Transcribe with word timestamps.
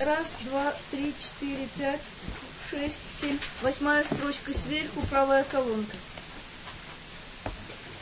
Раз, 0.00 0.36
два, 0.46 0.72
три, 0.90 1.12
четыре, 1.20 1.68
пять, 1.76 2.00
шесть, 2.70 3.00
семь. 3.20 3.38
Восьмая 3.60 4.02
строчка 4.02 4.54
сверху, 4.54 5.02
правая 5.10 5.44
колонка. 5.44 5.94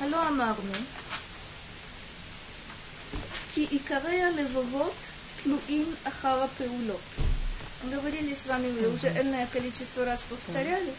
Алло, 0.00 0.18
Амарну. 0.28 0.74
Ки 3.52 3.66
икарей 3.72 4.28
а 4.28 4.30
левовот 4.30 4.94
тлуин 5.42 5.88
ахара 6.04 6.48
пеулот. 6.56 7.00
Говорили 7.82 8.32
с 8.32 8.46
вами, 8.46 8.70
мы 8.70 8.94
уже 8.94 9.08
энное 9.08 9.48
количество 9.48 10.04
раз 10.04 10.22
повторяли, 10.22 10.92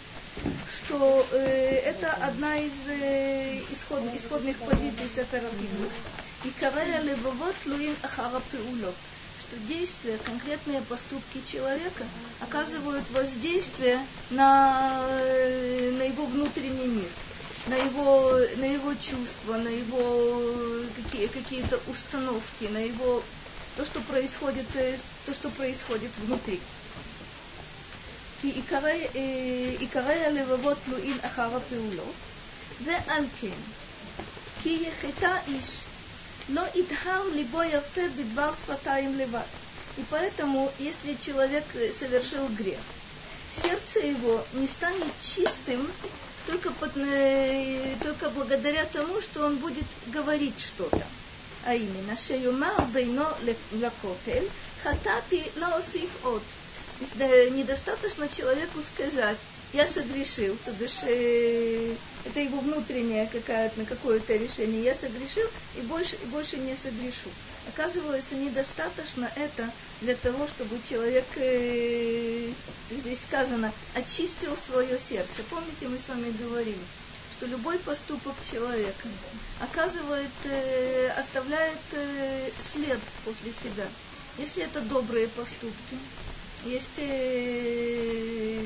что 0.76 1.26
э, 1.32 1.82
это 1.86 2.12
одна 2.12 2.58
из 2.58 2.74
э, 2.90 3.62
исход, 3.72 4.04
исходных 4.14 4.58
позиций 4.58 5.08
Сефера 5.08 5.50
Гимна. 5.50 5.90
Икарей 6.44 7.04
левовот 7.04 7.56
тлуин 7.64 7.96
ахара 8.04 8.42
пеулот 8.52 8.96
что 9.49 9.57
действия, 9.57 10.19
конкретные 10.19 10.83
поступки 10.83 11.43
человека 11.46 12.05
оказывают 12.41 13.04
воздействие 13.11 13.99
на, 14.31 15.07
э, 15.11 15.91
на 15.99 16.03
его 16.03 16.27
внутренний 16.27 16.89
мир, 16.89 17.11
на 17.67 17.77
его, 17.77 18.39
на 18.57 18.64
его 18.64 18.95
чувства, 18.95 19.57
на 19.57 19.68
его 19.68 20.85
какие, 20.96 21.27
какие-то 21.27 21.81
установки, 21.86 22.64
на 22.64 22.79
его 22.79 23.23
то, 23.77 23.85
что 23.85 24.00
происходит, 24.00 24.67
э, 24.75 24.99
то, 25.27 25.35
что 25.35 25.50
происходит 25.50 26.11
внутри. 26.18 26.61
כי 28.45 28.63
עיקרי 29.79 30.25
הלבבות 30.25 30.79
תלויים 30.85 31.17
אחר 31.23 31.57
הפעולות, 31.57 32.14
ועל 32.84 33.25
כן, 33.41 33.61
כי 34.62 34.89
יחטא 34.89 35.36
איש 35.47 35.81
но 36.50 36.67
идхар 36.73 37.28
либо 37.34 37.64
яфе 37.64 38.09
бедвар 38.09 38.53
сватаем 38.53 39.17
леват. 39.17 39.48
И 39.98 40.03
поэтому, 40.09 40.72
если 40.80 41.16
человек 41.16 41.64
совершил 41.94 42.48
грех, 42.50 42.80
сердце 43.52 44.00
его 44.00 44.44
не 44.54 44.67
станет 44.67 45.12
чистым 45.22 45.88
только, 46.48 46.72
под, 46.72 46.96
э, 46.98 47.96
только 48.02 48.30
благодаря 48.30 48.86
тому, 48.86 49.22
что 49.22 49.46
он 49.46 49.58
будет 49.58 49.86
говорить 50.08 50.60
что-то. 50.60 51.04
А 51.66 51.76
именно, 51.76 52.18
шеюмар 52.18 52.82
бейно 52.94 53.28
лакотель, 53.73 54.50
хатати 54.84 55.44
лаосиф 55.58 56.10
от. 56.26 56.42
Недостаточно 57.02 58.28
человеку 58.28 58.82
сказать, 58.82 59.38
я 59.73 59.88
согрешил, 59.88 60.58
то 60.66 60.72
бишь 60.72 61.03
э, 61.03 61.95
это 62.25 62.39
его 62.39 62.59
внутреннее 62.59 63.28
какое-то, 63.28 63.86
какое-то 63.86 64.36
решение, 64.36 64.84
я 64.84 64.95
согрешил 64.95 65.48
и 65.78 65.81
больше, 65.81 66.16
и 66.23 66.26
больше 66.28 66.58
не 66.58 66.76
согрешу. 66.76 67.30
Оказывается, 67.67 68.36
недостаточно 68.36 69.31
это 69.36 69.70
для 70.02 70.16
того, 70.16 70.48
чтобы 70.48 70.80
человек, 70.89 71.26
э, 71.36 72.50
здесь 72.92 73.22
сказано, 73.22 73.72
очистил 73.94 74.56
свое 74.56 74.98
сердце. 74.98 75.44
Помните, 75.50 75.88
мы 75.88 76.00
с 76.00 76.09
вами 76.09 76.31
говорили, 76.31 76.78
что 77.38 77.45
любой 77.45 77.78
поступок 77.80 78.33
человека 78.50 79.08
оказывает, 79.59 80.31
э, 80.45 81.09
оставляет 81.17 81.80
э, 81.92 82.50
след 82.58 83.00
после 83.23 83.52
себя. 83.52 83.88
Если 84.39 84.64
это 84.64 84.81
добрые 84.81 85.28
поступки, 85.28 85.98
есть, 86.66 86.98
э, 86.98 88.64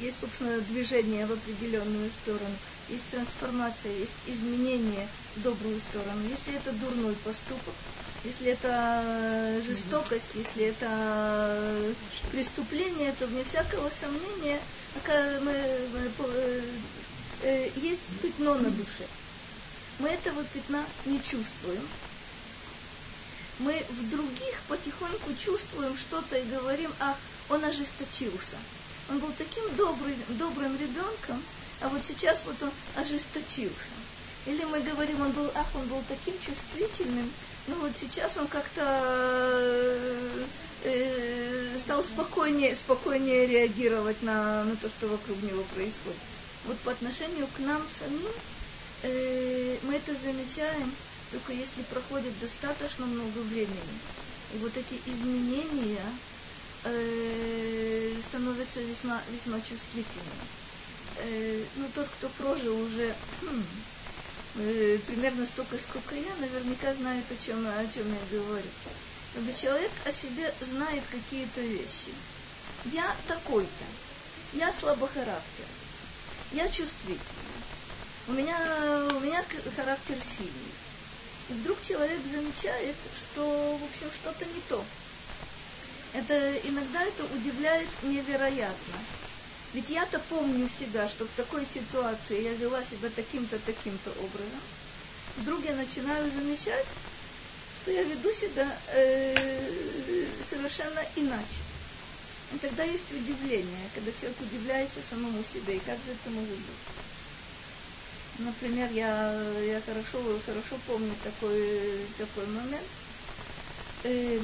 есть, 0.00 0.20
собственно, 0.20 0.60
движение 0.60 1.26
в 1.26 1.32
определенную 1.32 2.10
сторону, 2.10 2.56
есть 2.88 3.04
трансформация, 3.10 3.92
есть 3.92 4.14
изменение 4.26 5.06
в 5.36 5.42
добрую 5.42 5.80
сторону. 5.80 6.22
Если 6.28 6.54
это 6.54 6.72
дурной 6.72 7.14
поступок, 7.16 7.74
если 8.24 8.48
это 8.48 9.62
жестокость, 9.66 10.28
если 10.34 10.64
это 10.66 11.94
преступление, 12.32 13.12
то 13.18 13.26
вне 13.26 13.44
всякого 13.44 13.90
сомнения 13.90 14.58
мы, 15.42 15.52
э, 17.42 17.70
есть 17.76 18.02
пятно 18.22 18.54
на 18.56 18.70
душе. 18.70 19.06
Мы 19.98 20.08
этого 20.08 20.44
пятна 20.44 20.84
не 21.06 21.22
чувствуем, 21.22 21.82
мы 23.58 23.82
в 23.88 24.10
других 24.10 24.60
потихоньку 24.68 25.34
чувствуем 25.34 25.96
что-то 25.96 26.36
и 26.36 26.44
говорим, 26.44 26.90
ах, 27.00 27.16
он 27.48 27.64
ожесточился. 27.64 28.56
Он 29.10 29.18
был 29.18 29.32
таким 29.36 29.64
добрым, 29.76 30.14
добрым 30.30 30.76
ребенком, 30.78 31.42
а 31.80 31.88
вот 31.88 32.04
сейчас 32.04 32.44
вот 32.44 32.62
он 32.62 32.70
ожесточился. 32.96 33.94
Или 34.46 34.64
мы 34.64 34.80
говорим, 34.80 35.20
он 35.20 35.32
был, 35.32 35.50
ах, 35.54 35.66
он 35.74 35.86
был 35.86 36.02
таким 36.08 36.34
чувствительным, 36.40 37.30
но 37.66 37.74
вот 37.76 37.96
сейчас 37.96 38.36
он 38.36 38.46
как-то 38.46 38.82
э, 40.84 41.76
стал 41.78 42.02
спокойнее, 42.02 42.74
спокойнее 42.74 43.46
реагировать 43.46 44.22
на, 44.22 44.64
на 44.64 44.76
то, 44.76 44.88
что 44.88 45.08
вокруг 45.08 45.42
него 45.42 45.62
происходит. 45.74 46.18
Вот 46.64 46.78
по 46.80 46.92
отношению 46.92 47.46
к 47.56 47.58
нам 47.60 47.82
самим 47.88 48.32
э, 49.02 49.76
мы 49.82 49.94
это 49.94 50.14
замечаем, 50.14 50.92
только 51.30 51.52
если 51.52 51.82
проходит 51.82 52.38
достаточно 52.40 53.06
много 53.06 53.38
времени. 53.38 53.98
И 54.54 54.58
вот 54.58 54.76
эти 54.76 55.00
изменения 55.06 56.04
э, 56.84 58.20
становятся 58.22 58.80
весьма, 58.80 59.20
весьма 59.32 59.60
чувствительными. 59.60 60.48
Э, 61.18 61.64
ну, 61.76 61.86
тот, 61.94 62.08
кто 62.08 62.28
прожил 62.30 62.80
уже 62.80 63.14
хм, 63.42 63.64
э, 64.56 64.98
примерно 65.06 65.44
столько, 65.44 65.78
сколько 65.78 66.14
я, 66.14 66.34
наверняка 66.40 66.94
знает, 66.94 67.24
о 67.30 67.44
чем, 67.44 67.66
о 67.66 67.86
чем 67.92 68.06
я 68.12 68.38
говорю. 68.38 68.70
Когда 69.34 69.52
человек 69.52 69.90
о 70.06 70.12
себе 70.12 70.52
знает 70.60 71.02
какие-то 71.10 71.60
вещи. 71.60 72.12
Я 72.92 73.14
такой-то. 73.26 73.84
Я 74.54 74.72
слабохарактер. 74.72 75.66
Я 76.52 76.68
чувствительный. 76.68 77.18
У 78.28 78.32
меня, 78.32 78.58
у 79.14 79.20
меня 79.20 79.44
характер 79.76 80.16
сильный. 80.22 80.77
И 81.48 81.52
вдруг 81.54 81.80
человек 81.82 82.20
замечает, 82.26 82.94
что, 83.16 83.42
в 83.76 83.84
общем, 83.84 84.10
что-то 84.14 84.44
не 84.44 84.60
то. 84.68 84.84
Это 86.14 86.56
иногда 86.68 87.02
это 87.02 87.24
удивляет 87.24 87.88
невероятно. 88.02 88.94
Ведь 89.74 89.90
я-то 89.90 90.18
помню 90.30 90.68
себя, 90.68 91.08
что 91.08 91.24
в 91.26 91.30
такой 91.32 91.64
ситуации 91.66 92.42
я 92.42 92.52
вела 92.54 92.82
себя 92.82 93.10
таким-то, 93.14 93.58
таким-то 93.58 94.10
образом. 94.10 94.60
Вдруг 95.36 95.64
я 95.64 95.74
начинаю 95.74 96.30
замечать, 96.30 96.86
что 97.82 97.92
я 97.92 98.02
веду 98.02 98.32
себя 98.32 98.66
э, 98.94 100.26
совершенно 100.42 101.00
иначе. 101.16 101.60
И 102.54 102.58
тогда 102.58 102.82
есть 102.84 103.12
удивление, 103.12 103.90
когда 103.94 104.10
человек 104.12 104.40
удивляется 104.40 105.00
самому 105.02 105.44
себе, 105.44 105.76
и 105.76 105.80
как 105.80 105.96
же 105.96 106.12
это 106.12 106.30
может 106.30 106.56
быть. 106.56 106.97
Например, 108.38 108.90
я, 108.92 109.60
я 109.60 109.80
хорошо, 109.82 110.40
хорошо 110.46 110.78
помню 110.86 111.16
такой, 111.22 112.06
такой 112.18 112.46
момент. 112.46 112.88
Э, 114.04 114.40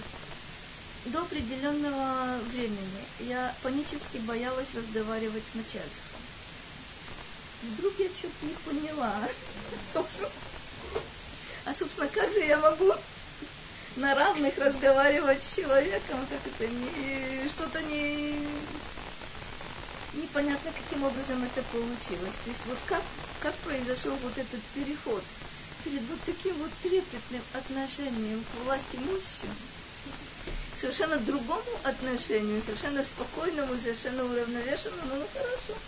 до 1.05 1.23
определенного 1.23 2.43
времени 2.43 3.07
я 3.21 3.57
панически 3.63 4.19
боялась 4.19 4.75
разговаривать 4.75 5.47
с 5.47 5.55
начальством. 5.55 6.21
Вдруг 7.63 7.99
я 8.01 8.09
что-то 8.15 8.47
не 8.47 8.55
поняла. 8.55 9.29
Собственно, 9.83 10.31
а, 11.65 11.73
собственно, 11.73 12.09
как 12.09 12.33
же 12.33 12.41
я 12.41 12.59
могу 12.59 12.93
на 13.97 14.15
равных 14.15 14.59
разговаривать 14.59 15.43
с 15.43 15.55
человеком, 15.55 16.27
как 16.27 16.47
это 16.47 16.67
не, 16.67 17.49
что-то 17.49 17.81
не, 17.83 18.59
непонятно, 20.13 20.73
каким 20.73 21.05
образом 21.05 21.43
это 21.45 21.63
получилось. 21.63 22.37
То 22.39 22.51
есть 22.51 22.67
вот 22.67 22.79
как, 22.83 23.05
как 23.45 23.55
произошел 23.57 24.17
вот 24.23 24.39
этот 24.39 24.63
переход 24.75 25.23
перед 25.85 26.01
вот 26.09 26.19
таким 26.25 26.57
вот 26.57 26.71
трепетным 26.83 27.43
отношением 27.53 28.43
к 28.43 28.65
власти 28.65 28.97
к 28.97 30.79
совершенно 30.79 31.19
другому 31.19 31.63
отношению, 31.83 32.63
совершенно 32.63 33.05
спокойному, 33.05 33.75
совершенно 33.79 34.25
уравновешенному, 34.25 35.17
ну 35.17 35.27
хорошо, 35.35 35.79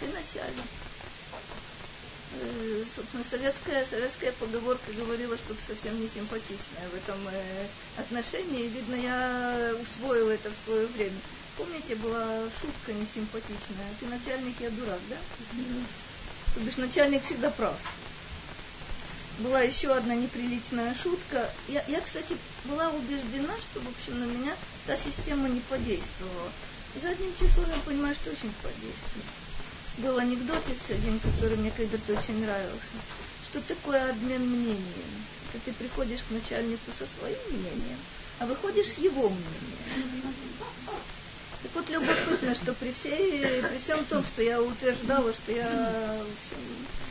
ты 0.00 0.08
начальник. 0.08 0.66
Э, 2.40 2.84
собственно, 2.92 3.22
советская, 3.22 3.86
советская 3.86 4.32
поговорка 4.32 4.92
говорила 4.94 5.38
что-то 5.38 5.62
совсем 5.62 6.00
не 6.00 6.08
симпатичное 6.08 6.88
в 6.90 6.96
этом 6.96 7.20
э, 7.28 7.66
отношении. 7.98 8.66
Видно, 8.66 8.96
я 8.96 9.76
усвоила 9.80 10.32
это 10.32 10.50
в 10.50 10.56
свое 10.56 10.88
время. 10.88 11.18
Помните, 11.56 11.94
была 11.94 12.42
шутка 12.60 12.92
несимпатичная. 12.92 13.94
Ты 14.00 14.06
начальник, 14.06 14.60
я 14.60 14.70
дурак, 14.70 15.00
да? 15.08 15.16
То 16.56 16.62
бишь 16.62 16.78
начальник 16.78 17.22
всегда 17.22 17.50
прав. 17.50 17.76
Была 19.40 19.60
еще 19.60 19.92
одна 19.92 20.14
неприличная 20.14 20.94
шутка. 20.94 21.50
Я, 21.68 21.84
я, 21.86 22.00
кстати, 22.00 22.34
была 22.64 22.88
убеждена, 22.88 23.52
что, 23.58 23.80
в 23.80 23.86
общем, 23.86 24.18
на 24.20 24.24
меня 24.24 24.56
та 24.86 24.96
система 24.96 25.50
не 25.50 25.60
подействовала. 25.60 26.50
Задним 26.94 27.34
числом 27.38 27.66
я 27.68 27.76
понимаю, 27.84 28.14
что 28.14 28.30
очень 28.30 28.54
подействует. 28.62 29.26
Был 29.98 30.16
анекдотец 30.16 30.90
один, 30.92 31.20
который 31.20 31.58
мне 31.58 31.70
когда-то 31.76 32.14
очень 32.14 32.40
нравился. 32.40 32.96
Что 33.44 33.60
такое 33.60 34.08
обмен 34.08 34.48
мнением? 34.48 35.26
Когда 35.52 35.66
ты 35.66 35.72
приходишь 35.74 36.22
к 36.22 36.30
начальнику 36.30 36.90
со 36.90 37.06
своим 37.06 37.36
мнением, 37.50 37.98
а 38.38 38.46
выходишь 38.46 38.92
с 38.92 38.98
его 38.98 39.28
мнения. 39.28 40.32
Так 41.66 41.74
вот 41.74 41.90
любопытно, 41.90 42.54
что 42.54 42.74
при, 42.74 42.92
всей, 42.92 43.60
при 43.60 43.78
всем 43.78 44.04
том, 44.04 44.24
что 44.24 44.40
я 44.40 44.62
утверждала, 44.62 45.32
что 45.32 45.50
я 45.50 46.22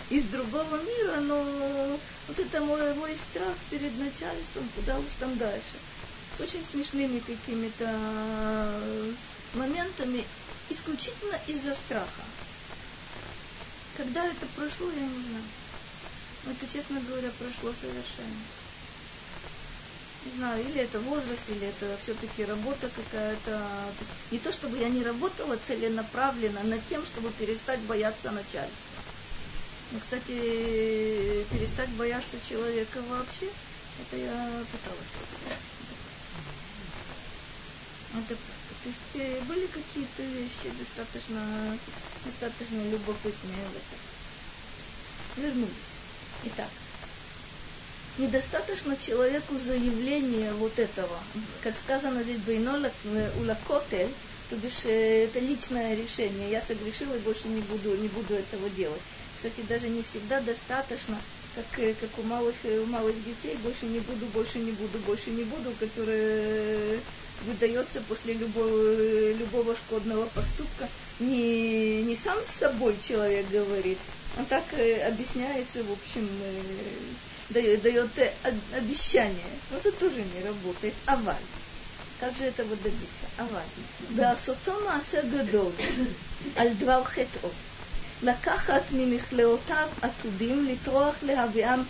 из 0.09 0.27
другого 0.27 0.81
мира, 0.81 1.19
но 1.19 1.99
вот 2.27 2.39
это 2.39 2.61
мой, 2.61 2.93
мой 2.93 3.17
страх 3.17 3.53
перед 3.69 3.99
начальством, 3.99 4.69
куда 4.77 4.97
уж 4.97 5.07
там 5.19 5.37
дальше. 5.37 5.75
С 6.37 6.39
очень 6.39 6.63
смешными 6.63 7.19
какими-то 7.19 8.81
моментами, 9.55 10.23
исключительно 10.69 11.37
из-за 11.47 11.75
страха. 11.75 12.23
Когда 13.97 14.25
это 14.25 14.45
прошло, 14.55 14.87
я 14.89 15.01
не 15.01 15.21
знаю. 15.21 15.43
Это, 16.51 16.71
честно 16.71 17.01
говоря, 17.01 17.29
прошло 17.39 17.73
совершенно. 17.73 18.64
Не 20.25 20.31
знаю, 20.31 20.63
или 20.63 20.81
это 20.81 20.99
возраст, 20.99 21.47
или 21.49 21.67
это 21.67 21.97
все-таки 21.97 22.43
работа 22.45 22.89
какая-то. 22.89 23.45
То 23.45 23.95
есть 23.99 24.31
не 24.31 24.39
то, 24.39 24.51
чтобы 24.51 24.79
я 24.79 24.89
не 24.89 25.03
работала 25.03 25.55
целенаправленно 25.55 26.63
над 26.63 26.83
тем, 26.87 27.05
чтобы 27.05 27.29
перестать 27.29 27.79
бояться 27.87 28.31
начальства. 28.31 28.97
Но, 29.91 29.99
кстати, 29.99 31.45
перестать 31.51 31.95
бояться 31.95 32.41
человека 32.41 33.01
вообще, 33.01 33.47
это 33.99 34.17
я 34.17 34.65
пыталась 34.71 35.13
Это 38.15 38.35
То 38.35 38.89
есть 38.89 39.15
э, 39.15 39.41
были 39.41 39.67
какие-то 39.67 40.23
вещи 40.23 40.69
достаточно, 40.79 41.77
достаточно 42.23 42.81
любопытные 42.89 43.67
в 43.69 43.75
этом. 43.75 43.99
Вернулись. 45.35 45.99
Итак, 46.43 46.84
недостаточно 48.17 48.95
человеку 48.97 49.57
заявления 49.57 50.51
вот 50.53 50.77
этого. 50.79 51.19
Как 51.63 51.77
сказано 51.77 52.23
здесь, 52.23 52.37
Бейнола 52.37 52.91
Улакотель, 53.39 54.09
то 54.49 54.55
бишь 54.57 54.85
э, 54.85 55.25
это 55.25 55.39
личное 55.39 55.95
решение. 55.95 56.51
Я 56.51 56.61
согрешила 56.61 57.13
и 57.15 57.19
больше 57.19 57.47
не 57.47 57.61
буду, 57.61 57.95
не 57.97 58.07
буду 58.09 58.35
этого 58.35 58.69
делать. 58.69 59.01
Кстати, 59.35 59.65
даже 59.67 59.89
не 59.89 60.03
всегда 60.03 60.39
достаточно, 60.41 61.17
как, 61.55 61.79
э, 61.79 61.93
как 61.99 62.09
у, 62.19 62.23
малых, 62.23 62.55
э, 62.63 62.79
у 62.79 62.85
малых 62.85 63.15
детей, 63.23 63.57
больше 63.63 63.85
не 63.85 63.99
буду, 63.99 64.25
больше 64.27 64.59
не 64.59 64.71
буду, 64.71 64.99
больше 64.99 65.31
не 65.31 65.43
буду, 65.43 65.71
которое 65.79 66.99
выдается 67.45 68.01
после 68.01 68.33
любого, 68.33 69.33
любого 69.33 69.75
шкодного 69.75 70.25
поступка. 70.27 70.87
Не, 71.19 72.03
не 72.03 72.15
сам 72.15 72.37
с 72.43 72.49
собой 72.49 72.95
человек 73.01 73.49
говорит, 73.49 73.97
а 74.37 74.43
так 74.43 74.63
объясняется, 75.07 75.83
в 75.83 75.91
общем, 75.91 76.29
дает, 77.50 77.82
дает 77.82 78.10
обещание. 78.76 79.50
Но 79.70 79.78
это 79.78 79.92
тоже 79.92 80.22
не 80.22 80.42
работает. 80.42 80.94
Аваль. 81.06 81.36
Как 82.20 82.36
же 82.36 82.44
этого 82.44 82.76
добиться? 82.76 83.26
Аваль. 83.38 83.62
Беасотома 84.10 84.96
асе 84.96 85.22
гадол. 85.22 85.72
Аль 86.56 86.74
двар 86.74 87.04
хетот. 87.04 87.52
לקחת 88.22 88.82
ממכלאותיו 88.92 89.88
עתודים, 90.02 90.68
לטרוח 90.68 91.14
להביאם 91.22 91.80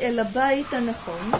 אל 0.00 0.18
הבית 0.18 0.72
הנכון, 0.72 1.30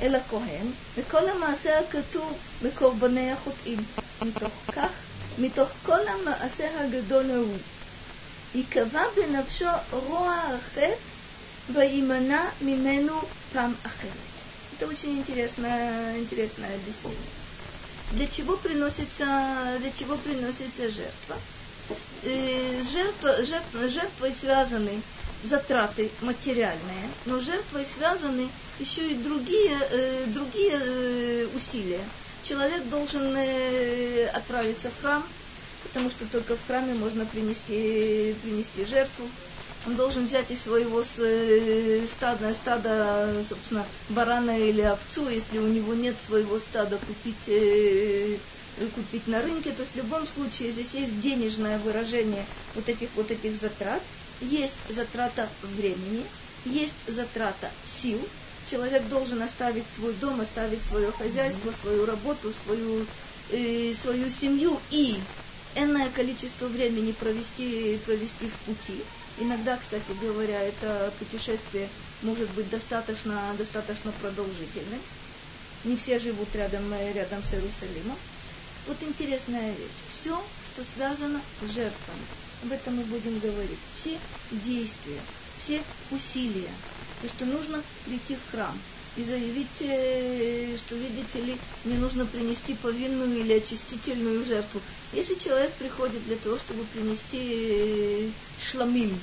אל 0.00 0.14
הכהן, 0.14 0.66
וכל 0.96 1.28
המעשה 1.28 1.78
הכתוב 1.78 2.38
בקורבני 2.62 3.30
החוטאים. 3.30 3.78
מתוך 4.22 4.52
כך, 4.72 4.90
מתוך 5.38 5.68
כל 5.86 6.08
המעשה 6.08 6.80
הגדול 6.80 7.30
ההוא, 7.30 7.56
ייקבע 8.54 9.02
בנפשו 9.16 9.66
רוע 9.90 10.34
החטא 10.54 10.90
Ваимана 11.69 12.51
Мимену, 12.61 13.21
Пам 13.53 13.77
Ахерет. 13.83 14.13
Это 14.73 14.87
очень 14.87 15.17
интересное, 15.17 16.17
интересное 16.17 16.73
объяснение. 16.75 17.19
Для 18.13 18.27
чего 18.27 18.57
приносится, 18.57 19.77
для 19.79 19.91
чего 19.91 20.15
приносится 20.15 20.89
жертва? 20.89 21.37
Э, 22.23 22.81
С 22.81 22.91
жертвой, 22.91 23.89
жертвой, 23.89 24.33
связаны 24.33 25.01
затраты 25.43 26.09
материальные, 26.21 27.09
но 27.25 27.39
жертвой 27.39 27.85
связаны 27.85 28.49
еще 28.79 29.07
и 29.11 29.15
другие, 29.15 29.77
э, 29.91 30.25
другие 30.27 30.73
э, 30.73 31.47
усилия. 31.55 32.01
Человек 32.43 32.83
должен 32.85 33.37
отправиться 34.33 34.89
в 34.89 35.01
храм, 35.01 35.23
потому 35.83 36.09
что 36.09 36.25
только 36.25 36.55
в 36.55 36.65
храме 36.65 36.93
можно 36.95 37.25
принести, 37.25 38.33
принести 38.41 38.85
жертву. 38.85 39.29
Он 39.85 39.95
должен 39.95 40.25
взять 40.25 40.51
из 40.51 40.61
своего 40.61 41.01
э, 41.01 42.05
стада, 42.05 42.53
стада, 42.53 43.43
собственно, 43.47 43.85
барана 44.09 44.57
или 44.59 44.81
овцу, 44.81 45.29
если 45.29 45.57
у 45.57 45.67
него 45.67 45.93
нет 45.93 46.19
своего 46.21 46.59
стада, 46.59 46.97
купить 46.97 47.47
э, 47.47 48.37
купить 48.95 49.27
на 49.27 49.41
рынке. 49.41 49.71
То 49.71 49.81
есть 49.81 49.93
в 49.93 49.97
любом 49.97 50.27
случае 50.27 50.71
здесь 50.71 50.93
есть 50.93 51.19
денежное 51.19 51.79
выражение 51.79 52.45
вот 52.75 52.87
этих 52.89 53.09
вот 53.15 53.31
этих 53.31 53.55
затрат, 53.55 54.01
есть 54.41 54.77
затрата 54.89 55.49
времени, 55.61 56.23
есть 56.65 56.95
затрата 57.07 57.69
сил. 57.83 58.19
Человек 58.69 59.07
должен 59.09 59.41
оставить 59.41 59.87
свой 59.87 60.13
дом, 60.13 60.41
оставить 60.41 60.83
свое 60.83 61.11
хозяйство, 61.11 61.71
свою 61.71 62.05
работу, 62.05 62.51
свою, 62.51 63.05
э, 63.51 63.93
свою 63.93 64.29
семью 64.29 64.77
и 64.91 65.15
энное 65.75 66.09
количество 66.09 66.67
времени 66.67 67.11
провести, 67.11 67.97
провести 68.05 68.45
в 68.47 68.53
пути. 68.65 69.03
Иногда, 69.39 69.77
кстати 69.77 70.11
говоря, 70.21 70.61
это 70.61 71.13
путешествие 71.17 71.87
может 72.23 72.49
быть 72.51 72.69
достаточно, 72.69 73.41
достаточно 73.57 74.11
продолжительным. 74.21 74.99
Не 75.85 75.95
все 75.95 76.19
живут 76.19 76.53
рядом, 76.55 76.93
рядом 77.13 77.41
с 77.41 77.53
Иерусалимом. 77.53 78.17
Вот 78.87 78.97
интересная 79.01 79.71
вещь. 79.71 79.99
Все, 80.09 80.41
что 80.73 80.83
связано 80.83 81.39
с 81.61 81.71
жертвами. 81.71 82.25
Об 82.63 82.71
этом 82.73 82.97
мы 82.97 83.03
будем 83.03 83.39
говорить. 83.39 83.79
Все 83.95 84.17
действия, 84.51 85.19
все 85.57 85.81
усилия. 86.11 86.71
То, 87.21 87.27
что 87.29 87.45
нужно 87.45 87.81
прийти 88.05 88.35
в 88.35 88.51
храм 88.51 88.77
и 89.19 89.23
заявить, 89.23 90.79
что, 90.79 90.95
видите 90.95 91.41
ли, 91.41 91.57
мне 91.83 91.97
нужно 91.97 92.25
принести 92.25 92.73
повинную 92.75 93.39
или 93.39 93.53
очистительную 93.53 94.45
жертву. 94.45 94.81
Если 95.13 95.35
человек 95.35 95.71
приходит 95.73 96.23
для 96.25 96.37
того, 96.37 96.57
чтобы 96.57 96.83
принести 96.85 97.39
э, 97.41 98.29
шламим, 98.63 99.19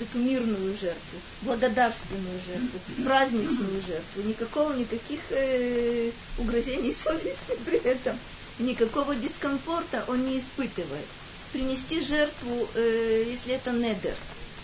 эту 0.00 0.18
мирную 0.18 0.76
жертву, 0.76 1.18
благодарственную 1.42 2.40
жертву, 2.46 3.04
праздничную 3.04 3.82
жертву, 3.86 4.22
никакого, 4.24 4.72
никаких 4.74 5.20
э, 5.30 6.10
угрозений 6.38 6.94
совести 7.04 7.56
при 7.64 7.78
этом– 7.78 8.18
никакого 8.58 9.14
дискомфорта 9.14 10.04
он 10.08 10.24
не 10.24 10.38
испытывает. 10.38 11.06
Принести 11.52 12.00
жертву, 12.00 12.68
э, 12.74 13.24
если 13.28 13.54
это 13.54 13.70
недер, 13.72 14.14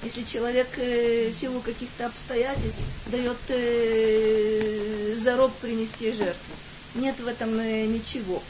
если 0.02 0.24
человек 0.24 0.66
э, 0.78 1.30
в 1.30 1.34
силу 1.34 1.60
каких-то 1.60 2.06
обстоятельств 2.06 2.80
дает 3.06 3.38
э, 3.48 5.16
зарок 5.18 5.52
принести 5.58 6.12
жертву. 6.12 6.54
Нет 6.96 7.18
в 7.20 7.26
этом 7.26 7.58
э, 7.58 7.86
ничего. 7.86 8.42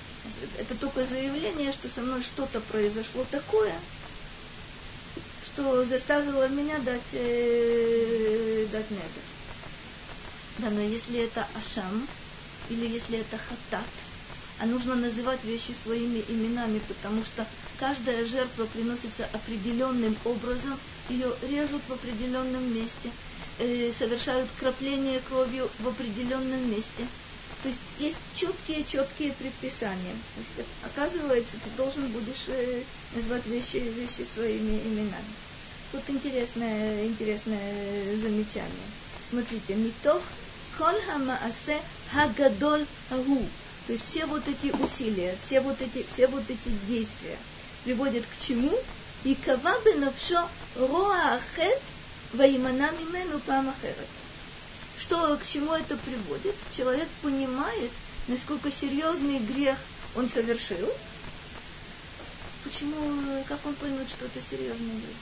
Это 0.59 0.75
только 0.77 1.05
заявление, 1.05 1.73
что 1.73 1.89
со 1.89 2.01
мной 2.01 2.23
что-то 2.23 2.61
произошло 2.61 3.25
такое, 3.31 3.75
что 5.45 5.85
заставило 5.85 6.49
меня 6.49 6.79
дать, 6.79 7.13
э, 7.13 8.67
дать 8.73 8.91
недер. 8.91 9.23
Да, 10.59 10.71
но 10.71 10.81
если 10.81 11.25
это 11.25 11.47
ашам, 11.55 12.09
или 12.71 12.87
если 12.87 13.19
это 13.19 13.37
хатат, 13.37 13.87
а 14.63 14.67
нужно 14.67 14.95
называть 14.95 15.43
вещи 15.43 15.73
своими 15.73 16.23
именами, 16.29 16.81
потому 16.87 17.25
что 17.25 17.45
каждая 17.81 18.25
жертва 18.25 18.67
приносится 18.67 19.29
определенным 19.33 20.17
образом, 20.25 20.79
ее 21.11 21.33
режут 21.51 21.83
в 21.89 21.93
определенном 21.93 22.73
месте, 22.73 23.11
э, 23.59 23.91
совершают 23.91 24.49
крапление 24.61 25.19
кровью 25.29 25.69
в 25.81 25.89
определенном 25.89 26.71
месте. 26.71 27.05
То 27.65 27.69
есть 27.69 27.81
есть 27.99 28.19
четкие-четкие 28.37 29.33
предписания. 29.33 30.15
То 30.37 30.41
есть, 30.41 30.71
оказывается, 30.85 31.57
ты 31.57 31.71
должен 31.77 32.07
будешь 32.07 32.47
э, 32.47 32.83
назвать 33.17 33.45
вещи, 33.47 33.79
вещи 33.79 34.25
своими 34.25 34.79
именами. 34.79 35.33
Тут 35.91 36.03
интересное, 36.07 37.05
интересное 37.05 38.17
замечание. 38.17 38.89
Смотрите, 39.29 39.75
митох 39.75 40.23
кол 40.79 40.95
хамаасе 41.09 41.81
хагадоль 42.13 42.87
агу. 43.11 43.43
То 43.87 43.93
есть 43.93 44.05
все 44.05 44.27
вот 44.27 44.47
эти 44.47 44.73
усилия, 44.83 45.37
все 45.41 45.61
вот 45.61 45.81
эти, 45.83 46.07
все 46.09 46.29
вот 46.29 46.49
эти 46.49 46.69
действия 46.87 47.37
приводят 47.85 48.25
к 48.27 48.41
чему? 48.41 48.73
И 49.25 49.35
кавабе 49.35 49.95
навшо 49.97 50.49
роа 50.77 51.35
ахет 51.35 51.81
ваимана 52.33 52.91
мимену 52.93 53.39
памахерет. 53.41 54.09
Что, 54.99 55.37
к 55.37 55.45
чему 55.45 55.75
это 55.75 55.97
приводит? 55.97 56.55
Человек 56.71 57.09
понимает, 57.23 57.91
насколько 58.29 58.71
серьезный 58.71 59.39
грех 59.39 59.77
он 60.15 60.29
совершил. 60.29 60.89
Почему, 62.65 63.45
как 63.49 63.59
он 63.67 63.75
поймет, 63.75 64.09
что 64.09 64.27
это 64.27 64.41
серьезный 64.41 64.95
грех? 64.95 65.17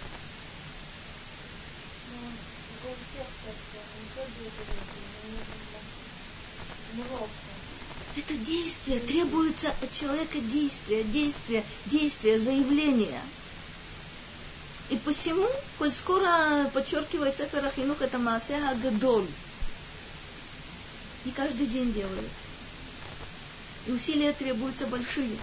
Ну, 6.93 7.29
Это 8.17 8.35
действие, 8.35 8.99
требуется 8.99 9.69
от 9.69 9.93
человека 9.93 10.41
действия, 10.41 11.05
действия, 11.05 11.65
действия, 11.87 12.39
заявления. 12.39 13.21
И 14.91 14.97
посему, 14.97 15.47
коль 15.79 15.93
скоро 15.93 16.69
подчеркивает 16.75 17.37
Сефер 17.37 17.65
Ахинух, 17.65 18.03
это 18.03 18.19
Маасеха 18.19 18.75
Гадоль. 18.83 19.27
Не 21.25 21.33
каждый 21.33 21.67
день 21.67 21.93
делают. 21.93 22.31
И 23.87 23.93
усилия 23.93 24.33
требуются 24.33 24.87
большие. 24.87 25.37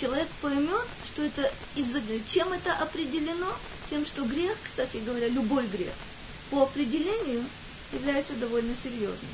Человек 0.00 0.28
поймет, 0.40 0.86
что 1.04 1.22
это 1.22 1.52
из-за 1.76 2.00
чем 2.26 2.50
это 2.54 2.72
определено, 2.72 3.52
тем, 3.90 4.06
что 4.06 4.24
грех, 4.24 4.56
кстати 4.64 4.96
говоря, 4.96 5.28
любой 5.28 5.66
грех, 5.66 5.92
по 6.50 6.62
определению 6.62 7.44
является 7.92 8.34
довольно 8.36 8.74
серьезным. 8.74 9.30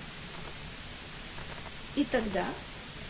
И 1.96 2.04
тогда 2.04 2.46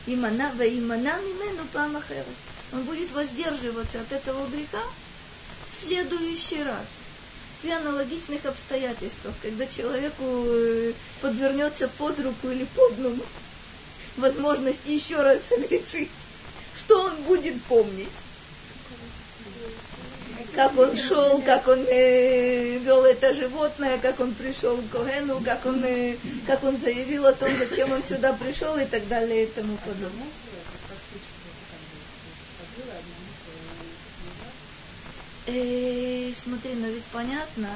имана 0.07 0.52
в 0.52 0.62
имана 0.62 1.21
мимену 1.21 1.66
памахеру. 1.73 2.31
Он 2.73 2.83
будет 2.85 3.11
воздерживаться 3.12 4.00
от 4.00 4.12
этого 4.12 4.47
греха 4.49 4.83
в 5.71 5.76
следующий 5.76 6.62
раз. 6.62 6.87
При 7.62 7.71
аналогичных 7.71 8.45
обстоятельствах, 8.45 9.35
когда 9.43 9.66
человеку 9.66 10.47
э, 10.47 10.93
подвернется 11.21 11.88
под 11.88 12.21
руку 12.21 12.50
или 12.50 12.64
под 12.64 12.99
ногу 12.99 13.25
возможность 14.16 14.87
еще 14.87 15.23
раз 15.23 15.45
согрешить, 15.49 16.11
что 16.76 17.02
он 17.05 17.23
будет 17.23 17.61
помнить? 17.64 18.09
Как 20.56 20.78
он 20.78 20.96
шел, 20.96 21.42
как 21.42 21.68
он 21.68 21.84
э, 21.86 22.78
вел 22.78 23.04
это 23.04 23.34
животное, 23.34 23.98
как 23.98 24.18
он 24.20 24.32
пришел 24.32 24.76
к 24.78 24.88
Когену, 24.90 25.40
как 25.44 25.64
он, 25.66 25.84
э, 25.84 26.16
как 26.46 26.64
он 26.64 26.78
заявил 26.78 27.26
о 27.26 27.34
том, 27.34 27.54
зачем 27.56 27.92
он 27.92 28.02
сюда 28.02 28.32
пришел 28.32 28.76
и 28.78 28.86
так 28.86 29.06
далее 29.06 29.44
и 29.44 29.46
тому 29.48 29.76
подобное. 29.76 30.26
Э, 35.46 36.32
смотри, 36.34 36.72
но 36.75 36.88
ведь 36.88 37.04
понятно, 37.04 37.68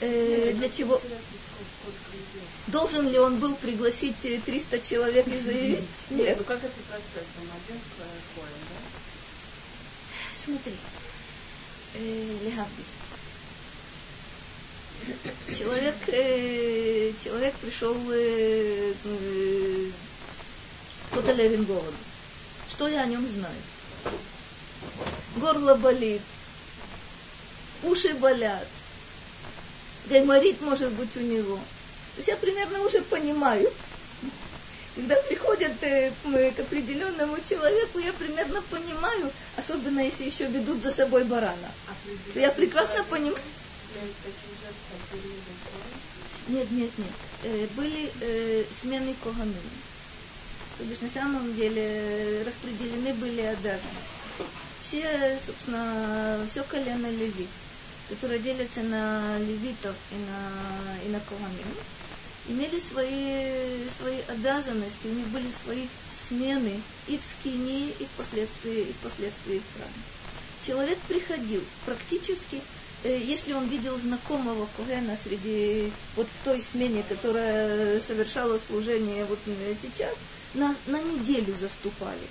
э, 0.00 0.52
для 0.54 0.68
чего... 0.68 1.00
Должен 2.68 3.08
ли 3.08 3.18
он 3.18 3.38
был 3.38 3.54
пригласить 3.56 4.16
300 4.44 4.80
человек 4.80 5.26
и 5.26 5.38
заявить? 5.38 5.82
Нет. 6.10 6.36
Ну 6.38 6.44
как 6.44 6.58
это 6.58 6.68
процесс? 6.88 7.26
Он 7.40 7.48
один? 7.48 7.80
Смотри, 10.32 10.72
э. 10.72 11.01
Человек, 15.48 15.94
э, 16.08 17.12
человек 17.22 17.54
пришел 17.54 17.96
э, 18.10 18.94
э, 19.04 19.90
Котелевин 21.12 21.64
голоду. 21.64 21.96
Что 22.70 22.88
я 22.88 23.02
о 23.02 23.06
нем 23.06 23.28
знаю? 23.28 23.54
Горло 25.36 25.74
болит, 25.74 26.22
уши 27.82 28.14
болят, 28.14 28.66
гайморит 30.06 30.60
может 30.60 30.92
быть 30.92 31.16
у 31.16 31.20
него. 31.20 31.56
То 31.56 32.18
есть 32.18 32.28
я 32.28 32.36
примерно 32.36 32.80
уже 32.80 33.02
понимаю, 33.02 33.70
приходят 35.82 36.14
э, 36.24 36.52
к 36.52 36.60
определенному 36.60 37.36
человеку, 37.48 37.98
я 37.98 38.12
примерно 38.12 38.62
понимаю, 38.62 39.30
особенно 39.56 40.00
если 40.00 40.24
еще 40.24 40.46
ведут 40.46 40.82
за 40.82 40.90
собой 40.90 41.24
барана. 41.24 41.70
Я 42.34 42.50
прекрасно 42.50 43.04
понимаю. 43.04 43.42
Нет, 46.48 46.70
нет, 46.70 46.90
нет. 46.98 47.12
Э, 47.44 47.66
были 47.76 48.12
э, 48.20 48.64
смены 48.70 49.14
коганым. 49.22 49.54
То 50.78 50.84
есть 50.84 51.02
на 51.02 51.10
самом 51.10 51.54
деле 51.54 52.42
распределены 52.44 53.14
были 53.14 53.42
обязанности. 53.42 54.22
Все, 54.80 55.38
собственно, 55.44 56.44
все 56.48 56.64
колено 56.64 57.06
левит, 57.08 57.48
которое 58.08 58.38
делится 58.38 58.82
на 58.82 59.38
левитов 59.38 59.94
и 60.10 60.16
на, 60.16 61.06
и 61.06 61.08
на 61.10 61.20
коганим 61.20 61.68
имели 62.48 62.78
свои, 62.80 63.88
свои 63.88 64.20
обязанности, 64.28 65.06
у 65.06 65.12
них 65.12 65.26
были 65.28 65.50
свои 65.50 65.86
смены 66.12 66.80
и 67.08 67.18
в 67.18 67.24
скинии, 67.24 67.94
и 67.98 68.04
впоследствии, 68.06 68.82
и 68.82 68.92
впоследствии 68.92 69.60
в 69.60 69.76
храме. 69.76 69.92
Человек 70.66 70.98
приходил 71.08 71.62
практически, 71.84 72.60
э, 73.04 73.18
если 73.18 73.52
он 73.52 73.68
видел 73.68 73.96
знакомого 73.96 74.68
Когена 74.76 75.16
среди, 75.16 75.92
вот 76.16 76.26
в 76.26 76.44
той 76.44 76.60
смене, 76.60 77.04
которая 77.08 78.00
совершала 78.00 78.58
служение 78.58 79.24
вот 79.24 79.38
сейчас, 79.80 80.14
на, 80.54 80.74
на 80.86 81.00
неделю 81.00 81.56
заступали. 81.56 82.28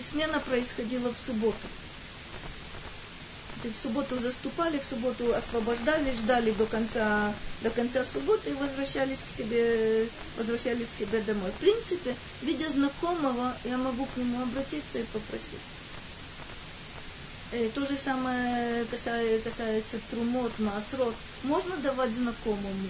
Смена 0.00 0.40
происходила 0.40 1.12
в 1.12 1.18
субботу 1.18 1.66
в 3.68 3.76
субботу 3.76 4.18
заступали, 4.18 4.78
в 4.78 4.84
субботу 4.84 5.34
освобождались, 5.34 6.18
ждали 6.18 6.50
до 6.52 6.66
конца, 6.66 7.32
до 7.62 7.70
конца 7.70 8.04
субботы 8.04 8.50
и 8.50 8.54
возвращались 8.54 9.18
к 9.18 9.36
себе, 9.36 10.08
возвращались 10.36 10.88
к 10.88 10.94
себе 10.94 11.20
домой. 11.20 11.50
В 11.50 11.60
принципе, 11.60 12.14
видя 12.42 12.68
знакомого, 12.70 13.54
я 13.64 13.76
могу 13.76 14.06
к 14.06 14.16
нему 14.16 14.42
обратиться 14.42 14.98
и 14.98 15.04
попросить. 15.04 15.60
Э, 17.52 17.68
то 17.74 17.84
же 17.84 17.96
самое 17.96 18.84
касается, 18.84 19.50
касается 19.50 19.96
трумот, 20.10 20.52
масрот. 20.58 21.14
Можно 21.42 21.76
давать 21.78 22.12
знакомому. 22.12 22.88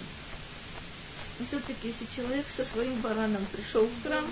Но 1.39 1.47
все-таки, 1.47 1.89
если 1.89 2.07
человек 2.15 2.47
со 2.49 2.65
своим 2.67 2.95
бараном 2.97 3.45
пришел 3.53 3.87
в 3.87 4.07
храм, 4.07 4.25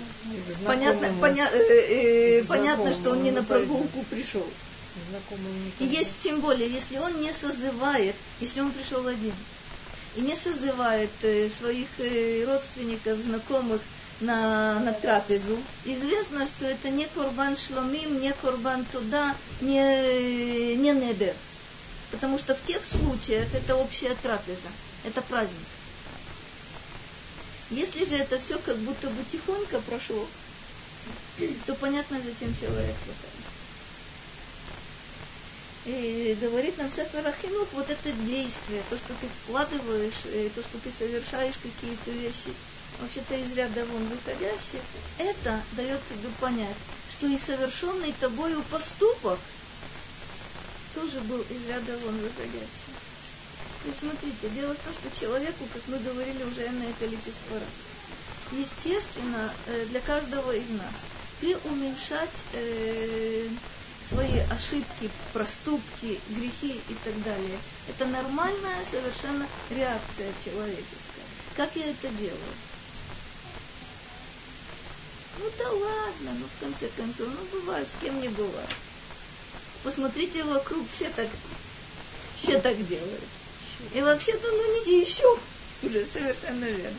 понятно, 0.65 1.11
поня, 1.19 1.49
э, 1.51 2.39
э, 2.39 2.43
понятно, 2.43 2.93
что 2.93 3.11
он 3.11 3.23
не 3.23 3.31
на 3.31 3.43
прогулку 3.43 4.03
пришел. 4.11 4.45
И 5.79 5.85
есть 5.85 6.15
тем 6.19 6.41
более, 6.41 6.69
если 6.69 6.97
он 6.97 7.21
не 7.21 7.31
созывает, 7.31 8.15
если 8.39 8.61
он 8.61 8.71
пришел 8.71 9.05
один, 9.07 9.33
и 10.15 10.21
не 10.21 10.35
созывает 10.35 11.11
э, 11.21 11.49
своих 11.49 11.87
э, 11.99 12.45
родственников, 12.45 13.19
знакомых 13.19 13.81
на, 14.21 14.79
на 14.79 14.93
трапезу, 14.93 15.57
известно, 15.85 16.47
что 16.47 16.65
это 16.65 16.89
не 16.89 17.05
курбан 17.05 17.55
шломим, 17.55 18.19
не 18.19 18.33
курбан 18.33 18.85
туда, 18.91 19.35
не, 19.61 20.75
не 20.75 20.91
недер. 20.91 21.35
Потому 22.11 22.37
что 22.37 22.55
в 22.55 22.63
тех 22.63 22.85
случаях 22.85 23.53
это 23.53 23.75
общая 23.75 24.15
трапеза, 24.15 24.67
это 25.05 25.21
праздник. 25.21 25.59
Если 27.69 28.03
же 28.05 28.15
это 28.15 28.39
все 28.39 28.57
как 28.57 28.77
будто 28.77 29.09
бы 29.09 29.23
тихонько 29.31 29.79
прошло, 29.79 30.27
то 31.67 31.75
понятно, 31.75 32.17
зачем 32.17 32.53
человек 32.59 32.95
это. 33.05 33.38
И 35.85 36.37
говорит 36.41 36.77
нам 36.77 36.91
Сефер 36.91 37.25
Ахинух, 37.25 37.67
вот 37.73 37.89
это 37.89 38.11
действие, 38.11 38.83
то, 38.89 38.97
что 38.97 39.13
ты 39.13 39.27
вкладываешь, 39.43 40.25
э, 40.25 40.49
то, 40.53 40.61
что 40.61 40.77
ты 40.79 40.91
совершаешь 40.91 41.55
какие-то 41.55 42.11
вещи, 42.11 42.53
вообще-то 43.01 43.35
из 43.35 43.53
ряда 43.53 43.85
вон 43.85 44.03
выходящие, 44.07 44.81
это 45.17 45.61
дает 45.73 45.99
тебе 46.09 46.29
понять, 46.41 46.75
что 47.11 47.27
и 47.27 47.37
совершенный 47.37 48.13
тобою 48.19 48.61
поступок 48.63 49.39
тоже 50.95 51.21
был 51.21 51.39
из 51.41 51.67
ряда 51.69 51.97
вон 52.03 52.17
выходящий. 52.17 52.93
И 53.85 53.97
смотрите, 53.97 54.49
дело 54.49 54.73
в 54.73 54.79
том, 54.79 54.93
что 54.93 55.19
человеку, 55.19 55.65
как 55.73 55.81
мы 55.87 55.99
говорили 55.99 56.43
уже 56.43 56.67
иное 56.67 56.93
количество 56.99 57.55
раз, 57.55 58.59
естественно, 58.59 59.53
э, 59.67 59.85
для 59.85 60.01
каждого 60.01 60.51
из 60.51 60.69
нас 60.69 61.05
преуменьшать 61.39 62.43
э, 62.53 63.47
свои 64.09 64.39
ошибки, 64.49 65.09
проступки, 65.33 66.19
грехи 66.29 66.81
и 66.89 66.93
так 67.03 67.21
далее. 67.23 67.59
Это 67.87 68.05
нормальная 68.05 68.83
совершенно 68.83 69.47
реакция 69.69 70.31
человеческая. 70.43 71.25
Как 71.55 71.75
я 71.75 71.85
это 71.85 72.07
делаю? 72.19 72.55
Ну 75.39 75.45
да 75.57 75.71
ладно, 75.71 76.39
ну 76.39 76.45
в 76.45 76.59
конце 76.59 76.89
концов, 76.97 77.27
ну 77.27 77.59
бывает, 77.59 77.87
с 77.87 78.03
кем 78.03 78.19
не 78.19 78.29
бывает. 78.29 78.69
Посмотрите 79.83 80.43
вокруг, 80.43 80.85
все 80.93 81.09
так, 81.09 81.27
все 82.41 82.59
так 82.59 82.75
делают. 82.87 83.23
И 83.93 84.01
вообще-то, 84.01 84.47
ну 84.47 84.85
не 84.85 85.01
еще, 85.01 85.37
уже 85.83 86.05
совершенно 86.05 86.65
верно. 86.65 86.97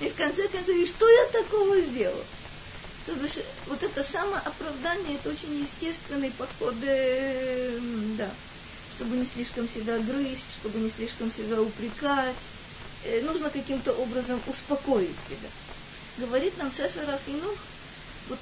И 0.00 0.08
в 0.08 0.14
конце 0.14 0.46
концов, 0.48 0.76
и 0.76 0.86
что 0.86 1.08
я 1.08 1.26
такого 1.26 1.80
сделал? 1.80 2.24
Вот 3.66 3.82
это 3.82 4.02
самооправдание, 4.02 5.16
это 5.16 5.30
очень 5.30 5.60
естественный 5.60 6.30
подход, 6.30 6.74
э, 6.82 7.78
да, 8.16 8.28
чтобы 8.96 9.16
не 9.16 9.24
слишком 9.24 9.68
себя 9.68 9.98
грызть, 9.98 10.46
чтобы 10.60 10.78
не 10.78 10.90
слишком 10.90 11.32
себя 11.32 11.60
упрекать. 11.60 12.36
Э, 13.04 13.22
нужно 13.22 13.50
каким-то 13.50 13.92
образом 13.92 14.40
успокоить 14.46 15.22
себя. 15.22 15.48
Говорит 16.18 16.58
нам 16.58 16.72
Сефер 16.72 17.08
Афинух, 17.08 17.56
вот 18.28 18.38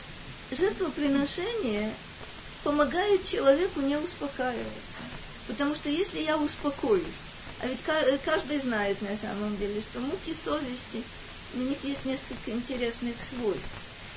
жертвоприношение 0.50 1.92
помогает 2.64 3.25
человеку 3.25 3.80
не 3.80 3.96
успокаиваться. 3.96 5.00
Потому 5.46 5.75
что 5.75 5.88
если 5.88 6.20
я 6.20 6.37
успокоюсь, 6.37 7.23
а 7.62 7.66
ведь 7.68 7.82
каждый 8.25 8.58
знает 8.58 9.00
на 9.02 9.16
самом 9.16 9.56
деле, 9.58 9.80
что 9.80 10.00
муки 10.00 10.35
совести 10.35 11.02
у 11.54 11.58
них 11.58 11.78
есть 11.85 12.04
несколько 12.04 12.50
интересных 12.50 13.14
свойств. 13.23 13.73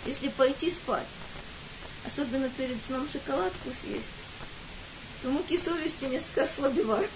Если 0.05 0.29
пойти 0.29 0.71
спать, 0.71 1.07
особенно 2.05 2.49
перед 2.49 2.81
сном 2.81 3.07
шоколадку 3.09 3.69
съесть, 3.71 4.11
то 5.21 5.29
муки 5.29 5.57
совести 5.57 6.05
несколько 6.05 6.43
ослабевают. 6.43 7.11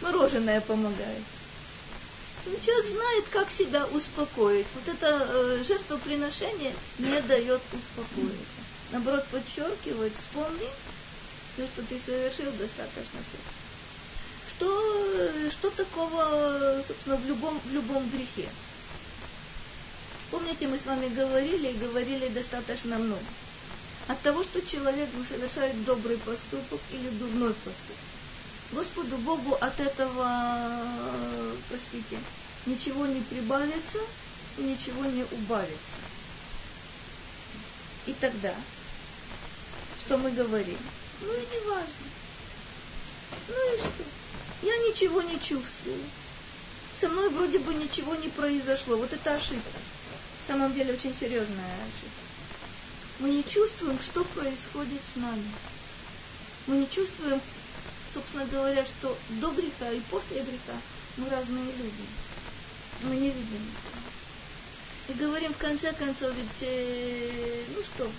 Мороженое 0.00 0.60
помогает. 0.62 1.22
Ну, 2.44 2.58
человек 2.60 2.88
знает, 2.88 3.24
как 3.30 3.50
себя 3.50 3.86
успокоить. 3.86 4.66
Вот 4.74 4.94
это 4.94 5.28
э, 5.30 5.64
жертвоприношение 5.64 6.74
не 6.98 7.20
дает 7.20 7.60
успокоиться. 7.72 8.62
Наоборот, 8.90 9.24
подчеркивает, 9.28 10.12
вспомни, 10.16 10.68
то, 11.56 11.66
что 11.66 11.82
ты 11.82 12.00
совершил, 12.00 12.50
достаточно 12.52 13.20
все. 13.22 13.38
Что, 14.50 15.50
что 15.50 15.70
такого, 15.70 16.82
собственно, 16.86 17.16
в 17.16 17.26
любом, 17.26 17.60
в 17.64 17.72
любом 17.72 18.08
грехе? 18.10 18.48
Помните, 20.32 20.66
мы 20.66 20.78
с 20.78 20.86
вами 20.86 21.08
говорили 21.08 21.68
и 21.68 21.76
говорили 21.76 22.26
достаточно 22.28 22.96
много. 22.96 23.20
От 24.08 24.18
того, 24.22 24.42
что 24.42 24.66
человек 24.66 25.10
совершает 25.28 25.84
добрый 25.84 26.16
поступок 26.16 26.80
или 26.90 27.10
дурной 27.10 27.52
поступок. 27.52 27.96
Господу 28.72 29.18
Богу 29.18 29.54
от 29.60 29.78
этого, 29.78 30.80
простите, 31.68 32.18
ничего 32.64 33.06
не 33.06 33.20
прибавится 33.20 33.98
и 34.56 34.62
ничего 34.62 35.04
не 35.04 35.22
убавится. 35.32 36.00
И 38.06 38.14
тогда, 38.14 38.54
что 40.00 40.16
мы 40.16 40.30
говорим? 40.30 40.78
Ну 41.20 41.30
и 41.34 41.40
не 41.40 41.68
важно. 41.68 42.06
Ну 43.48 43.74
и 43.74 43.78
что? 43.78 44.04
Я 44.62 44.76
ничего 44.88 45.20
не 45.20 45.38
чувствую. 45.38 46.00
Со 46.96 47.10
мной 47.10 47.28
вроде 47.28 47.58
бы 47.58 47.74
ничего 47.74 48.14
не 48.14 48.28
произошло. 48.28 48.96
Вот 48.96 49.12
это 49.12 49.34
ошибка. 49.34 49.78
В 50.42 50.46
самом 50.46 50.74
деле 50.74 50.92
очень 50.94 51.14
серьезная 51.14 51.74
ошибка. 51.82 52.22
Мы 53.20 53.30
не 53.30 53.44
чувствуем, 53.44 53.98
что 54.00 54.24
происходит 54.24 55.00
с 55.04 55.16
нами. 55.16 55.44
Мы 56.66 56.78
не 56.78 56.90
чувствуем, 56.90 57.40
собственно 58.12 58.44
говоря, 58.46 58.84
что 58.84 59.16
до 59.40 59.50
греха 59.52 59.90
и 59.92 60.00
после 60.10 60.42
греха 60.42 60.76
мы 61.16 61.28
разные 61.30 61.64
люди. 61.64 62.04
Мы 63.04 63.16
не 63.16 63.30
видим. 63.30 63.70
И 65.08 65.12
говорим 65.14 65.52
в 65.52 65.58
конце 65.58 65.92
концов, 65.92 66.32
ведь, 66.34 66.62
э, 66.62 67.64
ну 67.76 67.82
что, 67.82 68.10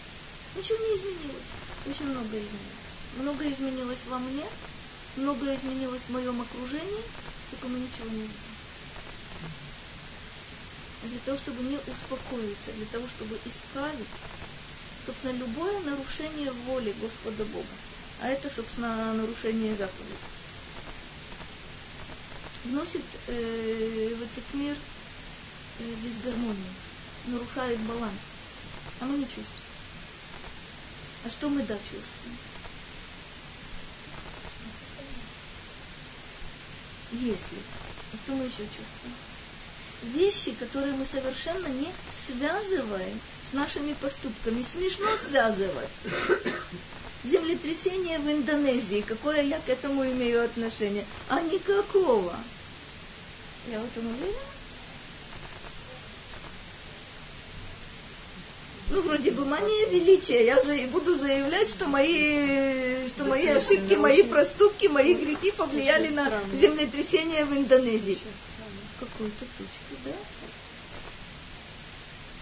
ничего 0.56 0.78
не 0.78 0.96
изменилось. 0.96 1.52
Очень 1.86 2.06
много 2.06 2.28
изменилось. 2.28 2.84
Много 3.18 3.52
изменилось 3.52 4.06
во 4.08 4.20
мне, 4.20 4.46
много 5.18 5.56
изменилось 5.56 6.04
в 6.04 6.10
моем 6.10 6.42
окружении, 6.42 7.04
только 7.52 7.68
мы 7.68 7.80
ничего 7.80 8.08
не 8.10 8.22
видим. 8.22 8.54
Для 11.10 11.20
того, 11.20 11.38
чтобы 11.38 11.64
не 11.64 11.78
успокоиться, 11.78 12.72
для 12.72 12.86
того, 12.86 13.08
чтобы 13.08 13.36
исправить, 13.46 14.08
собственно, 15.06 15.34
любое 15.38 15.82
нарушение 15.82 16.52
воли 16.52 16.94
Господа 16.94 17.44
Бога 17.46 17.68
а 18.24 18.30
это, 18.30 18.50
собственно, 18.50 19.14
нарушение 19.14 19.76
заповедей. 19.76 20.18
Вносит 22.64 23.02
э, 23.28 24.16
в 24.16 24.22
этот 24.22 24.54
мир 24.54 24.78
э, 25.80 25.96
дисгармонию, 26.02 26.74
нарушает 27.28 27.80
баланс, 27.80 28.32
а 29.02 29.06
мы 29.06 29.18
не 29.18 29.26
чувствуем. 29.26 29.74
А 31.26 31.30
что 31.30 31.50
мы 31.50 31.64
да 31.64 31.76
чувствуем? 31.80 32.38
Если. 37.12 37.58
А 38.14 38.18
что 38.18 38.34
мы 38.36 38.46
еще 38.46 38.64
чувствуем? 38.70 39.33
Вещи, 40.04 40.52
которые 40.52 40.94
мы 40.94 41.06
совершенно 41.06 41.68
не 41.68 41.88
связываем 42.14 43.20
с 43.44 43.54
нашими 43.54 43.94
поступками. 43.94 44.62
Смешно 44.62 45.08
связывать 45.18 45.90
землетрясение 47.24 48.20
в 48.20 48.30
Индонезии, 48.30 49.04
какое 49.08 49.42
я 49.42 49.60
к 49.60 49.70
этому 49.70 50.06
имею 50.06 50.44
отношение? 50.44 51.06
А 51.30 51.42
никакого. 51.42 52.36
Я 53.72 53.80
в 53.80 53.86
этом 53.86 54.06
уверена. 54.08 54.38
Ну, 58.90 59.02
вроде 59.02 59.32
бы 59.32 59.46
мания 59.46 59.88
величия. 59.88 60.46
Я 60.46 60.62
за, 60.62 60.76
буду 60.88 61.16
заявлять, 61.16 61.70
что 61.70 61.88
мои, 61.88 63.08
что 63.08 63.24
мои 63.24 63.48
ошибки, 63.48 63.94
мои 63.94 64.24
проступки, 64.24 64.88
мои 64.88 65.14
грехи 65.16 65.52
повлияли 65.52 66.10
на 66.10 66.30
землетрясение 66.54 67.46
в 67.46 67.54
Индонезии. 67.54 68.20
В 68.98 69.00
какой-то 69.00 69.46
точке, 69.58 69.96
да? 70.06 70.12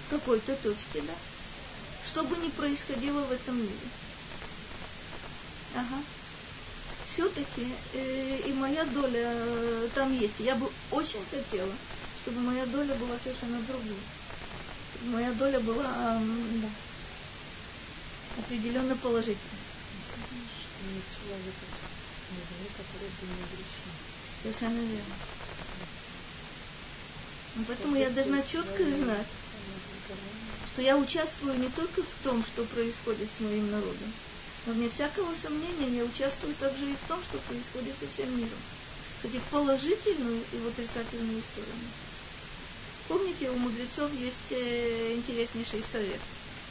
В 0.08 0.12
какой-то 0.12 0.56
точке, 0.56 1.02
да? 1.02 1.14
Что 2.06 2.24
бы 2.24 2.36
ни 2.38 2.50
происходило 2.50 3.22
в 3.22 3.32
этом 3.32 3.58
мире. 3.58 3.90
Ага. 5.76 6.04
Все-таки 7.08 7.68
э, 7.94 8.50
и 8.50 8.54
моя 8.54 8.86
доля 8.86 9.34
э, 9.36 9.90
там 9.94 10.18
есть. 10.18 10.40
Я 10.40 10.56
бы 10.56 10.70
очень 10.92 11.24
хотела, 11.30 11.74
чтобы 12.24 12.42
моя 12.42 12.66
доля 12.66 12.96
была 12.96 13.18
совершенно 13.20 13.60
другой. 13.62 14.00
Моя 15.12 15.32
доля 15.34 15.60
была, 15.60 15.86
э, 15.86 16.20
да, 16.62 16.70
определенно 18.40 18.96
положительной. 18.96 19.62
Совершенно 24.42 24.80
верно. 24.80 25.41
Ну, 27.56 27.64
поэтому 27.68 27.96
я 27.96 28.10
должна 28.10 28.42
четко 28.44 28.84
знать, 28.84 29.28
что 30.72 30.82
я 30.82 30.98
участвую 30.98 31.60
не 31.60 31.68
только 31.70 32.02
в 32.02 32.24
том, 32.24 32.44
что 32.46 32.64
происходит 32.64 33.32
с 33.32 33.42
моим 33.42 33.70
народом, 33.72 34.14
но 34.66 34.74
вне 34.74 34.90
всякого 34.90 35.34
сомнения 35.36 35.98
я 35.98 36.06
участвую 36.06 36.56
также 36.56 36.90
и 36.90 36.96
в 36.96 37.08
том, 37.08 37.22
что 37.24 37.38
происходит 37.40 37.98
со 38.00 38.08
всем 38.08 38.30
миром. 38.38 38.60
Кстати, 39.18 39.40
в 39.40 39.44
положительную 39.52 40.42
и 40.54 40.58
в 40.58 40.68
отрицательную 40.68 41.42
сторону. 41.52 41.88
Помните, 43.08 43.50
у 43.50 43.58
мудрецов 43.58 44.10
есть 44.14 44.52
э, 44.52 45.14
интереснейший 45.14 45.84
совет. 45.84 46.20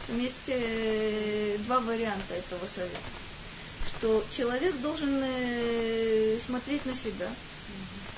Там 0.06 0.18
есть 0.18 0.48
э, 0.48 1.58
два 1.66 1.80
варианта 1.80 2.34
этого 2.34 2.66
совета. 2.66 2.96
Что 3.86 4.24
человек 4.30 4.74
должен 4.80 5.22
э, 5.22 6.38
смотреть 6.40 6.86
на 6.86 6.94
себя, 6.94 7.28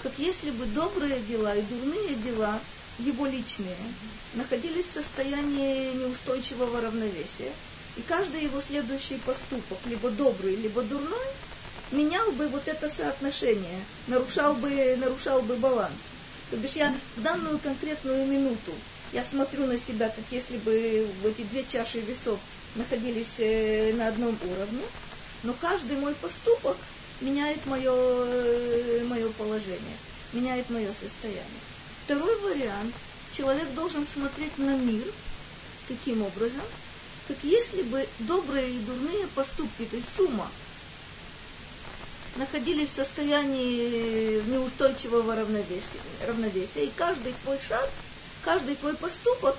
как 0.03 0.12
если 0.19 0.51
бы 0.51 0.67
добрые 0.67 1.21
дела 1.21 1.55
и 1.55 1.62
дурные 1.62 2.15
дела, 2.17 2.59
его 2.99 3.27
личные, 3.27 3.77
находились 4.35 4.87
в 4.87 4.93
состоянии 4.93 5.95
неустойчивого 5.95 6.81
равновесия, 6.81 7.53
и 7.97 8.03
каждый 8.03 8.43
его 8.43 8.61
следующий 8.61 9.19
поступок, 9.19 9.79
либо 9.87 10.11
добрый, 10.11 10.57
либо 10.57 10.83
дурной, 10.83 11.29
менял 11.91 12.33
бы 12.33 12.49
вот 12.49 12.67
это 12.67 12.88
соотношение, 12.88 13.81
нарушал 14.07 14.55
бы, 14.55 14.97
нарушал 14.97 15.43
бы 15.43 15.57
баланс. 15.57 15.93
То 16.51 16.57
бишь 16.57 16.73
я 16.73 16.95
в 17.17 17.23
данную 17.23 17.59
конкретную 17.59 18.27
минуту 18.27 18.73
я 19.12 19.25
смотрю 19.25 19.67
на 19.67 19.79
себя, 19.79 20.09
как 20.09 20.25
если 20.31 20.57
бы 20.59 21.07
эти 21.25 21.43
две 21.43 21.65
чаши 21.65 22.01
весов 22.01 22.38
находились 22.75 23.35
э, 23.38 23.93
на 23.95 24.09
одном 24.09 24.38
уровне, 24.43 24.83
но 25.43 25.53
каждый 25.53 25.99
мой 25.99 26.15
поступок 26.15 26.77
меняет 27.20 27.64
мое, 27.66 27.92
э, 27.92 29.05
мое 29.05 29.29
положение, 29.33 29.96
меняет 30.33 30.70
мое 30.70 30.92
состояние. 30.92 31.62
Второй 32.05 32.37
вариант. 32.40 32.94
Человек 33.37 33.72
должен 33.75 34.05
смотреть 34.05 34.59
на 34.59 34.77
мир. 34.77 35.05
Каким 35.88 36.22
образом? 36.22 36.62
как 37.29 37.37
если 37.44 37.83
бы 37.83 38.07
добрые 38.20 38.70
и 38.70 38.79
дурные 38.81 39.27
поступки, 39.29 39.85
то 39.85 39.96
есть 39.96 40.14
сумма, 40.14 40.48
находились 42.37 42.88
в 42.88 42.92
состоянии 42.92 44.42
неустойчивого 44.51 45.37
равновесия, 45.37 46.01
равновесия, 46.27 46.85
и 46.87 46.92
каждый 46.96 47.33
твой 47.44 47.59
шаг, 47.66 47.88
каждый 48.42 48.75
твой 48.77 48.94
поступок, 48.96 49.57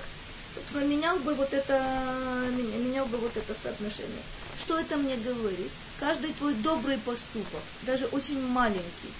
собственно, 0.54 0.84
менял 0.84 1.18
бы 1.18 1.34
вот 1.34 1.52
это, 1.52 2.48
менял 2.52 3.06
бы 3.06 3.18
вот 3.18 3.36
это 3.36 3.54
соотношение. 3.54 4.22
Что 4.58 4.78
это 4.78 4.96
мне 4.96 5.16
говорит? 5.16 5.70
Каждый 6.00 6.32
твой 6.32 6.54
добрый 6.54 6.98
поступок, 6.98 7.62
даже 7.82 8.06
очень 8.06 8.40
маленький, 8.40 9.12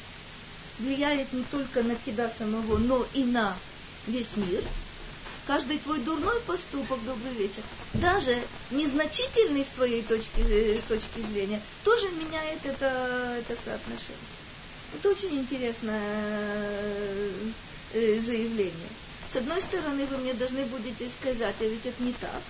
влияет 0.78 1.32
не 1.32 1.42
только 1.44 1.82
на 1.82 1.94
тебя 1.94 2.28
самого, 2.28 2.78
но 2.78 3.06
и 3.14 3.24
на 3.24 3.56
весь 4.06 4.36
мир– 4.36 4.62
каждый 5.46 5.78
твой 5.78 5.98
дурной 6.00 6.40
поступок, 6.42 7.04
добрый 7.04 7.32
вечер, 7.34 7.62
даже 7.94 8.36
незначительный 8.70 9.64
с 9.64 9.70
твоей 9.70 10.02
точки, 10.02 10.40
с 10.78 10.82
точки 10.82 11.20
зрения, 11.30 11.60
тоже 11.84 12.10
меняет 12.12 12.64
это, 12.64 13.36
это 13.38 13.60
соотношение. 13.60 14.18
Это 14.98 15.10
очень 15.10 15.36
интересное 15.38 16.00
э, 17.92 18.20
заявление. 18.20 18.88
С 19.34 19.36
одной 19.36 19.60
стороны, 19.60 20.06
вы 20.06 20.18
мне 20.18 20.32
должны 20.32 20.64
будете 20.66 21.08
сказать, 21.08 21.56
а 21.58 21.64
ведь 21.64 21.84
это 21.84 22.00
не 22.04 22.12
так. 22.12 22.40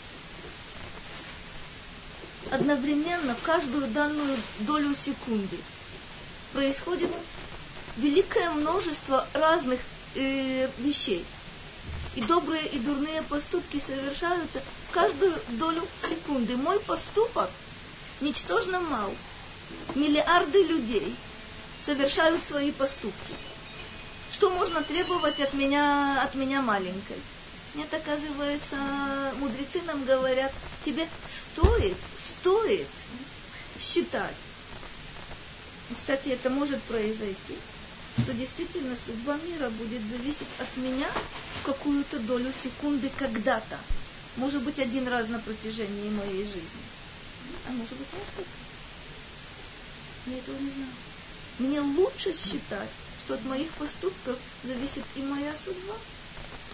Одновременно 2.51 3.35
каждую 3.42 3.87
данную 3.87 4.37
долю 4.59 4.94
секунды 4.94 5.57
происходит 6.53 7.09
великое 7.97 8.51
множество 8.51 9.27
разных 9.33 9.81
э, 10.14 10.68
вещей. 10.77 11.25
И 12.16 12.20
добрые 12.20 12.66
и 12.66 12.79
дурные 12.81 13.23
поступки 13.23 13.79
совершаются 13.79 14.62
каждую 14.90 15.33
долю 15.53 15.88
секунды. 16.07 16.55
Мой 16.59 16.79
поступок 16.81 17.49
ничтожно 18.20 18.81
мал. 18.81 19.11
Миллиарды 19.94 20.62
людей 20.64 21.16
совершают 21.81 22.44
свои 22.44 22.73
поступки. 22.73 23.33
Что 24.31 24.51
можно 24.51 24.83
требовать 24.83 25.41
от 25.41 25.53
меня, 25.55 26.23
от 26.23 26.35
меня 26.35 26.63
маленькой? 26.63 27.17
Нет, 27.75 27.93
оказывается, 27.93 28.77
мудрецы 29.39 29.83
нам 29.83 30.05
говорят, 30.05 30.53
тебе 30.85 31.09
стоит, 31.25 31.97
стоит 32.15 32.87
считать. 33.81 34.37
Кстати, 35.97 36.29
это 36.29 36.51
может 36.51 36.81
произойти, 36.85 37.57
что 38.23 38.33
действительно 38.33 38.97
судьба 38.97 39.37
мира 39.49 39.71
будет 39.71 40.03
зависеть 40.11 40.49
от 40.61 40.77
меня 40.77 41.09
в 41.61 41.67
какую-то 41.67 42.19
долю 42.21 42.53
секунды 42.53 43.11
когда-то. 43.19 43.79
Может 44.37 44.63
быть, 44.63 44.79
один 44.79 45.07
раз 45.09 45.29
на 45.29 45.39
протяжении 45.39 46.11
моей 46.11 46.45
жизни. 46.45 46.85
А 47.69 47.73
может 47.73 47.97
быть, 47.97 48.07
несколько. 48.13 48.51
Я 50.27 50.39
этого 50.39 50.57
не 50.59 50.71
знаю. 50.71 50.89
Мне 51.59 51.81
лучше 51.81 52.35
считать, 52.35 52.91
что 53.24 53.36
от 53.36 53.46
моих 53.46 53.70
поступков 53.72 54.38
зависит 54.63 55.04
и 55.15 55.22
моя 55.22 55.56
судьба, 55.56 55.96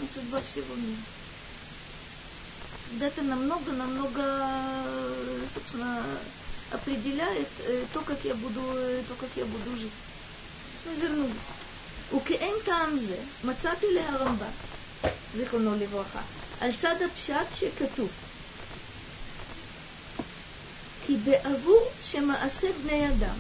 и 0.02 0.14
судьба 0.14 0.42
всего 0.42 0.76
мира. 0.76 1.02
Когда 2.90 3.08
это 3.08 3.22
намного-намного, 3.24 4.48
собственно, 5.54 6.04
определяет 6.72 7.48
э, 7.68 7.84
то, 7.94 8.02
как 8.02 8.24
я 8.24 8.36
буду, 8.36 8.62
э, 8.76 9.04
то, 9.08 9.16
как 9.16 9.30
я 9.36 9.46
буду 9.46 9.78
жить. 9.78 9.92
Ну, 10.86 10.92
вернулись. 11.02 11.50
וכאין 12.16 12.56
טעם 12.66 13.00
זה, 13.00 13.18
מצאתי 13.44 13.86
להרמב"ם, 13.94 15.10
זיכרונו 15.36 15.76
לברכה, 15.76 16.22
על 16.62 16.76
צד 16.76 16.96
הפשט 17.02 17.54
שכתוב 17.54 18.10
כי 21.06 21.18
בעבור 21.18 21.88
שמעשה 22.02 22.68
בני 22.84 23.10
אדם 23.10 23.36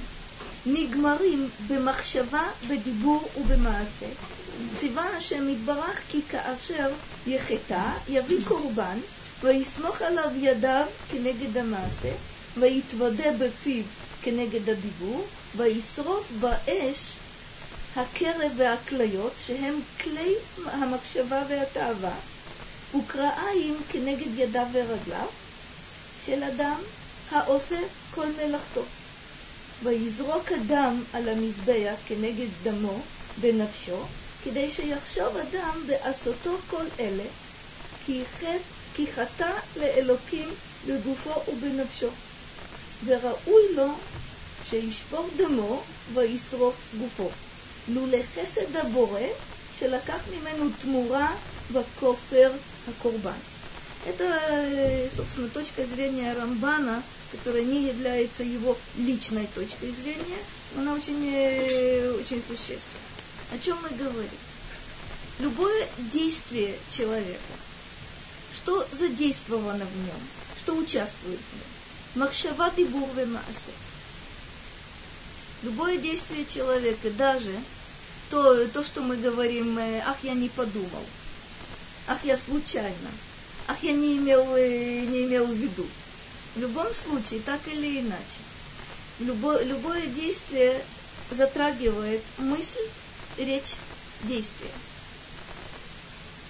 נגמרים 0.66 1.49
במחשבה, 1.68 2.42
בדיבור 2.68 3.29
ובמעשה, 3.37 4.07
ציווה 4.79 5.16
השם 5.16 5.49
יתברך 5.49 6.01
כי 6.09 6.23
כאשר 6.29 6.92
יחטא, 7.27 7.90
יביא 8.09 8.44
קורבן, 8.49 8.99
ויסמוך 9.42 10.03
עליו 10.03 10.31
ידיו 10.37 10.87
כנגד 11.11 11.59
המעשה, 11.59 12.12
ויתוודה 12.57 13.33
בפיו 13.38 13.85
כנגד 14.23 14.70
הדיבור, 14.70 15.27
וישרוף 15.57 16.31
באש 16.40 17.16
הקרב 17.96 18.53
והכליות, 18.57 19.33
שהם 19.37 19.81
כלי 20.01 20.35
המקשבה 20.64 21.42
והתאווה, 21.49 22.14
וקרעיים 22.94 23.77
כנגד 23.88 24.38
ידיו 24.38 24.66
ורגליו 24.73 25.27
של 26.27 26.42
אדם 26.42 26.81
העושה 27.31 27.81
כל 28.14 28.27
מלאכתו. 28.33 28.83
ויזרוק 29.83 30.53
הדם 30.53 31.05
על 31.12 31.29
המזבח 31.29 31.95
כנגד 32.07 32.49
דמו 32.62 32.99
בנפשו, 33.40 34.03
כדי 34.45 34.71
שיחשוב 34.71 35.37
אדם 35.37 35.83
בעשותו 35.87 36.51
כל 36.71 36.85
אלה, 37.01 37.25
כי 38.95 39.07
חטא 39.07 39.51
לאלוקים 39.77 40.49
בגופו 40.87 41.31
ובנפשו. 41.49 42.09
וראוי 43.07 43.62
לו 43.75 43.88
שישפוך 44.64 45.27
דמו 45.37 45.83
וישרוף 46.14 46.75
גופו. 46.99 47.29
לולא 47.88 48.19
חסד 48.35 48.77
הבורא 48.77 49.21
שלקח 49.73 50.21
ממנו 50.31 50.71
תמורה 50.81 51.35
וכופר 51.71 52.53
הקורבן. 52.88 53.38
Это, 54.06 55.10
собственно, 55.14 55.48
точка 55.48 55.84
зрения 55.84 56.32
Рамбана, 56.32 57.02
которая 57.32 57.64
не 57.64 57.88
является 57.88 58.42
его 58.42 58.76
личной 58.96 59.46
точкой 59.54 59.92
зрения, 59.92 60.38
но 60.74 60.82
она 60.82 60.94
очень, 60.94 62.18
очень 62.20 62.42
существенна. 62.42 63.04
О 63.52 63.58
чем 63.58 63.78
мы 63.82 63.90
говорим? 63.90 64.30
Любое 65.38 65.88
действие 65.98 66.78
человека, 66.90 67.40
что 68.54 68.86
задействовано 68.92 69.84
в 69.84 69.96
нем, 69.96 70.20
что 70.62 70.76
участвует 70.76 71.38
в 71.38 71.54
нем, 71.54 72.22
Макшава 72.22 72.70
дибур 72.76 73.08
маасе. 73.14 73.72
Любое 75.62 75.98
действие 75.98 76.44
человека, 76.46 77.10
даже 77.10 77.54
то, 78.30 78.66
то, 78.68 78.82
что 78.82 79.02
мы 79.02 79.16
говорим, 79.16 79.78
э, 79.78 80.02
ах, 80.06 80.16
я 80.22 80.34
не 80.34 80.48
подумал, 80.48 81.04
ах, 82.06 82.24
я 82.24 82.36
случайно, 82.36 83.10
ах, 83.70 83.85
я 83.85 83.92
не 83.92 84.16
имел, 84.16 84.56
э, 84.56 85.00
не 85.06 85.24
имел 85.24 85.46
в 85.46 85.54
виду. 85.54 85.87
В 86.56 86.61
любом 86.61 86.92
случае, 86.92 87.40
так 87.40 87.61
или 87.68 88.00
иначе, 88.00 88.40
любое, 89.20 89.62
любое 89.62 90.06
действие 90.09 90.85
затрагивает 91.30 92.22
мысль, 92.38 92.85
речь, 93.38 93.76
действие. 94.24 94.72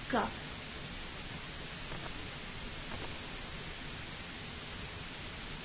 Как? 0.09 0.27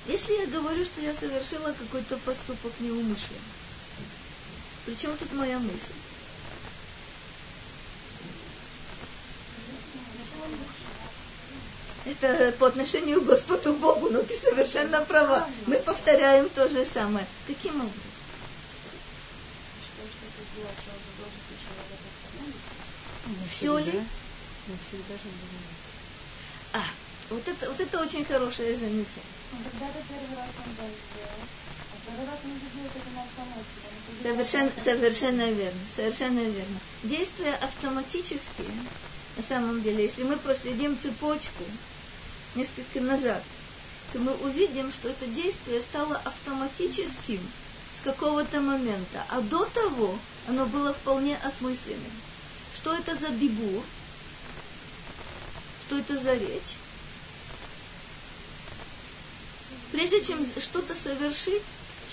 Если 0.05 0.33
я 0.33 0.45
говорю, 0.45 0.85
что 0.85 1.01
я 1.01 1.15
совершила 1.15 1.73
какой-то 1.73 2.17
поступок 2.17 2.71
неумышленно, 2.79 3.41
причем 4.85 5.17
тут 5.17 5.33
моя 5.33 5.57
мысль? 5.57 6.06
Это 12.07 12.53
по 12.53 12.67
отношению 12.67 13.21
к 13.21 13.25
Господу 13.25 13.73
Богу, 13.73 14.09
но 14.09 14.21
ты 14.21 14.33
совершенно 14.33 15.01
права. 15.01 15.47
Мы 15.65 15.75
повторяем 15.77 16.47
то 16.49 16.69
же 16.69 16.85
самое. 16.85 17.25
Каким 17.47 17.75
образом? 17.75 17.91
Все 23.51 23.77
ли? 23.79 24.01
А, 26.73 26.83
вот 27.29 27.45
это, 27.45 27.69
вот 27.69 27.79
это 27.79 27.99
очень 27.99 28.23
хорошее 28.23 28.75
замечание. 28.75 29.37
Совершенно, 34.21 34.71
совершенно 34.77 35.51
верно, 35.51 35.79
совершенно 35.93 36.39
верно. 36.39 36.79
Действия 37.03 37.53
автоматические, 37.55 38.71
на 39.35 39.43
самом 39.43 39.83
деле, 39.83 40.03
если 40.03 40.23
мы 40.23 40.37
проследим 40.37 40.97
цепочку 40.97 41.63
несколько 42.57 42.99
назад, 42.99 43.43
то 44.11 44.19
мы 44.19 44.33
увидим, 44.33 44.91
что 44.91 45.09
это 45.09 45.25
действие 45.27 45.81
стало 45.81 46.19
автоматическим 46.25 47.39
с 47.95 48.01
какого-то 48.01 48.59
момента, 48.59 49.23
а 49.29 49.41
до 49.41 49.65
того 49.65 50.17
оно 50.47 50.65
было 50.65 50.93
вполне 50.93 51.37
осмысленным. 51.37 52.11
Что 52.75 52.95
это 52.95 53.15
за 53.15 53.29
дебур? 53.29 53.83
Что 55.85 55.97
это 55.97 56.19
за 56.19 56.33
речь? 56.33 56.77
Прежде 59.91 60.23
чем 60.23 60.45
что-то 60.45 60.93
совершить, 60.93 61.63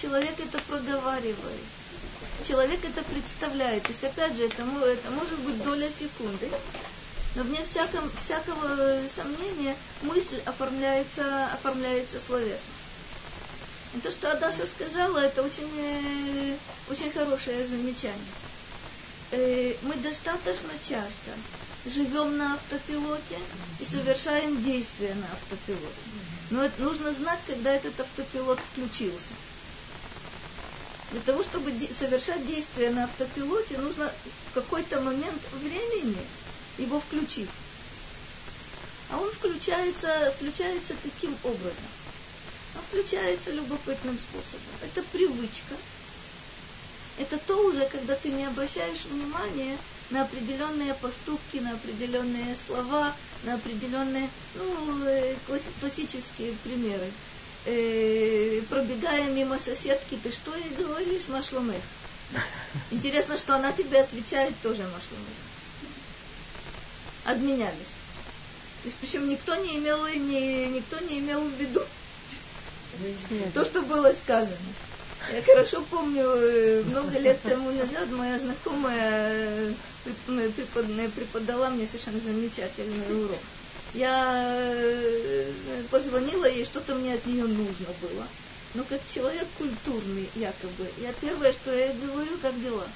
человек 0.00 0.34
это 0.38 0.58
проговаривает. 0.64 1.64
Человек 2.46 2.84
это 2.84 3.02
представляет. 3.02 3.82
То 3.84 3.88
есть, 3.90 4.04
опять 4.04 4.36
же, 4.36 4.44
это, 4.44 4.62
это 4.62 5.10
может 5.10 5.38
быть 5.40 5.62
доля 5.62 5.90
секунды. 5.90 6.50
Но 7.34 7.42
вне 7.42 7.64
всяком, 7.64 8.10
всякого 8.20 9.08
сомнения 9.08 9.76
мысль 10.02 10.40
оформляется, 10.46 11.46
оформляется 11.52 12.20
словесно. 12.20 12.72
И 13.94 14.00
то, 14.00 14.10
что 14.10 14.30
Адаса 14.30 14.66
сказала, 14.66 15.18
это 15.18 15.42
очень, 15.42 15.70
э, 15.76 16.56
очень 16.90 17.12
хорошее 17.12 17.66
замечание. 17.66 18.32
Э, 19.32 19.74
мы 19.82 19.94
достаточно 19.96 20.70
часто 20.82 21.30
живем 21.86 22.38
на 22.38 22.54
автопилоте 22.54 23.38
и 23.80 23.84
совершаем 23.84 24.62
действия 24.62 25.14
на 25.14 25.26
автопилоте. 25.26 26.08
Но 26.50 26.62
это 26.62 26.82
нужно 26.82 27.12
знать, 27.12 27.40
когда 27.46 27.72
этот 27.72 27.98
автопилот 27.98 28.58
включился. 28.72 29.34
Для 31.10 31.20
того, 31.20 31.42
чтобы 31.42 31.72
совершать 31.96 32.46
действия 32.46 32.90
на 32.90 33.04
автопилоте, 33.04 33.78
нужно 33.78 34.10
в 34.50 34.54
какой-то 34.54 35.00
момент 35.00 35.40
времени 35.52 36.16
его 36.78 37.00
включить. 37.00 37.48
А 39.10 39.18
он 39.18 39.30
включается, 39.30 40.32
включается 40.36 40.94
каким 41.02 41.36
образом? 41.44 41.88
Он 42.74 42.82
включается 42.90 43.52
любопытным 43.52 44.18
способом. 44.18 44.74
Это 44.82 45.02
привычка. 45.12 45.74
Это 47.18 47.38
то 47.38 47.56
уже, 47.68 47.86
когда 47.88 48.16
ты 48.16 48.30
не 48.30 48.44
обращаешь 48.44 49.04
внимания 49.04 49.76
на 50.10 50.22
определенные 50.22 50.94
поступки, 50.94 51.58
на 51.58 51.74
определенные 51.74 52.56
слова, 52.56 53.14
на 53.44 53.54
определенные, 53.54 54.28
ну, 54.54 55.04
э, 55.06 55.34
классические 55.80 56.52
примеры. 56.64 57.12
Э, 57.66 58.62
пробегая 58.68 59.30
мимо 59.30 59.58
соседки, 59.58 60.18
ты 60.22 60.32
что 60.32 60.54
ей 60.56 60.70
говоришь, 60.70 61.28
машломех? 61.28 61.82
Интересно, 62.90 63.38
что 63.38 63.54
она 63.54 63.72
тебе 63.72 64.00
отвечает 64.00 64.54
тоже 64.62 64.82
машломех. 64.82 65.43
Обменялись. 67.24 67.94
То 68.82 68.88
есть, 68.88 68.96
причем 69.00 69.28
никто 69.28 69.54
не 69.56 69.78
имел, 69.78 70.06
ни, 70.06 70.66
никто 70.66 70.98
не 71.00 71.20
имел 71.20 71.40
в 71.40 71.54
виду 71.54 71.82
то, 73.54 73.64
что 73.64 73.82
было 73.82 74.12
сказано. 74.12 74.56
Я 75.32 75.42
хорошо 75.42 75.82
помню, 75.90 76.22
э, 76.22 76.82
много 76.84 77.18
лет 77.18 77.40
тому 77.42 77.70
назад 77.70 78.10
моя 78.10 78.38
знакомая 78.38 79.74
э, 80.26 80.50
преподала 81.14 81.70
мне 81.70 81.86
совершенно 81.86 82.20
замечательный 82.20 83.24
урок. 83.24 83.38
Я 83.94 84.62
э, 84.74 85.52
позвонила 85.90 86.44
ей, 86.44 86.66
что-то 86.66 86.94
мне 86.94 87.14
от 87.14 87.24
нее 87.26 87.44
нужно 87.44 87.86
было. 88.02 88.26
Но 88.74 88.84
как 88.84 89.00
человек 89.08 89.46
культурный, 89.56 90.28
якобы, 90.34 90.90
я 91.00 91.12
первое, 91.20 91.52
что 91.52 91.72
я 91.72 91.92
говорю, 91.92 92.36
как 92.42 92.60
дела. 92.60 92.86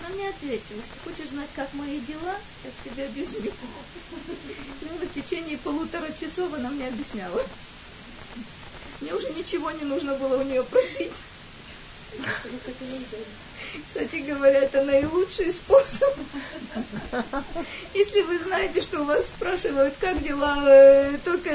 Она 0.00 0.08
мне 0.10 0.28
ответила, 0.30 0.78
если 0.78 0.98
хочешь 1.04 1.28
знать, 1.28 1.50
как 1.54 1.72
мои 1.74 2.00
дела, 2.00 2.34
сейчас 2.56 2.74
тебе 2.84 3.06
объясню. 3.06 3.52
Ну, 4.82 4.98
в 4.98 5.06
течение 5.12 5.58
полутора 5.58 6.10
часов 6.12 6.52
она 6.54 6.70
мне 6.70 6.88
объясняла. 6.88 7.42
Мне 9.00 9.14
уже 9.14 9.30
ничего 9.30 9.70
не 9.70 9.84
нужно 9.84 10.16
было 10.16 10.38
у 10.38 10.42
нее 10.42 10.64
просить. 10.64 11.22
Кстати 13.86 14.16
говоря, 14.16 14.60
это 14.60 14.82
наилучший 14.84 15.52
способ. 15.52 16.18
Если 17.94 18.22
вы 18.22 18.38
знаете, 18.38 18.80
что 18.80 19.02
у 19.02 19.04
вас 19.04 19.28
спрашивают, 19.28 19.96
как 19.98 20.22
дела, 20.22 20.64
э, 20.68 21.18
только 21.18 21.50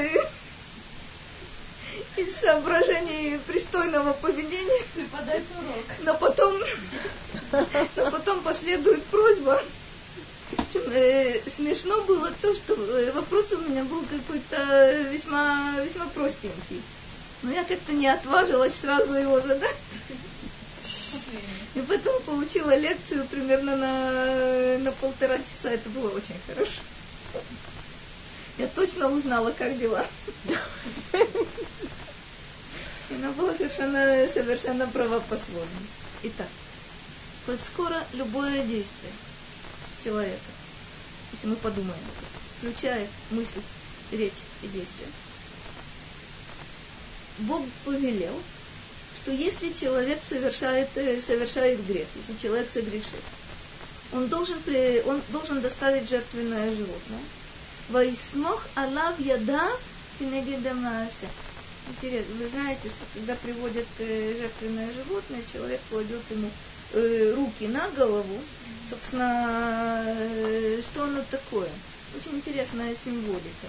из 2.16 2.36
соображений 2.36 3.38
пристойного 3.46 4.12
поведения. 4.14 4.84
Но 6.00 6.14
потом, 6.14 6.54
но 7.52 8.10
потом 8.10 8.40
последует 8.40 9.02
просьба. 9.04 9.62
Э, 10.74 11.40
смешно 11.48 12.02
было 12.02 12.30
то, 12.40 12.54
что 12.54 12.74
э, 12.74 13.12
вопрос 13.12 13.52
у 13.52 13.58
меня 13.58 13.82
был 13.84 14.02
какой-то 14.04 15.02
весьма, 15.10 15.74
весьма 15.84 16.06
простенький. 16.06 16.80
Но 17.42 17.52
я 17.52 17.64
как-то 17.64 17.92
не 17.92 18.08
отважилась 18.08 18.74
сразу 18.74 19.14
его 19.14 19.40
задать. 19.40 19.76
И 21.74 21.80
потом 21.80 22.22
получила 22.22 22.76
лекцию 22.76 23.26
примерно 23.26 23.76
на, 23.76 24.78
на 24.78 24.92
полтора 24.92 25.38
часа. 25.38 25.70
Это 25.70 25.88
было 25.90 26.08
очень 26.10 26.36
хорошо. 26.46 26.80
Я 28.58 28.68
точно 28.68 29.10
узнала, 29.10 29.50
как 29.50 29.78
дела. 29.78 30.06
И 33.10 33.14
она 33.14 33.30
была 33.32 33.54
совершенно, 33.54 34.28
совершенно 34.28 34.86
права. 34.88 35.22
Итак, 36.24 36.48
коль 37.44 37.58
скоро 37.58 38.02
любое 38.14 38.64
действие 38.64 39.12
человека, 40.02 40.50
если 41.32 41.48
мы 41.48 41.56
подумаем, 41.56 41.98
включает 42.58 43.08
мысль, 43.30 43.60
речь 44.12 44.42
и 44.62 44.68
действие, 44.68 45.08
Бог 47.40 47.62
повелел, 47.84 48.34
что 49.22 49.30
если 49.30 49.72
человек 49.72 50.22
совершает, 50.22 50.88
э, 50.96 51.20
совершает 51.20 51.84
грех, 51.86 52.06
если 52.16 52.40
человек 52.42 52.70
согрешит, 52.70 53.22
он 54.12 54.28
должен, 54.28 54.60
при, 54.62 55.02
он 55.02 55.20
должен 55.30 55.60
доставить 55.60 56.08
жертвенное 56.08 56.74
животное. 56.74 57.20
Ваисмох 57.90 58.66
алав 58.74 59.18
ядав 59.20 59.80
кинегедамаасе. 60.18 61.28
Интересно, 61.88 62.34
вы 62.34 62.48
знаете, 62.48 62.88
что 62.88 63.06
когда 63.14 63.36
приводят 63.36 63.86
э, 63.98 64.34
жертвенное 64.36 64.92
животное, 64.92 65.40
человек 65.44 65.80
кладет 65.88 66.28
ему 66.32 66.50
э, 66.92 67.32
руки 67.32 67.68
на 67.68 67.88
голову. 67.90 68.40
Собственно, 68.90 70.04
э, 70.04 70.82
что 70.82 71.04
оно 71.04 71.22
такое? 71.30 71.70
Очень 72.16 72.38
интересная 72.38 72.92
символика. 72.96 73.68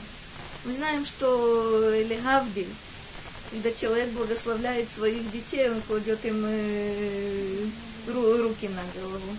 Мы 0.65 0.73
знаем, 0.73 1.05
что 1.05 1.91
Легавдиль, 1.91 2.73
когда 3.51 3.71
человек 3.71 4.09
благословляет 4.09 4.89
своих 4.89 5.31
детей, 5.31 5.69
он 5.69 5.81
кладет 5.83 6.25
им 6.25 6.43
ру, 8.07 8.41
руки 8.41 8.67
на 8.67 8.83
голову. 8.99 9.37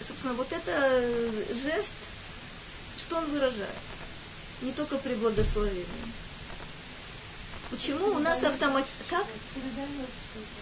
Собственно, 0.00 0.34
вот 0.34 0.52
это 0.52 1.52
жест, 1.52 1.94
что 2.96 3.16
он 3.16 3.30
выражает? 3.32 3.74
Не 4.62 4.72
только 4.72 4.98
при 4.98 5.14
благословении. 5.14 6.29
Почему 7.70 8.08
у 8.08 8.18
нас 8.18 8.42
автоматически... 8.42 9.10
Как? 9.10 9.26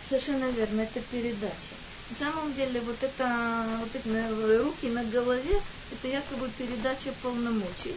Совершенно 0.08 0.44
верно, 0.50 0.82
это 0.82 1.00
передача. 1.10 1.74
На 2.10 2.16
самом 2.16 2.54
деле 2.54 2.80
вот 2.82 3.02
это, 3.02 3.64
вот 3.80 3.88
это 3.94 4.62
руки 4.62 4.88
на 4.88 5.04
голове, 5.04 5.60
это 5.92 6.08
якобы 6.08 6.50
передача 6.58 7.12
полномочий. 7.22 7.94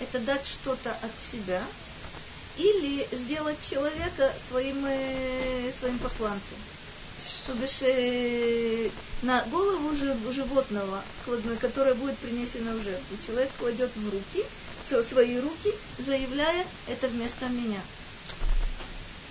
Это 0.00 0.18
дать 0.20 0.46
что-то 0.46 0.90
от 0.90 1.20
себя, 1.20 1.62
или 2.58 3.06
сделать 3.12 3.56
человека 3.68 4.32
своим, 4.38 4.84
э, 4.86 5.70
своим 5.72 5.98
посланцем. 5.98 6.56
То 7.46 7.54
бишь 7.54 7.82
э, 7.82 8.90
на 9.22 9.42
голову 9.44 9.96
животного, 10.32 11.02
которое 11.60 11.94
будет 11.94 12.16
принесено 12.18 12.72
жертву, 12.82 13.16
человек 13.26 13.50
кладет 13.58 13.90
в 13.94 14.10
руки, 14.10 14.44
свои 15.02 15.38
руки, 15.38 15.72
заявляя, 15.98 16.66
это 16.88 17.08
вместо 17.08 17.46
меня. 17.46 17.80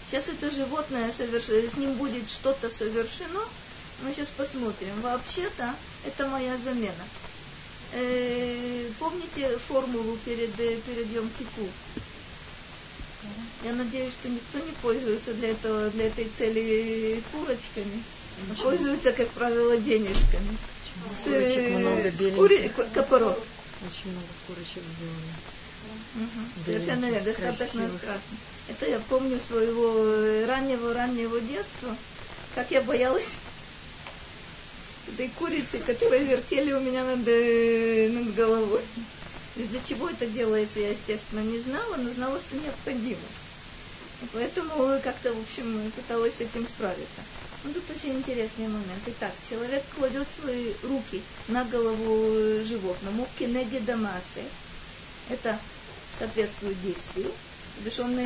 Сейчас 0.08 0.30
это 0.30 0.52
животное, 0.52 1.12
соверш... 1.12 1.46
с 1.46 1.78
ним 1.78 1.94
будет 1.94 2.30
что-то 2.30 2.70
совершено, 2.70 3.42
мы 4.04 4.14
сейчас 4.14 4.30
посмотрим. 4.30 5.02
Вообще-то 5.02 5.74
это 6.06 6.28
моя 6.28 6.58
замена. 6.58 6.94
Э, 7.94 8.90
помните 9.00 9.58
формулу 9.58 10.18
перед, 10.26 10.54
перед 10.54 11.12
Йом 11.12 11.30
Кипу? 11.38 11.68
Я 13.64 13.74
надеюсь, 13.74 14.14
что 14.14 14.30
никто 14.30 14.60
не 14.60 14.72
пользуется 14.82 15.34
для, 15.34 15.50
этого, 15.52 15.90
для 15.90 16.08
этой 16.08 16.26
цели 16.26 17.24
курочками. 17.32 18.04
Почему? 18.50 18.70
Пользуются, 18.70 19.12
как 19.12 19.30
правило, 19.30 19.78
денежками. 19.78 20.58
С, 21.12 21.24
курочек 21.24 21.78
много 21.78 22.12
с 22.12 22.36
кури... 22.36 22.72
копорок. 22.94 23.40
Очень 23.90 24.12
много 24.12 24.28
курочек 24.46 24.84
сделали. 24.98 25.65
Угу. 25.86 26.64
Совершенно 26.64 27.06
верно, 27.06 27.26
достаточно 27.26 27.90
страшно. 27.90 28.38
Это 28.68 28.86
я 28.88 29.00
помню 29.00 29.40
своего 29.40 30.46
раннего-раннего 30.46 31.40
детства, 31.42 31.96
как 32.56 32.72
я 32.72 32.82
боялась 32.82 33.38
этой 35.08 35.30
курицы, 35.30 35.80
которые 35.80 36.26
вертели 36.26 36.72
у 36.72 36.80
меня 36.80 37.04
над, 37.04 37.28
э, 37.28 38.10
над 38.10 38.36
головой. 38.36 38.84
Для 39.56 39.80
чего 39.82 40.10
это 40.10 40.26
делается, 40.26 40.80
я, 40.80 40.90
естественно, 40.90 41.40
не 41.40 41.60
знала, 41.60 41.96
но 41.98 42.12
знала, 42.12 42.40
что 42.40 42.56
необходимо. 42.58 43.22
Поэтому 44.34 45.02
как-то, 45.02 45.34
в 45.34 45.42
общем, 45.42 45.92
пыталась 45.92 46.36
с 46.36 46.42
этим 46.42 46.68
справиться. 46.68 47.22
Ну, 47.64 47.74
тут 47.74 47.90
очень 47.90 48.14
интересный 48.14 48.68
момент. 48.68 49.04
Итак, 49.06 49.32
человек 49.48 49.84
кладет 49.94 50.30
свои 50.32 50.74
руки 50.84 51.22
на 51.48 51.64
голову 51.64 52.64
животному, 52.64 53.26
кинеги 53.38 53.80
дамасы. 53.80 54.44
Это 55.30 55.60
соответствует 56.18 56.82
действию. 56.82 57.32
То 57.80 57.86
есть 57.86 58.00
он 58.00 58.18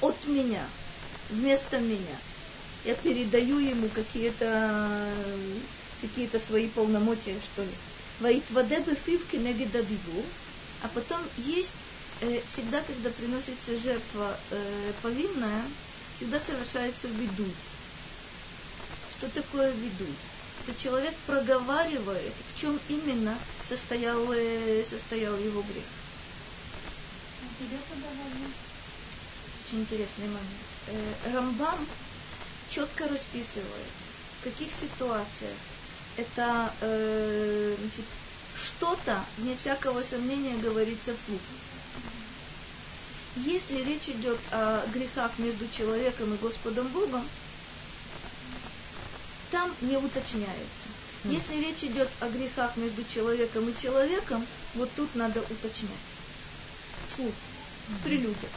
от 0.00 0.26
меня, 0.26 0.64
вместо 1.30 1.78
меня. 1.78 2.16
Я 2.84 2.94
передаю 2.94 3.58
ему 3.58 3.88
какие-то 3.88 5.10
какие 6.00 6.28
свои 6.38 6.68
полномочия, 6.68 7.34
что 7.52 7.62
ли. 7.62 7.70
Ваитваде 8.20 8.82
фив 9.04 9.26
кинеги 9.30 9.64
дадиву. 9.64 10.22
А 10.82 10.88
потом 10.88 11.18
есть 11.38 11.74
э, 12.20 12.40
всегда, 12.46 12.82
когда 12.82 13.10
приносится 13.10 13.78
жертва 13.78 14.36
э, 14.50 14.92
повинная, 15.02 15.62
всегда 16.16 16.38
совершается 16.38 17.08
виду. 17.08 17.50
Что 19.16 19.28
такое 19.30 19.70
виду? 19.72 20.10
Это 20.66 20.78
человек 20.80 21.14
проговаривает, 21.26 22.32
в 22.54 22.60
чем 22.60 22.78
именно 22.88 23.34
состоял, 23.64 24.30
э, 24.32 24.84
состоял 24.84 25.36
его 25.38 25.62
грех. 25.62 25.84
Очень 29.66 29.80
интересный 29.80 30.26
момент. 30.26 30.44
Э, 30.88 31.32
Рамбам 31.34 31.86
четко 32.70 33.08
расписывает, 33.08 33.92
в 34.40 34.44
каких 34.44 34.72
ситуациях 34.72 35.56
это 36.16 36.72
э, 36.80 37.76
значит, 37.78 38.04
что-то, 38.56 39.24
вне 39.38 39.56
всякого 39.56 40.02
сомнения, 40.02 40.56
говорится 40.56 41.16
вслух. 41.16 41.40
Если 43.36 43.82
речь 43.82 44.08
идет 44.08 44.38
о 44.52 44.84
грехах 44.92 45.32
между 45.38 45.68
человеком 45.68 46.34
и 46.34 46.38
Господом 46.38 46.88
Богом, 46.88 47.24
там 49.50 49.72
не 49.80 49.96
уточняется. 49.96 50.88
Если 51.24 51.54
речь 51.56 51.82
идет 51.84 52.08
о 52.20 52.28
грехах 52.28 52.76
между 52.76 53.02
человеком 53.04 53.68
и 53.68 53.80
человеком, 53.80 54.44
вот 54.74 54.90
тут 54.94 55.14
надо 55.14 55.40
уточнять. 55.40 56.13
Вслух, 57.14 57.32
при 58.02 58.16
людях. 58.16 58.50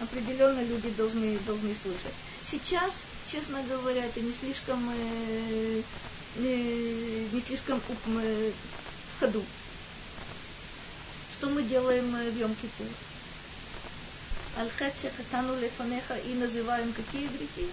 Определенно 0.00 0.60
люди 0.60 0.90
должны, 0.90 1.38
должны 1.40 1.74
слышать. 1.74 2.14
Сейчас, 2.42 3.06
честно 3.26 3.62
говоря, 3.62 4.04
это 4.04 4.20
не 4.20 4.32
слишком, 4.32 4.90
э, 4.90 5.82
э, 6.36 7.26
не 7.32 7.40
слишком 7.40 7.80
э, 7.88 8.52
в 9.16 9.20
ходу. 9.20 9.42
что 11.36 11.48
мы 11.48 11.62
делаем 11.62 12.14
э, 12.16 12.30
в 12.30 12.36
Йом-Кипур? 12.36 12.86
Аль-Хет 14.56 14.94
Шехатану 15.02 15.58
Лефанеха 15.58 16.14
и 16.14 16.34
называем 16.34 16.92
какие 16.92 17.26
грехи? 17.26 17.68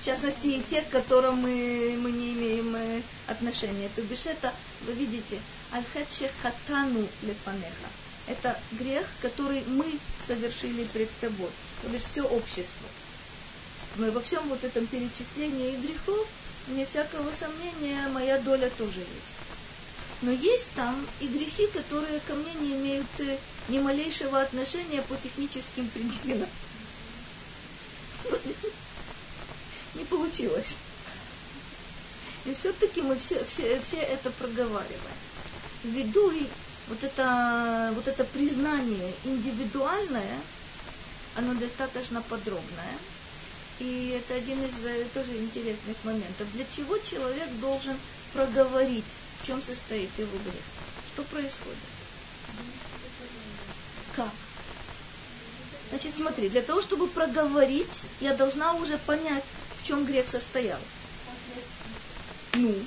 В 0.00 0.04
частности, 0.04 0.46
и 0.46 0.62
те, 0.62 0.82
к 0.82 0.90
которым 0.90 1.36
мы, 1.36 1.98
мы 2.00 2.12
не 2.12 2.34
имеем 2.34 2.76
э, 2.76 3.02
отношения. 3.26 3.90
То 3.96 4.02
бишь 4.02 4.26
это, 4.26 4.52
вы 4.86 4.92
видите, 4.92 5.40
Аль-Хет 5.72 6.08
Шехатану 6.12 7.06
Лефанеха. 7.22 7.88
Это 8.28 8.58
грех, 8.72 9.06
который 9.22 9.64
мы 9.68 9.86
совершили 10.24 10.84
пред 10.84 11.10
тобой. 11.20 11.50
То 11.82 11.88
бишь 11.88 12.04
все 12.04 12.22
общество. 12.22 12.86
Мы 13.96 14.10
во 14.10 14.20
всем 14.20 14.46
вот 14.48 14.62
этом 14.64 14.86
перечислении 14.86 15.76
грехов, 15.76 16.26
вне 16.66 16.84
всякого 16.84 17.32
сомнения, 17.32 18.06
моя 18.08 18.38
доля 18.38 18.70
тоже 18.76 19.00
есть. 19.00 19.38
Но 20.20 20.30
есть 20.30 20.72
там 20.72 21.06
и 21.20 21.28
грехи, 21.28 21.68
которые 21.68 22.20
ко 22.20 22.34
мне 22.34 22.52
не 22.54 22.74
имеют 22.74 23.06
э, 23.18 23.38
ни 23.68 23.78
малейшего 23.78 24.40
отношения 24.40 25.00
по 25.02 25.16
техническим 25.16 25.88
причинам. 25.88 26.48
Не 29.94 30.04
получилось. 30.04 30.76
И 32.44 32.54
все-таки 32.54 33.00
мы 33.00 33.16
все, 33.18 33.44
все, 33.44 33.80
все 33.80 33.98
это 33.98 34.30
проговариваем. 34.30 35.18
Ввиду 35.84 36.30
и 36.32 36.46
вот 36.88 37.04
это, 37.04 37.92
вот 37.94 38.08
это 38.08 38.24
признание 38.24 39.14
индивидуальное, 39.24 40.38
оно 41.36 41.54
достаточно 41.54 42.22
подробное. 42.22 42.98
И 43.78 44.08
это 44.08 44.34
один 44.34 44.60
из 44.64 44.84
э, 44.84 45.04
тоже 45.14 45.36
интересных 45.36 46.02
моментов. 46.02 46.50
Для 46.52 46.64
чего 46.64 46.98
человек 46.98 47.48
должен 47.60 47.96
проговорить, 48.32 49.04
в 49.40 49.46
чем 49.46 49.62
состоит 49.62 50.18
его 50.18 50.36
грех? 50.38 50.64
Что 51.14 51.22
происходит? 51.24 51.78
Как? 54.16 54.32
Значит, 55.90 56.16
смотри, 56.16 56.48
для 56.48 56.62
того, 56.62 56.82
чтобы 56.82 57.06
проговорить, 57.06 58.00
я 58.20 58.34
должна 58.34 58.72
уже 58.74 58.98
понять, 58.98 59.44
в 59.76 59.86
чем 59.86 60.04
грех 60.04 60.28
состоял. 60.28 60.80
Ну, 62.54 62.82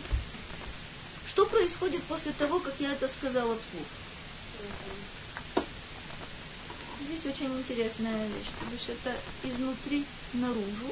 что 1.32 1.46
происходит 1.46 2.04
после 2.04 2.34
того, 2.34 2.60
как 2.60 2.74
я 2.80 2.92
это 2.92 3.08
сказала 3.08 3.58
вслух? 3.58 3.86
Здесь 7.06 7.26
очень 7.26 7.58
интересная 7.58 8.28
вещь, 8.28 8.48
потому 8.60 8.78
что 8.78 8.92
это 8.92 9.16
изнутри 9.44 10.04
наружу. 10.34 10.92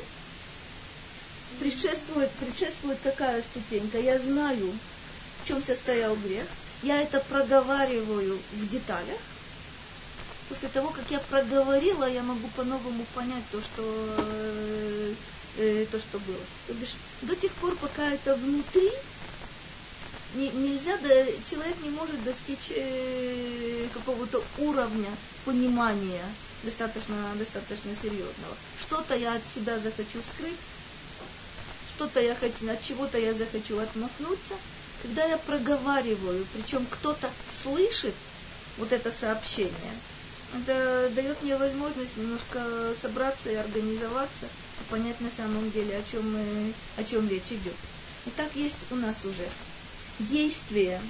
Предшествует, 1.60 2.32
предшествует 2.32 2.98
какая 3.04 3.42
ступенька? 3.42 4.00
Я 4.00 4.18
знаю, 4.18 4.72
в 5.44 5.48
чем 5.48 5.62
состоял 5.62 6.16
грех. 6.16 6.46
Я 6.84 7.02
это 7.02 7.20
проговариваю 7.20 8.40
в 8.54 8.70
деталях. 8.70 9.20
После 10.48 10.70
того, 10.70 10.90
как 10.92 11.04
я 11.10 11.20
проговорила, 11.20 12.10
я 12.10 12.24
могу 12.24 12.48
по-новому 12.56 13.06
понять 13.14 13.44
то, 13.52 13.62
что, 13.62 14.16
э, 14.18 15.14
э 15.58 15.86
то, 15.92 16.00
что 16.00 16.18
было. 16.20 16.40
То 16.68 16.74
бишь, 16.76 16.96
до 17.24 17.36
тех 17.36 17.52
пор, 17.54 17.76
пока 17.76 18.10
это 18.10 18.36
внутри, 18.36 18.90
не, 20.36 20.50
нельзя, 20.50 20.98
да, 20.98 21.10
человек 21.50 21.76
не 21.84 21.90
может 21.90 22.24
достичь 22.24 22.72
э, 22.76 23.88
какого-то 23.94 24.44
уровня 24.60 25.10
понимания 25.46 26.24
достаточно, 26.64 27.16
достаточно 27.36 27.96
серьезного. 27.96 28.56
Что-то 28.80 29.16
я 29.16 29.36
от 29.36 29.48
себя 29.48 29.80
захочу 29.80 30.22
скрыть, 30.22 30.60
что-то 31.90 32.22
я 32.22 32.36
хочу, 32.36 32.70
от 32.70 32.82
чего-то 32.84 33.18
я 33.18 33.34
захочу 33.34 33.80
отмахнуться. 33.80 34.56
Когда 35.02 35.26
я 35.26 35.38
проговариваю, 35.38 36.46
причем 36.54 36.86
кто-то 36.90 37.30
слышит 37.48 38.14
вот 38.78 38.92
это 38.92 39.12
сообщение, 39.12 39.94
это 40.54 41.10
дает 41.16 41.42
мне 41.42 41.56
возможность 41.58 42.18
немножко 42.18 42.94
собраться 42.96 43.50
и 43.50 43.56
организоваться, 43.56 44.46
и 44.46 44.92
понять 44.92 45.20
на 45.22 45.30
самом 45.32 45.72
деле, 45.72 45.98
о 45.98 46.12
чем, 46.12 46.34
мы, 46.34 46.74
о 46.98 47.04
чем 47.04 47.30
речь 47.30 47.52
идет. 47.52 47.76
И 48.26 48.30
так 48.32 48.54
есть 48.56 48.78
у 48.92 48.96
нас 48.96 49.24
уже 49.24 49.48
действие, 50.19 51.01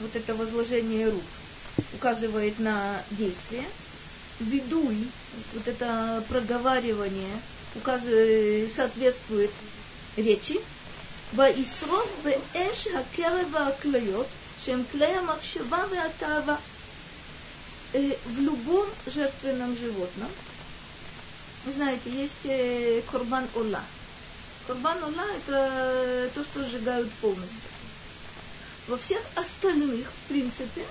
вот 0.00 0.16
это 0.16 0.34
возложение 0.34 1.08
рук, 1.10 1.22
указывает 1.94 2.58
на 2.58 3.02
действие. 3.10 3.64
Ведуй, 4.40 5.06
вот 5.54 5.68
это 5.68 6.24
проговаривание, 6.28 7.40
указывает, 7.74 8.70
соответствует 8.72 9.50
речи. 10.16 10.60
וישרוף 11.36 12.08
באש 12.24 12.86
הקרב 12.86 13.48
והכליות, 13.52 14.26
שהם 14.64 14.82
כלי 14.92 15.06
המחשבה 15.06 15.84
והתאווה. 15.90 16.56
В 17.94 18.40
любом 18.40 18.88
жертвенном 19.06 19.76
животном, 19.76 20.30
вы 21.66 21.72
знаете, 21.72 22.08
есть 22.08 22.44
э, 22.44 23.02
курбан 23.10 23.46
ола. 23.54 23.84
Курбан 24.66 25.04
ола – 25.04 25.36
это 25.36 26.30
то, 26.34 26.42
что 26.42 26.64
сжигают 26.64 27.12
полностью. 27.20 27.60
Во 28.87 28.97
всех 28.97 29.21
остальных, 29.35 30.07
в 30.07 30.29
принципе, 30.29 30.85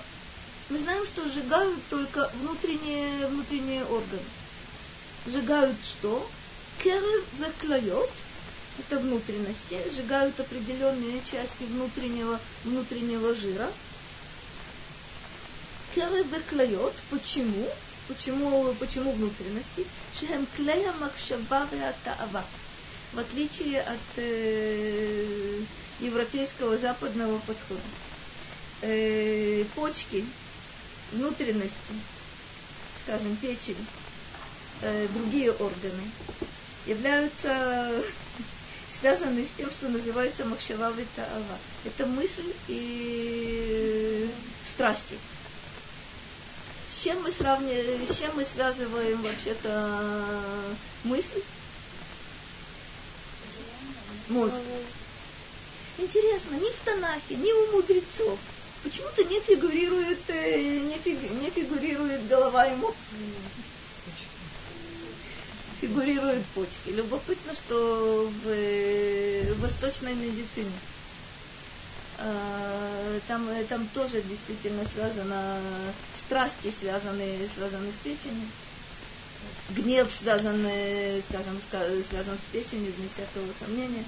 мы 0.69 0.77
знаем, 0.77 1.03
что 1.05 1.27
сжигают 1.27 1.79
только 1.89 2.29
внутренние, 2.41 3.25
внутренние 3.25 3.83
органы. 3.85 4.21
Сжигают 5.25 5.77
что? 5.83 6.29
Керев 6.83 7.25
веклайот, 7.39 8.11
это 8.77 8.99
внутренности, 8.99 9.79
сжигают 9.91 10.39
определенные 10.39 11.21
части 11.29 11.63
внутреннего, 11.63 12.39
внутреннего 12.65 13.33
жира. 13.33 13.67
Керев 15.95 16.27
веклайот, 16.27 16.93
почему? 17.09 17.67
Почему, 18.07 18.73
почему 18.75 19.11
внутренности? 19.13 19.87
Шехем 20.17 20.45
клея 20.55 20.93
веатаава. 21.71 22.43
В 23.13 23.19
отличие 23.19 23.81
от 23.81 23.97
э, 24.17 25.61
европейского 25.99 26.77
западного 26.77 27.39
подхода. 27.39 27.81
Э, 28.81 29.63
почки, 29.75 30.23
внутренности, 31.11 31.93
скажем, 33.03 33.35
печень, 33.37 33.77
э, 34.81 35.07
другие 35.13 35.51
органы 35.51 36.03
являются 36.85 38.03
связаны 38.89 39.45
с 39.45 39.51
тем, 39.51 39.69
что 39.69 39.89
называется 39.89 40.45
махшава 40.45 40.93
таава. 41.15 41.57
Это 41.85 42.05
мысль 42.05 42.51
и 42.67 44.29
страсти. 44.65 45.17
С 46.89 47.03
чем 47.03 47.21
мы 47.23 47.31
сравниваем, 47.31 48.07
с 48.07 48.19
чем 48.19 48.35
мы 48.35 48.45
связываем 48.45 49.21
вообще-то 49.21 49.99
мысль? 51.03 51.41
Мозг. 54.29 54.59
Интересно, 55.97 56.55
ни 56.55 56.69
в 56.69 56.79
Танахе, 56.85 57.35
ни 57.35 57.51
у 57.51 57.71
мудрецов 57.73 58.39
почему-то 58.87 59.23
не 59.25 59.39
фигурирует, 59.41 60.29
э, 60.29 60.79
не, 60.79 60.97
фиг, 60.97 61.19
не 61.41 61.49
фигурирует 61.49 62.27
голова 62.27 62.65
и 62.65 62.75
мозг. 62.75 62.95
Фигурируют 65.81 66.45
почки. 66.55 66.89
Любопытно, 66.89 67.53
что 67.53 68.31
в, 68.43 68.47
э, 68.47 69.53
восточной 69.55 70.15
медицине 70.15 70.71
э, 72.19 73.19
там, 73.27 73.47
там 73.69 73.87
тоже 73.93 74.21
действительно 74.21 74.87
связано, 74.87 75.59
страсти 76.15 76.71
связаны, 76.71 77.47
связаны 77.53 77.91
с 77.91 77.99
печенью. 78.03 78.47
Гнев 79.71 80.11
связан, 80.11 80.65
скажем, 81.29 81.59
связан 82.03 82.37
с 82.37 82.45
печенью, 82.51 82.93
вне 82.97 83.09
всякого 83.09 83.51
сомнения 83.53 84.03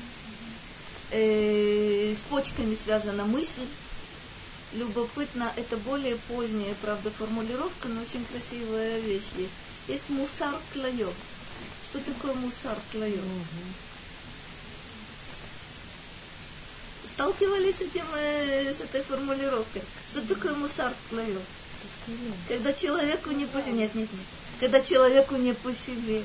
э, 1.12 2.14
с 2.16 2.22
почками 2.22 2.76
связана 2.76 3.26
мысль. 3.26 3.66
Любопытно, 4.74 5.52
это 5.56 5.78
более 5.78 6.16
поздняя, 6.28 6.76
правда, 6.82 7.10
формулировка, 7.12 7.88
но 7.88 8.02
очень 8.02 8.24
красивая 8.26 9.00
вещь 9.00 9.30
есть. 9.38 9.54
Есть 9.88 10.10
мусар 10.10 10.56
клаев. 10.74 11.14
Что 11.90 12.00
такое 12.00 12.36
мусар 12.36 12.78
клаев? 12.92 13.20
Сталкивались 17.08 17.78
с, 17.78 17.82
этим, 17.82 18.06
э, 18.16 18.72
с 18.72 18.82
этой 18.82 19.02
формулировкой. 19.02 19.82
Что 20.12 20.22
такое 20.22 20.54
мусар 20.54 20.94
клаев? 21.10 21.42
Когда 22.48 22.74
человеку 22.74 23.32
не 23.32 23.46
по 23.46 23.62
себе. 23.62 23.74
Нет, 23.74 23.96
нет, 23.96 24.12
нет. 24.12 24.22
Когда 24.60 24.82
человеку 24.82 25.36
не 25.36 25.54
по 25.54 25.74
себе 25.74 26.24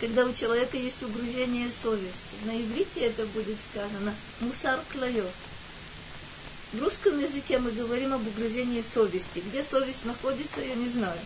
когда 0.00 0.24
у 0.24 0.32
человека 0.32 0.76
есть 0.76 1.02
угрызение 1.02 1.70
совести. 1.70 2.44
На 2.44 2.60
иврите 2.60 3.00
это 3.00 3.26
будет 3.26 3.56
сказано 3.70 4.14
мусар 4.40 4.80
клаев. 4.92 5.26
В 6.72 6.82
русском 6.82 7.20
языке 7.20 7.58
мы 7.58 7.70
говорим 7.70 8.12
об 8.12 8.26
угрызении 8.26 8.82
совести. 8.82 9.38
Где 9.38 9.62
совесть 9.62 10.04
находится, 10.04 10.60
я 10.60 10.74
не 10.74 10.88
знаю. 10.88 11.18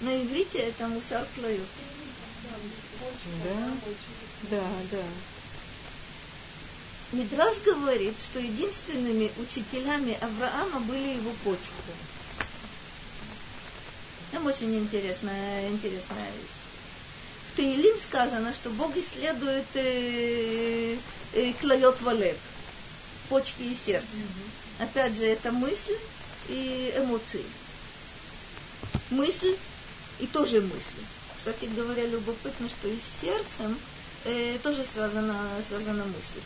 На 0.00 0.22
иврите 0.22 0.58
это 0.58 0.86
мусар 0.86 1.26
клаев. 1.34 1.66
Да, 3.42 3.70
да, 4.50 4.62
да. 4.92 5.02
Мидраш 7.12 7.60
говорит, 7.64 8.14
что 8.18 8.40
единственными 8.40 9.30
учителями 9.38 10.18
Авраама 10.20 10.80
были 10.80 11.16
его 11.16 11.32
почки. 11.44 11.70
Там 14.32 14.44
очень 14.46 14.76
интересная, 14.76 15.68
интересная 15.68 16.30
вещь. 16.32 16.55
Таилим 17.56 17.98
сказано, 17.98 18.52
что 18.54 18.70
Бог 18.70 18.96
исследует 18.96 19.64
э, 19.74 20.96
э, 21.32 21.52
клает 21.60 22.00
валев, 22.02 22.36
почки 23.28 23.62
и 23.62 23.74
сердце. 23.74 24.06
Mm-hmm. 24.06 24.84
Опять 24.84 25.16
же, 25.16 25.24
это 25.24 25.52
мысль 25.52 25.96
и 26.48 26.92
эмоции. 26.98 27.44
Мысль 29.10 29.54
и 30.18 30.26
тоже 30.26 30.60
мысль. 30.60 31.02
Кстати 31.36 31.66
говоря, 31.74 32.06
любопытно, 32.06 32.68
что 32.68 32.88
и 32.88 32.98
с 32.98 33.20
сердцем 33.22 33.78
э, 34.24 34.58
тоже 34.62 34.84
связана, 34.84 35.36
связана 35.66 36.04
мысль. 36.04 36.42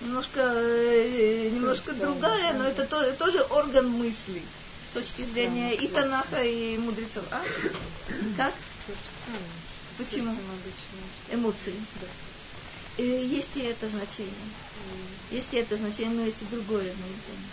Немножко, 0.00 0.40
э, 0.40 1.50
немножко 1.52 1.92
другая, 1.92 2.54
но 2.54 2.64
это 2.64 2.84
то, 2.86 3.12
тоже 3.12 3.40
орган 3.50 3.88
мысли 3.88 4.42
с 4.84 4.90
точки 4.90 5.22
зрения 5.22 5.74
и 5.74 5.86
Танаха, 5.86 6.42
и 6.42 6.76
мудрецов. 6.78 7.24
А? 7.30 7.42
Как? 8.36 8.54
Почему? 9.98 10.36
Эмоции. 11.30 11.74
Да. 12.00 12.06
Э, 12.98 13.24
есть 13.24 13.56
и 13.56 13.60
это 13.60 13.88
значение. 13.88 14.34
Есть 15.30 15.52
и 15.52 15.56
это 15.56 15.76
значение, 15.76 16.14
но 16.14 16.24
есть 16.24 16.42
и 16.42 16.46
другое 16.46 16.82
значение. 16.82 17.50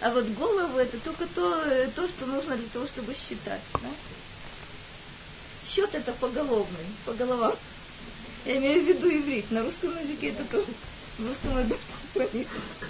А 0.00 0.10
вот 0.10 0.26
голову 0.30 0.78
это 0.78 0.98
только 0.98 1.26
то, 1.26 1.90
то, 1.94 2.08
что 2.08 2.26
нужно 2.26 2.56
для 2.56 2.68
того, 2.68 2.86
чтобы 2.86 3.14
считать. 3.14 3.60
Да? 3.74 3.88
Счет 5.66 5.94
это 5.94 6.12
поголовный, 6.12 6.84
по 7.06 7.12
головам. 7.14 7.54
Я 8.44 8.58
имею 8.58 8.82
в 8.82 8.88
виду 8.88 9.08
иврит. 9.08 9.50
На 9.50 9.62
русском 9.62 9.98
языке 9.98 10.28
это 10.28 10.44
тоже, 10.44 10.66
на 11.18 11.28
русском 11.28 11.58
языке 11.58 11.78
сохранится. 12.12 12.86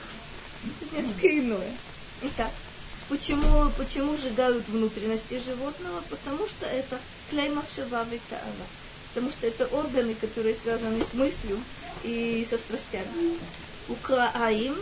Это 0.80 0.96
несколько 0.96 1.38
иное. 1.38 1.72
Итак, 2.22 2.50
почему, 3.08 3.70
почему 3.78 4.16
сжигают 4.16 4.66
внутренности 4.68 5.40
животного? 5.44 6.02
Потому 6.10 6.48
что 6.48 6.66
это 6.66 6.98
клеймахшава 7.30 8.04
витаава. 8.04 8.66
Потому 9.08 9.30
что 9.30 9.46
это 9.46 9.66
органы, 9.66 10.14
которые 10.14 10.54
связаны 10.54 11.04
с 11.04 11.14
мыслью 11.14 11.58
и 12.02 12.46
со 12.48 12.58
страстями. 12.58 13.38
Украаим, 13.88 14.76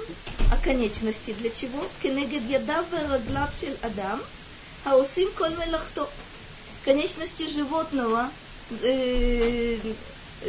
а 0.50 0.56
конечности 0.64 1.32
для 1.32 1.50
чего? 1.50 1.84
Кенегед 2.02 2.44
ядав 2.48 2.86
вераглав 2.92 3.50
шел 3.60 3.74
адам, 3.82 4.22
хаосим 4.84 5.30
коль 5.32 5.56
мелахто. 5.56 6.08
Конечности 6.84 7.48
животного, 7.48 8.30
э, 8.82 9.76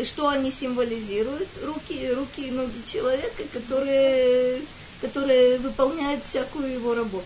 что 0.03 0.29
они 0.29 0.51
символизируют? 0.51 1.49
Руки, 1.63 2.11
руки 2.11 2.47
и 2.47 2.51
ноги 2.51 2.81
человека, 2.91 3.43
которые, 3.51 4.61
которые 5.01 5.57
выполняют 5.59 6.23
всякую 6.25 6.71
его 6.71 6.95
работу. 6.95 7.25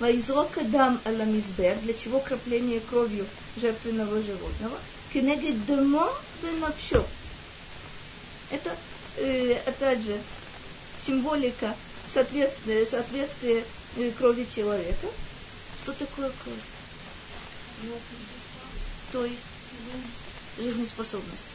Ваизрок 0.00 0.56
адам 0.56 0.98
аламизбер, 1.04 1.76
для 1.80 1.92
чего 1.92 2.20
крапление 2.20 2.80
кровью 2.80 3.26
жертвенного 3.58 4.22
животного? 4.22 4.78
Кенегед 5.12 5.66
домо 5.66 6.10
венавшо. 6.42 7.04
Это, 8.50 8.74
э, 9.18 9.58
опять 9.66 10.02
же, 10.02 10.18
символика 11.06 11.76
соответствия, 12.08 12.86
соответствия 12.86 13.62
э, 13.98 14.10
крови 14.12 14.46
человека. 14.54 15.06
Что 15.82 15.92
такое 15.92 16.32
кровь? 16.44 17.90
То 19.12 19.26
есть 19.26 19.48
жизнеспособность. 20.58 21.50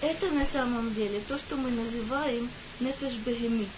Это 0.00 0.30
на 0.30 0.46
самом 0.46 0.94
деле 0.94 1.20
то, 1.26 1.38
что 1.38 1.56
мы 1.56 1.70
называем 1.70 2.48
нефеш 2.78 3.14
бегемит. 3.14 3.68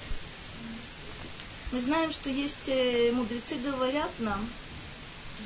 Мы 1.73 1.81
знаем, 1.81 2.11
что 2.11 2.31
есть 2.31 2.67
э, 2.67 3.13
мудрецы 3.13 3.55
говорят 3.57 4.11
нам, 4.19 4.45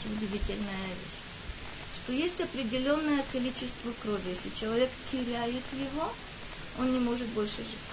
удивительная 0.07 0.87
вещь, 0.89 1.19
что 2.03 2.13
есть 2.13 2.41
определенное 2.41 3.23
количество 3.31 3.93
крови. 4.03 4.31
Если 4.31 4.51
человек 4.59 4.91
теряет 5.13 5.63
его, 5.73 6.11
он 6.79 6.93
не 6.93 6.99
может 6.99 7.27
больше 7.29 7.59
жить. 7.59 7.85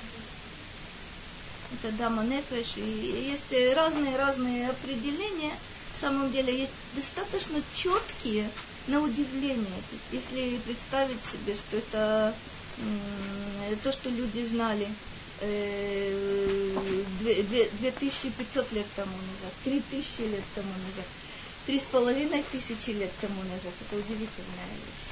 Это 1.73 1.91
дама 1.97 2.23
нефеш. 2.23 2.77
И 2.77 3.29
есть 3.31 3.75
разные-разные 3.75 4.69
определения. 4.69 5.53
В 5.95 5.99
самом 5.99 6.31
деле 6.31 6.57
есть 6.57 6.71
достаточно 6.95 7.61
четкие 7.75 8.49
на 8.87 9.01
удивление. 9.01 9.81
То 9.89 9.93
есть, 9.93 10.05
если 10.33 10.57
представить 10.59 11.23
себе, 11.23 11.53
что 11.53 11.77
это 11.77 12.33
то, 13.83 13.91
что 13.91 14.09
люди 14.09 14.43
знали 14.43 14.87
2500 17.20 18.72
лет 18.72 18.86
тому 18.96 19.16
назад, 19.16 19.52
3000 19.64 20.20
лет 20.22 20.44
тому 20.54 20.72
назад, 20.86 21.06
три 21.66 21.78
с 21.78 21.84
половиной 21.84 22.42
тысячи 22.52 22.90
лет 22.90 23.10
тому 23.20 23.42
назад. 23.44 23.72
Это 23.80 23.96
удивительная 23.96 24.74
вещь. 24.74 25.06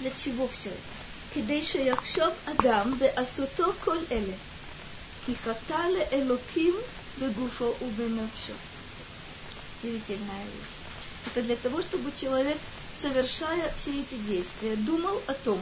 Для 0.00 0.10
чего 0.10 0.48
все 0.48 0.70
это? 0.70 1.02
כדי 1.34 1.62
שיחשוב 1.62 2.32
אדם 2.44 2.98
בעשותו 2.98 3.72
כל 3.84 3.98
אלה, 4.10 4.34
כי 5.26 5.32
חטא 5.36 5.82
לאלוקים 5.94 6.74
בגופו 7.18 7.74
ובנפשו. 7.82 8.52
Удивительная 9.82 10.44
вещь. 10.44 10.76
Это 11.26 11.42
для 11.42 11.56
того, 11.56 11.82
чтобы 11.82 12.12
человек 12.16 12.58
совершая 12.94 13.72
все 13.78 13.90
эти 13.90 14.14
действия, 14.14 14.76
думал 14.76 15.20
о 15.26 15.34
том, 15.34 15.60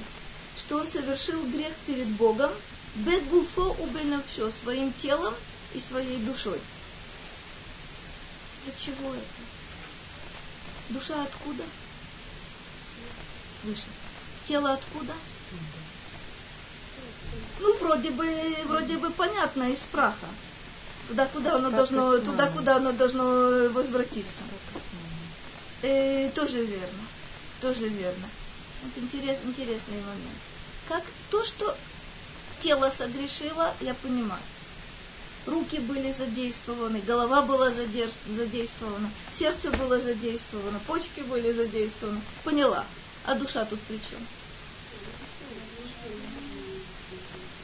что 0.59 0.77
он 0.77 0.89
совершил 0.89 1.41
грех 1.55 1.73
перед 1.87 2.09
Богом, 2.09 2.51
бегуфо 2.96 3.76
убенавшо, 3.80 4.52
своим 4.52 4.94
телом 4.94 5.34
и 5.74 5.80
своей 5.80 6.18
душой. 6.20 6.60
Для 8.64 8.74
чего 8.74 9.14
это? 9.14 9.24
Душа 10.90 11.22
откуда? 11.22 11.64
Свыше. 13.62 13.88
Тело 14.48 14.74
откуда? 14.74 15.14
Ну, 17.60 17.78
вроде 17.80 18.12
бы, 18.12 18.56
вроде 18.66 18.98
бы 18.98 19.10
понятно, 19.12 19.72
из 19.72 19.80
праха. 19.92 20.28
Туда, 21.08 21.28
куда 21.28 21.56
оно 21.56 21.70
должно, 21.70 22.18
туда, 22.20 22.48
куда 22.48 22.78
оно 22.78 22.92
должно 22.92 23.70
возвратиться. 23.70 24.44
Э, 25.82 26.30
тоже 26.32 26.66
верно 26.66 27.06
тоже 27.66 27.88
верно. 27.88 28.30
Вот 28.84 29.04
интерес, 29.04 29.38
интересный 29.44 30.00
момент. 30.02 30.40
Как 30.88 31.04
то, 31.32 31.44
что 31.44 31.76
тело 32.62 32.90
согрешило, 32.90 33.74
я 33.82 33.94
понимаю. 33.94 34.42
Руки 35.46 35.78
были 35.78 36.12
задействованы, 36.12 37.02
голова 37.02 37.44
была 37.44 37.70
задействована, 37.70 39.10
сердце 39.34 39.70
было 39.72 40.00
задействовано, 40.00 40.80
почки 40.88 41.22
были 41.22 41.52
задействованы. 41.52 42.20
Поняла. 42.44 42.84
А 43.28 43.36
душа 43.36 43.64
тут 43.66 43.80
при 43.82 43.98
чем? 43.98 44.20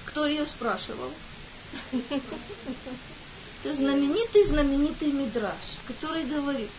Кто 0.05 0.27
ее 0.27 0.45
спрашивал? 0.45 1.11
Это 3.63 3.75
знаменитый, 3.75 4.45
знаменитый 4.45 5.11
мидраж, 5.11 5.55
который 5.87 6.23
говорит, 6.23 6.69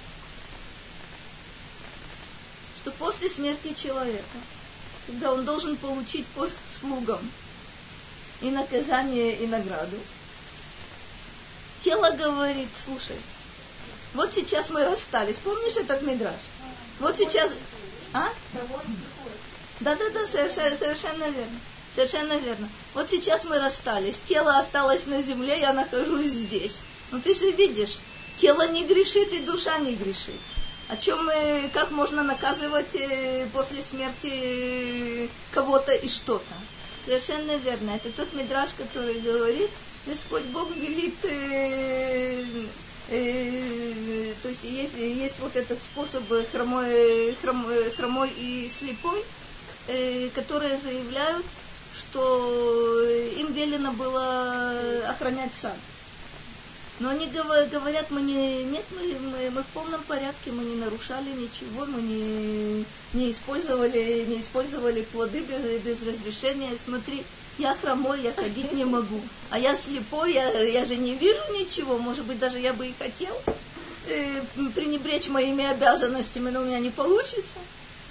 что 2.81 2.91
после 2.93 3.29
смерти 3.29 3.73
человека, 3.75 4.39
когда 5.07 5.33
он 5.33 5.45
должен 5.45 5.77
получить 5.77 6.27
пост 6.27 6.57
слугам 6.81 7.21
и 8.43 8.51
наказание, 8.51 9.37
и 9.37 9.47
награду, 9.47 9.97
тело 11.81 12.11
говорит, 12.11 12.69
слушай, 12.75 13.17
вот 14.15 14.35
сейчас 14.35 14.71
мы 14.71 14.85
расстались. 14.85 15.37
Помнишь 15.37 15.77
этот 15.77 16.03
мидраж? 16.03 16.41
Вот 17.01 17.17
сейчас... 17.17 17.51
А? 18.13 18.29
Да-да-да, 19.81 20.27
совершенно, 20.27 20.77
совершенно 20.77 21.25
верно. 21.25 21.61
Совершенно 21.95 22.37
верно. 22.39 22.69
Вот 22.95 23.09
сейчас 23.09 23.45
мы 23.45 23.59
расстались. 23.59 24.21
Тело 24.21 24.59
осталось 24.59 25.07
на 25.07 25.23
земле, 25.23 25.61
я 25.61 25.73
нахожусь 25.73 26.31
здесь. 26.31 26.81
Но 27.11 27.21
ты 27.21 27.35
же 27.35 27.51
видишь, 27.53 27.99
тело 28.39 28.69
не 28.69 28.85
грешит 28.85 29.33
и 29.33 29.41
душа 29.41 29.79
не 29.79 29.95
грешит 29.95 30.41
о 30.93 30.97
чем 30.99 31.25
мы, 31.25 31.71
как 31.73 31.91
можно 31.91 32.23
наказывать 32.23 32.95
э, 32.95 33.47
после 33.55 33.83
смерти 33.83 35.31
кого-то 35.51 35.93
и 35.93 36.07
что-то. 36.07 36.55
Совершенно 37.05 37.57
верно. 37.57 37.91
Это 37.91 38.11
тот 38.13 38.33
мидраж, 38.35 38.71
который 38.75 39.21
говорит, 39.21 39.71
Господь 40.07 40.45
Бог 40.45 40.75
велит, 40.77 41.17
э, 41.25 42.45
э, 43.09 44.35
то 44.43 44.49
есть 44.49 44.65
есть, 44.65 44.95
есть 44.97 45.39
вот 45.41 45.57
этот 45.57 45.83
способ 45.83 46.23
хромой, 46.53 47.37
хромой, 47.41 47.91
хромой 47.93 48.31
и 48.31 48.69
слепой, 48.69 49.25
э, 49.89 50.29
которые 50.35 50.77
заявляют, 50.77 51.45
что 51.97 53.05
им 53.37 53.53
велено 53.53 53.93
было 53.93 55.05
охранять 55.09 55.55
сад. 55.55 55.77
Но 57.03 57.09
они 57.09 57.27
говорят, 57.27 58.07
мы 58.11 58.21
не, 58.21 58.63
нет, 58.63 58.85
мы, 58.93 59.19
мы, 59.19 59.51
мы 59.51 59.63
в 59.65 59.67
полном 59.75 60.01
порядке, 60.05 60.53
мы 60.53 60.63
не 60.63 60.77
нарушали 60.77 61.31
ничего, 61.31 61.85
мы 61.85 62.01
не, 62.01 62.85
не, 63.13 63.33
использовали, 63.33 64.25
не 64.29 64.41
использовали 64.41 65.03
плоды 65.03 65.41
без, 65.41 65.81
без 65.81 66.01
разрешения. 66.07 66.71
Смотри, 66.79 67.25
я 67.59 67.75
хромой, 67.75 68.21
я 68.21 68.33
ходить 68.33 68.73
не 68.73 68.85
могу. 68.85 69.21
А 69.51 69.59
я 69.59 69.75
слепой, 69.75 70.35
я, 70.35 70.49
я 70.63 70.85
же 70.85 70.95
не 70.95 71.15
вижу 71.15 71.41
ничего. 71.59 71.99
Может 71.99 72.25
быть, 72.25 72.39
даже 72.39 72.61
я 72.61 72.73
бы 72.73 72.87
и 72.87 72.95
хотел 72.97 73.37
э, 74.07 74.41
пренебречь 74.73 75.27
моими 75.27 75.65
обязанностями, 75.65 76.51
но 76.51 76.61
у 76.61 76.67
меня 76.67 76.79
не 76.79 76.91
получится. 76.91 77.59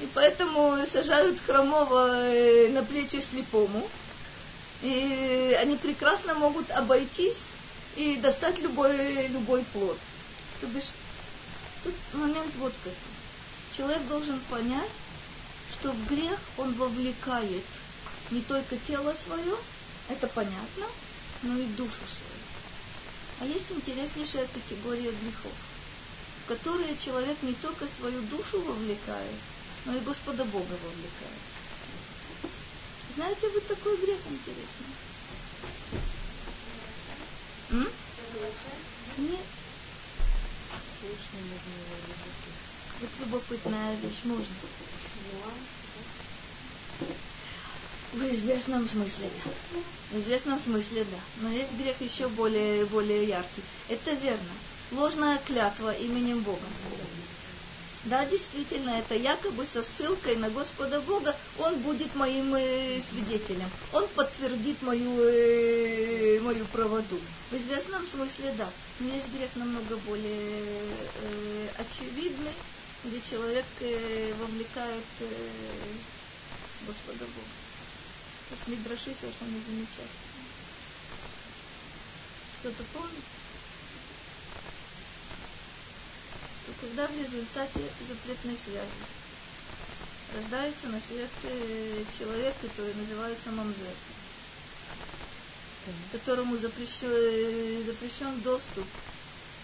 И 0.01 0.07
поэтому 0.13 0.77
сажают 0.85 1.39
хромого 1.45 2.25
э, 2.25 2.67
на 2.73 2.83
плечи 2.83 3.21
слепому. 3.21 3.87
И 4.81 5.57
они 5.61 5.77
прекрасно 5.77 6.33
могут 6.33 6.69
обойтись 6.71 7.45
и 7.95 8.17
достать 8.17 8.59
любой, 8.59 9.27
любой 9.27 9.63
плод. 9.65 9.97
То 10.59 10.67
бишь, 10.67 10.91
тут 11.83 11.93
момент 12.13 12.53
вот 12.57 12.73
какой. 12.83 12.95
Человек 13.75 14.05
должен 14.07 14.39
понять, 14.49 14.91
что 15.73 15.91
в 15.91 16.07
грех 16.07 16.39
он 16.57 16.73
вовлекает 16.73 17.63
не 18.31 18.41
только 18.41 18.77
тело 18.77 19.13
свое, 19.13 19.55
это 20.09 20.27
понятно, 20.27 20.85
но 21.43 21.57
и 21.57 21.65
душу 21.67 22.01
свою. 22.07 22.41
А 23.39 23.45
есть 23.45 23.71
интереснейшая 23.71 24.47
категория 24.47 25.11
грехов, 25.11 25.53
в 26.43 26.49
которые 26.49 26.97
человек 26.97 27.37
не 27.41 27.53
только 27.55 27.87
свою 27.87 28.21
душу 28.23 28.61
вовлекает, 28.61 29.35
но 29.85 29.95
и 29.95 29.99
Господа 30.01 30.45
Бога 30.45 30.77
вовлекает. 30.83 31.41
Знаете, 33.15 33.49
вот 33.49 33.67
такой 33.67 33.97
грех 33.97 34.19
интересный. 34.29 34.93
М? 37.71 37.87
Нет. 39.17 39.39
Вот 42.99 43.09
любопытная 43.19 43.95
вещь, 43.95 44.23
можно. 44.25 44.55
В 48.13 48.23
известном 48.29 48.87
смысле, 48.87 49.31
да. 49.71 49.79
В 50.11 50.19
известном 50.19 50.59
смысле, 50.59 51.05
да. 51.05 51.17
Но 51.41 51.49
есть 51.49 51.73
грех 51.73 52.01
еще 52.01 52.27
более, 52.27 52.85
более 52.85 53.25
яркий. 53.25 53.63
Это 53.87 54.11
верно. 54.11 54.53
Ложная 54.91 55.37
клятва 55.37 55.93
именем 55.93 56.41
Бога. 56.41 56.67
Да, 58.03 58.25
действительно, 58.25 58.89
это 58.89 59.15
якобы 59.15 59.65
со 59.65 59.81
ссылкой 59.81 60.35
на 60.35 60.49
Господа 60.49 60.99
Бога, 61.01 61.37
Он 61.57 61.79
будет 61.79 62.15
моим 62.15 62.53
э, 62.55 62.99
свидетелем. 62.99 63.69
Он 63.93 64.07
подтвердит 64.09 64.81
мою, 64.81 65.21
э, 65.21 66.39
мою 66.41 66.65
правоту. 66.65 67.21
В 67.51 67.53
известном 67.53 68.07
смысле, 68.07 68.53
да. 68.57 68.69
Но 68.99 69.13
есть 69.13 69.27
грех 69.33 69.49
намного 69.55 69.97
более 69.97 70.63
э, 70.63 71.67
очевидный, 71.79 72.53
где 73.03 73.21
человек 73.29 73.65
э, 73.81 74.33
вовлекает 74.39 75.03
э, 75.19 75.27
Господа 76.87 77.25
Бога. 77.25 77.51
То 78.47 78.55
есть 78.55 78.67
Мидраши 78.67 79.13
совершенно 79.13 79.59
замечательно. 79.67 80.31
Кто-то 82.59 82.83
помнит? 82.93 83.25
Что 86.63 86.73
когда 86.79 87.07
в 87.07 87.17
результате 87.17 87.81
запретной 88.07 88.57
связи 88.57 88.87
рождается 90.37 90.87
на 90.87 91.01
свет 91.01 91.29
э, 91.43 92.03
человек, 92.17 92.55
который 92.61 92.93
называется 92.93 93.51
мамзер, 93.51 93.95
которому 96.11 96.57
запрещен, 96.57 97.09
э, 97.09 97.83
запрещен 97.85 98.39
доступ 98.41 98.85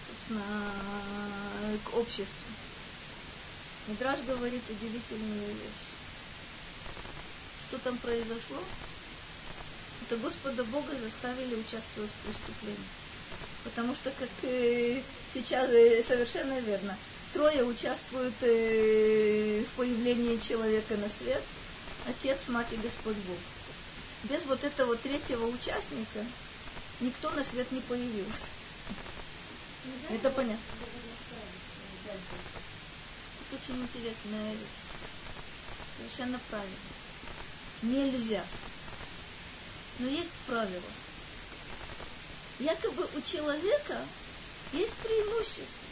собственно, 0.08 0.42
к 1.84 1.96
обществу. 1.96 2.48
Мидраж 3.88 4.20
говорит 4.26 4.62
удивительную 4.68 5.48
вещь 5.48 5.88
что 7.68 7.78
там 7.78 7.98
произошло, 7.98 8.62
это 10.02 10.16
Господа 10.16 10.64
Бога 10.64 10.94
заставили 11.02 11.54
участвовать 11.54 12.10
в 12.10 12.26
преступлении. 12.26 12.88
Потому 13.64 13.94
что, 13.94 14.10
как 14.18 14.28
э, 14.42 15.02
сейчас 15.34 15.68
э, 15.70 16.02
совершенно 16.02 16.58
верно, 16.60 16.96
трое 17.34 17.62
участвуют 17.64 18.34
в 18.40 19.76
появлении 19.76 20.38
человека 20.38 20.96
на 20.96 21.10
свет, 21.10 21.42
отец, 22.06 22.48
мать 22.48 22.72
и 22.72 22.76
Господь 22.76 23.16
Бог. 23.16 23.36
Без 24.24 24.44
вот 24.46 24.64
этого 24.64 24.96
третьего 24.96 25.46
участника 25.46 26.24
никто 27.00 27.30
на 27.30 27.44
свет 27.44 27.70
не 27.72 27.80
появился. 27.80 28.48
Это 30.10 30.30
понятно. 30.30 30.62
Это 32.04 33.56
очень 33.56 33.80
интересная 33.80 34.52
вещь. 34.52 34.68
Совершенно 35.96 36.40
правильно 36.50 36.76
нельзя. 37.82 38.44
Но 39.98 40.08
есть 40.08 40.32
правило. 40.46 40.82
Якобы 42.58 43.08
у 43.14 43.20
человека 43.20 43.98
есть 44.72 44.94
преимущество. 44.96 45.88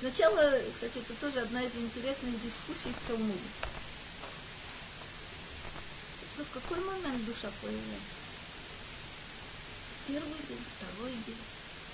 Сначала, 0.00 0.60
кстати, 0.74 0.98
это 0.98 1.14
тоже 1.14 1.40
одна 1.40 1.62
из 1.62 1.74
интересных 1.76 2.42
дискуссий 2.42 2.92
в 2.92 3.08
Талмуде. 3.08 3.38
Собственно, 6.36 6.60
в 6.60 6.68
какой 6.68 6.84
момент 6.84 7.24
душа 7.24 7.48
появляется? 7.62 8.16
Первый 10.06 10.38
день, 10.48 10.64
второй 10.76 11.12
день, 11.26 11.42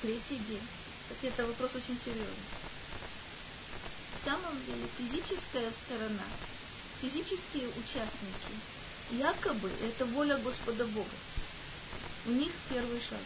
третий 0.02 0.38
день. 0.44 0.68
Кстати, 1.02 1.32
это 1.32 1.46
вопрос 1.46 1.76
очень 1.76 1.96
серьезный. 1.96 2.26
В 4.20 4.24
самом 4.24 4.64
деле 4.66 4.84
физическая 4.98 5.70
сторона 5.70 6.26
физические 7.00 7.68
участники, 7.68 8.54
якобы 9.12 9.70
это 9.82 10.06
воля 10.06 10.36
Господа 10.38 10.86
Бога. 10.86 11.16
У 12.26 12.30
них 12.30 12.50
первый 12.68 13.00
шаг. 13.00 13.18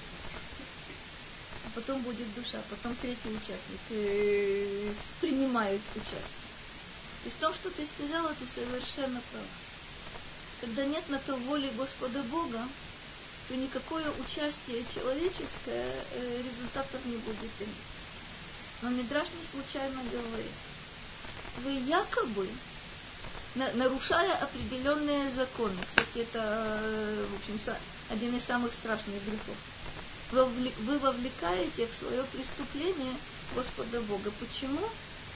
А 1.66 1.68
потом 1.74 2.00
будет 2.02 2.34
душа, 2.34 2.58
потом 2.70 2.94
третий 2.96 3.30
участник 3.30 3.80
э, 3.90 4.92
принимает 5.20 5.80
участие. 5.94 6.50
То 7.22 7.26
есть 7.26 7.36
в 7.36 7.40
том, 7.40 7.54
что 7.54 7.70
ты 7.70 7.86
сказала, 7.86 8.34
ты 8.34 8.46
совершенно 8.46 9.20
прав. 9.32 9.65
Когда 10.60 10.84
нет 10.84 11.08
на 11.08 11.18
то 11.18 11.36
воли 11.36 11.70
Господа 11.76 12.22
Бога, 12.24 12.62
то 13.48 13.56
никакое 13.56 14.04
участие 14.10 14.84
человеческое 14.94 15.92
э, 16.14 16.42
результатов 16.42 17.04
не 17.06 17.16
будет 17.16 17.50
иметь. 17.60 17.86
Но 18.82 18.90
Мидраш 18.90 19.28
не 19.38 19.46
случайно 19.46 20.00
говорит. 20.10 20.52
Вы 21.62 21.72
якобы 21.88 22.48
нарушая 23.74 24.36
определенные 24.36 25.30
законы. 25.30 25.76
Кстати, 25.88 26.18
это, 26.18 26.78
э, 26.82 27.26
в 27.30 27.34
общем, 27.36 27.74
один 28.10 28.36
из 28.36 28.44
самых 28.44 28.72
страшных 28.72 29.16
грехов. 29.24 29.56
Вы 30.32 30.98
вовлекаете 30.98 31.86
в 31.86 31.94
свое 31.94 32.22
преступление 32.24 33.14
Господа 33.54 34.00
Бога. 34.02 34.32
Почему 34.40 34.80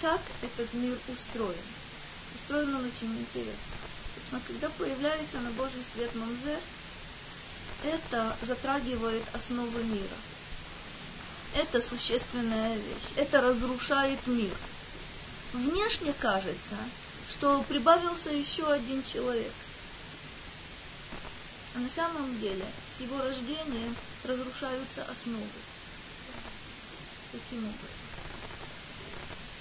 так 0.00 0.20
этот 0.42 0.72
мир 0.74 0.98
устроен? 1.08 1.54
Устроен 2.34 2.74
он 2.74 2.84
очень 2.84 3.16
интересно. 3.18 3.89
Собственно, 4.30 4.42
когда 4.46 4.68
появляется 4.70 5.40
на 5.40 5.50
Божий 5.50 5.82
свет 5.84 6.14
Мамзер, 6.14 6.60
это 7.84 8.36
затрагивает 8.42 9.22
основы 9.32 9.82
мира. 9.82 10.16
Это 11.56 11.82
существенная 11.82 12.76
вещь. 12.76 13.08
Это 13.16 13.40
разрушает 13.40 14.24
мир. 14.26 14.54
Внешне 15.52 16.12
кажется, 16.12 16.76
что 17.28 17.62
прибавился 17.64 18.30
еще 18.30 18.70
один 18.70 19.02
человек. 19.02 19.52
А 21.74 21.78
на 21.78 21.90
самом 21.90 22.38
деле 22.40 22.64
с 22.88 23.00
его 23.00 23.18
рождением 23.18 23.96
разрушаются 24.24 25.02
основы. 25.10 25.42
Таким 27.32 27.58
образом. 27.58 28.00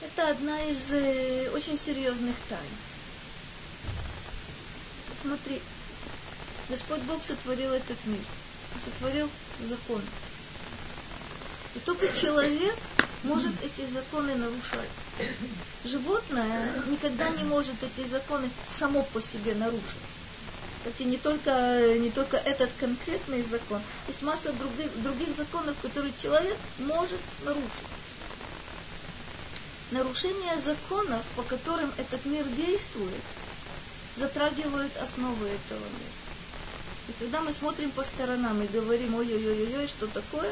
Это 0.02 0.30
одна 0.30 0.64
из 0.66 0.94
э, 0.94 1.50
очень 1.52 1.78
серьезных 1.78 2.36
тайн. 2.50 2.89
Смотри, 5.22 5.62
Господь 6.70 7.02
Бог 7.02 7.22
сотворил 7.22 7.72
этот 7.74 7.98
мир, 8.06 8.22
сотворил 8.84 9.30
закон. 9.68 10.02
И 11.76 11.80
только 11.80 12.08
человек 12.14 12.76
может 13.24 13.52
эти 13.62 13.86
законы 13.92 14.36
нарушать. 14.36 14.90
Животное 15.84 16.74
никогда 16.88 17.28
не 17.30 17.44
может 17.44 17.76
эти 17.84 18.08
законы 18.08 18.50
само 18.68 19.04
по 19.04 19.22
себе 19.22 19.54
нарушить. 19.56 19.84
Кстати, 20.80 21.04
не 21.04 21.18
только, 21.18 21.98
не 21.98 22.10
только 22.12 22.38
этот 22.38 22.70
конкретный 22.80 23.44
закон, 23.44 23.82
есть 24.08 24.22
масса 24.22 24.54
других, 24.54 25.02
других 25.04 25.36
законов, 25.36 25.76
которые 25.82 26.14
человек 26.18 26.58
может 26.78 27.20
нарушить. 27.44 27.90
Нарушение 29.92 30.58
законов, 30.62 31.26
по 31.36 31.44
которым 31.44 31.92
этот 31.98 32.24
мир 32.26 32.46
действует, 32.46 33.22
затрагивают 34.20 34.96
основы 34.98 35.48
этого 35.48 35.80
мира. 35.80 36.20
И 37.08 37.12
когда 37.20 37.42
мы 37.42 37.52
смотрим 37.52 37.92
по 37.92 38.04
сторонам 38.04 38.62
и 38.62 38.68
говорим, 38.68 39.16
ой-ой-ой-ой, 39.16 39.88
что 39.88 40.08
такое, 40.08 40.52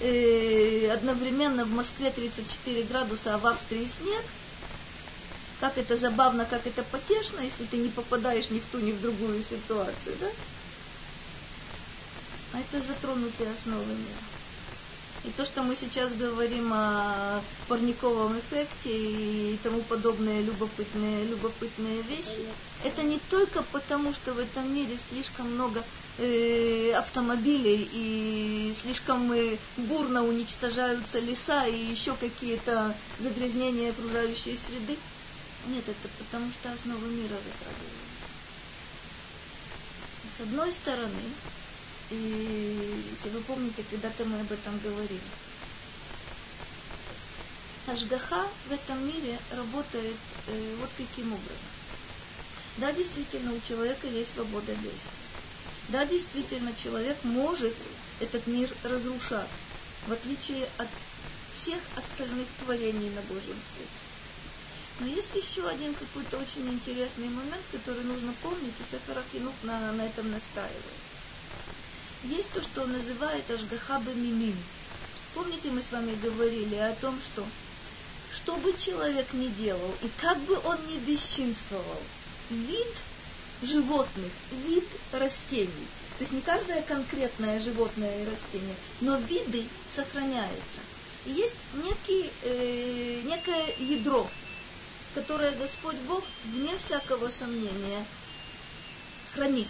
э, 0.00 0.90
одновременно 0.90 1.64
в 1.64 1.70
Москве 1.70 2.10
34 2.10 2.84
градуса, 2.84 3.34
а 3.34 3.38
в 3.38 3.46
Австрии 3.46 3.86
снег. 3.86 4.24
Как 5.60 5.78
это 5.78 5.96
забавно, 5.96 6.44
как 6.44 6.66
это 6.66 6.82
потешно, 6.82 7.40
если 7.40 7.64
ты 7.66 7.76
не 7.76 7.88
попадаешь 7.88 8.50
ни 8.50 8.58
в 8.58 8.66
ту, 8.66 8.80
ни 8.80 8.92
в 8.92 9.00
другую 9.00 9.42
ситуацию, 9.44 10.16
да? 10.18 10.26
а 12.52 12.58
это 12.58 12.80
затронутые 12.80 13.50
основы 13.52 13.86
мира. 13.86 14.31
И 15.24 15.30
то, 15.30 15.44
что 15.44 15.62
мы 15.62 15.76
сейчас 15.76 16.12
говорим 16.14 16.72
о 16.72 17.40
парниковом 17.68 18.38
эффекте 18.40 18.90
и 18.90 19.58
тому 19.62 19.82
подобные 19.82 20.42
любопытные, 20.42 21.26
любопытные 21.26 22.02
вещи, 22.02 22.44
это 22.82 23.04
не 23.04 23.20
только 23.30 23.62
потому, 23.70 24.12
что 24.12 24.34
в 24.34 24.40
этом 24.40 24.74
мире 24.74 24.98
слишком 24.98 25.52
много 25.52 25.84
э, 26.18 26.92
автомобилей 26.94 27.88
и 27.92 28.74
слишком 28.74 29.32
э, 29.32 29.56
бурно 29.76 30.24
уничтожаются 30.24 31.20
леса 31.20 31.66
и 31.66 31.76
еще 31.76 32.16
какие-то 32.16 32.96
загрязнения 33.20 33.90
окружающей 33.90 34.58
среды. 34.58 34.96
Нет, 35.68 35.84
это 35.88 36.08
потому 36.18 36.50
что 36.50 36.72
основы 36.72 37.06
мира 37.06 37.36
затрагиваются. 37.36 38.02
С 40.36 40.40
одной 40.40 40.72
стороны, 40.72 41.22
и 42.12 43.08
если 43.10 43.30
вы 43.30 43.40
помните, 43.40 43.82
когда-то 43.84 44.24
мы 44.24 44.40
об 44.40 44.52
этом 44.52 44.78
говорили. 44.80 45.20
Ашгаха 47.86 48.46
в 48.68 48.72
этом 48.72 49.06
мире 49.06 49.38
работает 49.50 50.16
э, 50.46 50.76
вот 50.76 50.90
каким 50.96 51.32
образом. 51.32 51.70
Да, 52.78 52.92
действительно, 52.92 53.52
у 53.54 53.60
человека 53.60 54.06
есть 54.06 54.32
свобода 54.32 54.74
действия. 54.74 55.26
Да, 55.88 56.04
действительно, 56.04 56.72
человек 56.74 57.24
может 57.24 57.74
этот 58.20 58.46
мир 58.46 58.68
разрушать, 58.84 59.50
в 60.06 60.12
отличие 60.12 60.64
от 60.78 60.88
всех 61.54 61.80
остальных 61.96 62.48
творений 62.60 63.10
на 63.10 63.22
Божьем 63.22 63.60
свете. 63.74 63.90
Но 65.00 65.06
есть 65.06 65.34
еще 65.34 65.68
один 65.68 65.94
какой-то 65.94 66.38
очень 66.38 66.68
интересный 66.68 67.28
момент, 67.28 67.66
который 67.72 68.04
нужно 68.04 68.32
помнить, 68.34 68.80
и 68.80 68.84
Сефер 68.84 69.18
Ахинук 69.18 69.62
на, 69.62 69.92
на 69.92 70.06
этом 70.06 70.30
настаивает 70.30 71.01
есть 72.24 72.52
то, 72.52 72.62
что 72.62 72.82
он 72.82 72.92
называет 72.92 73.50
Ашгахаба 73.50 74.12
Мимим. 74.12 74.56
Помните, 75.34 75.70
мы 75.70 75.82
с 75.82 75.90
вами 75.90 76.14
говорили 76.22 76.76
о 76.76 76.94
том, 76.94 77.18
что 77.20 77.44
что 78.32 78.56
бы 78.56 78.74
человек 78.78 79.26
ни 79.34 79.48
делал, 79.48 79.94
и 80.02 80.10
как 80.20 80.38
бы 80.40 80.58
он 80.64 80.78
ни 80.88 80.96
бесчинствовал, 80.98 82.00
вид 82.50 82.88
животных, 83.62 84.32
вид 84.66 84.84
растений, 85.12 85.86
то 86.18 86.22
есть 86.22 86.32
не 86.32 86.40
каждое 86.40 86.82
конкретное 86.82 87.60
животное 87.60 88.22
и 88.22 88.30
растение, 88.30 88.74
но 89.00 89.16
виды 89.16 89.64
сохраняются. 89.90 90.80
И 91.26 91.30
есть 91.30 91.56
некий, 91.74 92.30
э, 92.42 93.22
некое 93.24 93.74
ядро, 93.78 94.28
которое 95.14 95.52
Господь 95.52 95.96
Бог, 96.08 96.24
вне 96.46 96.76
всякого 96.78 97.28
сомнения, 97.28 98.04
хранит. 99.34 99.68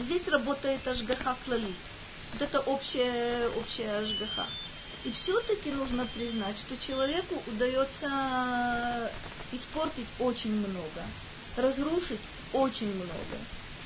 Здесь 0.00 0.26
работает 0.28 0.86
Ашгаха 0.88 1.36
Клали. 1.44 1.74
Вот 2.32 2.42
это 2.42 2.60
общая, 2.60 3.48
общая 3.58 3.90
Ашгаха. 3.98 4.46
И 5.04 5.10
все-таки 5.10 5.70
нужно 5.72 6.06
признать, 6.14 6.56
что 6.58 6.76
человеку 6.86 7.34
удается 7.48 9.10
испортить 9.52 10.06
очень 10.18 10.54
много, 10.54 11.02
разрушить 11.56 12.20
очень 12.52 12.94
много. 12.94 13.36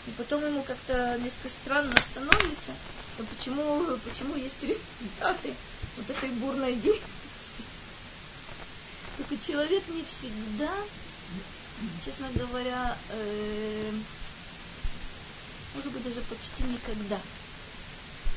И 0.06 0.10
потом 0.12 0.44
ему 0.44 0.62
как-то 0.62 1.18
несколько 1.18 1.48
странно 1.48 1.96
становится, 1.98 2.72
вот 3.18 3.26
почему, 3.28 3.98
почему 3.98 4.36
есть 4.36 4.62
результаты 4.62 5.54
вот 5.96 6.08
этой 6.08 6.30
бурной 6.30 6.74
деятельности. 6.74 7.64
Только 9.16 9.36
человек 9.38 9.88
не 9.88 10.04
всегда, 10.04 10.72
честно 12.04 12.28
говоря, 12.34 12.96
э, 13.10 13.92
может 15.76 15.92
быть, 15.92 16.04
даже 16.04 16.20
почти 16.22 16.62
никогда 16.62 17.20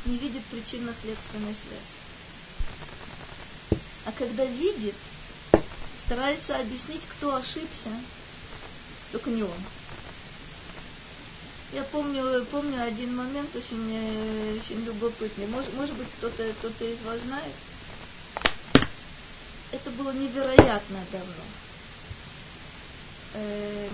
не 0.06 0.18
видит 0.18 0.44
причинно-следственной 0.46 1.56
связи. 1.56 1.98
А 4.06 4.12
когда 4.12 4.44
видит, 4.44 4.96
старается 6.04 6.58
объяснить, 6.58 7.02
кто 7.18 7.36
ошибся, 7.36 7.90
только 9.12 9.30
не 9.30 9.44
он. 9.44 9.64
Я 11.72 11.84
помню, 11.84 12.46
помню 12.46 12.84
один 12.84 13.16
момент 13.16 13.56
очень, 13.56 13.90
э, 13.94 14.58
очень 14.58 14.84
любопытный. 14.84 15.46
Может, 15.48 15.74
может 15.76 15.96
быть, 15.96 16.08
кто-то 16.18 16.44
кто 16.54 16.86
из 16.86 17.00
вас 17.02 17.22
знает. 17.22 17.54
Это 19.72 19.92
было 19.92 20.12
невероятно 20.12 21.00
давно. 21.12 21.44
Э, 23.36 23.90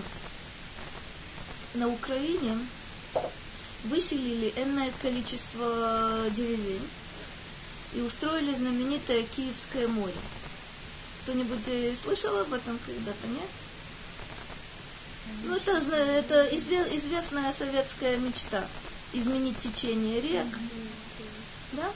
на 1.73 1.89
Украине 1.89 2.57
выселили 3.85 4.53
энное 4.55 4.91
количество 5.01 6.25
деревень 6.35 6.87
и 7.93 8.01
устроили 8.01 8.53
знаменитое 8.53 9.23
Киевское 9.23 9.87
море. 9.87 10.13
Кто-нибудь 11.23 11.67
э, 11.67 11.95
слышал 11.95 12.37
об 12.39 12.53
этом 12.53 12.77
когда-то, 12.85 13.27
нет? 13.27 13.49
Ну, 15.43 15.55
это, 15.55 15.71
это 15.71 16.55
известная 16.55 17.51
советская 17.51 18.17
мечта. 18.17 18.67
Изменить 19.13 19.59
течение 19.59 20.21
рек. 20.21 20.45
Да? 21.73 21.91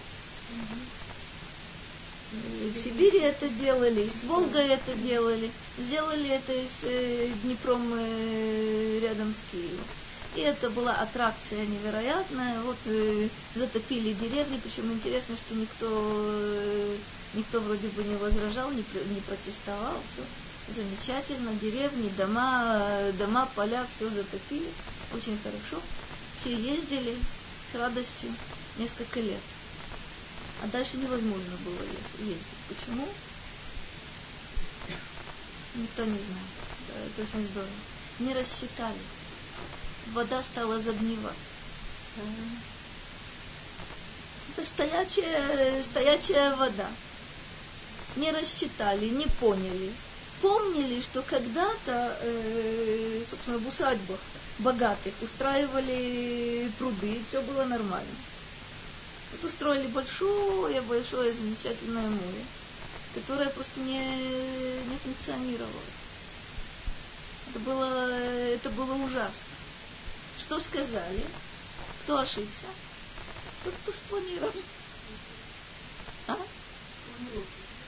И 2.31 2.71
в 2.75 2.79
Сибири 2.79 3.19
это 3.19 3.49
делали, 3.49 4.01
и 4.01 4.09
с 4.09 4.23
Волгой 4.23 4.67
это 4.67 4.93
делали. 4.95 5.49
Сделали 5.77 6.29
это 6.29 6.53
и 6.53 6.67
с 6.67 6.81
э, 6.83 7.29
Днепром 7.43 7.93
э, 7.95 8.99
рядом 9.01 9.33
с 9.33 9.41
Киевом. 9.51 9.85
И 10.39 10.41
это 10.41 10.69
была 10.69 10.93
аттракция 10.93 11.65
невероятная. 11.65 12.61
Вот 12.61 12.77
э, 12.85 13.27
затопили 13.55 14.13
деревни, 14.13 14.57
причем 14.63 14.89
интересно, 14.89 15.35
что 15.35 15.53
никто, 15.53 15.85
э, 15.91 16.97
никто 17.33 17.59
вроде 17.59 17.89
бы 17.89 18.05
не 18.05 18.15
возражал, 18.15 18.71
не, 18.71 18.85
не 19.13 19.19
протестовал. 19.19 19.95
Все 20.13 20.23
замечательно, 20.73 21.53
деревни, 21.55 22.07
дома, 22.17 23.11
дома, 23.17 23.49
поля, 23.53 23.85
все 23.93 24.09
затопили. 24.09 24.69
Очень 25.13 25.37
хорошо. 25.43 25.81
Все 26.39 26.55
ездили 26.55 27.17
с 27.73 27.75
радостью 27.75 28.29
несколько 28.77 29.19
лет. 29.19 29.41
А 30.63 30.67
дальше 30.67 30.95
невозможно 30.95 31.57
было 31.65 31.83
ездить. 32.25 32.47
Почему? 32.69 33.05
Никто 35.75 36.05
не 36.05 36.17
знает. 36.17 37.09
Это 37.17 37.23
очень 37.23 37.45
здорово. 37.45 37.69
Не 38.19 38.33
рассчитали 38.33 39.18
вода 40.13 40.41
стала 40.43 40.79
загнивать. 40.79 41.33
Это 44.55 44.65
стоячая, 44.65 45.83
стоячая 45.83 46.55
вода. 46.55 46.87
Не 48.15 48.31
рассчитали, 48.31 49.05
не 49.05 49.27
поняли. 49.39 49.91
Помнили, 50.41 51.01
что 51.01 51.21
когда-то, 51.21 52.17
э, 52.21 53.23
собственно, 53.25 53.57
в 53.57 53.67
усадьбах 53.67 54.19
богатых 54.59 55.13
устраивали 55.21 56.71
пруды, 56.77 57.13
и 57.15 57.23
все 57.23 57.41
было 57.41 57.65
нормально. 57.65 58.15
Вот 59.31 59.43
устроили 59.43 59.87
большое-большое 59.87 61.33
замечательное 61.33 62.07
море, 62.07 62.45
которое 63.13 63.49
просто 63.49 63.79
не, 63.81 63.99
не 63.99 64.97
функционировало. 65.03 65.69
Это 67.49 67.59
было, 67.59 68.09
это 68.11 68.69
было 68.69 68.93
ужасно. 68.95 69.58
Что 70.49 70.59
сказали? 70.59 71.23
Кто 72.01 72.17
ошибся? 72.17 72.65
Тот, 73.63 73.73
кто 73.83 73.91
спланировал. 73.91 74.51
А? 76.27 76.37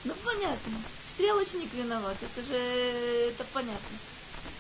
Ну, 0.04 0.14
понятно. 0.24 0.74
Стрелочник 1.08 1.74
виноват, 1.74 2.18
это 2.22 2.46
же 2.46 2.54
это 2.54 3.44
понятно. 3.46 3.98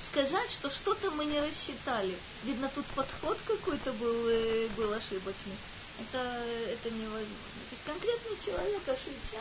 Сказать, 0.03 0.49
что 0.49 0.71
что-то 0.71 1.11
мы 1.11 1.25
не 1.25 1.39
рассчитали. 1.41 2.17
Видно, 2.43 2.71
тут 2.73 2.87
подход 2.95 3.37
какой-то 3.45 3.93
был, 3.93 4.29
э, 4.29 4.67
был 4.75 4.91
ошибочный. 4.93 5.57
Это, 5.99 6.43
это 6.69 6.89
невозможно. 6.89 7.27
То 7.69 7.75
есть 7.75 7.83
конкретный 7.85 8.37
человек 8.43 8.81
ошибся. 8.87 9.37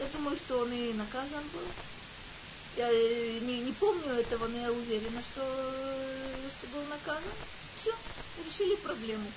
Я 0.00 0.06
думаю, 0.12 0.36
что 0.36 0.58
он 0.58 0.72
и 0.72 0.94
наказан 0.94 1.44
был. 1.52 1.68
Я 2.76 2.90
э, 2.90 3.38
не, 3.38 3.60
не 3.60 3.72
помню 3.72 4.14
этого, 4.14 4.48
но 4.48 4.58
я 4.58 4.72
уверена, 4.72 5.22
что, 5.22 5.42
что 6.58 6.66
был 6.72 6.82
наказан. 6.86 7.22
Все, 7.84 7.94
решили 8.46 8.76
проблему. 8.76 9.30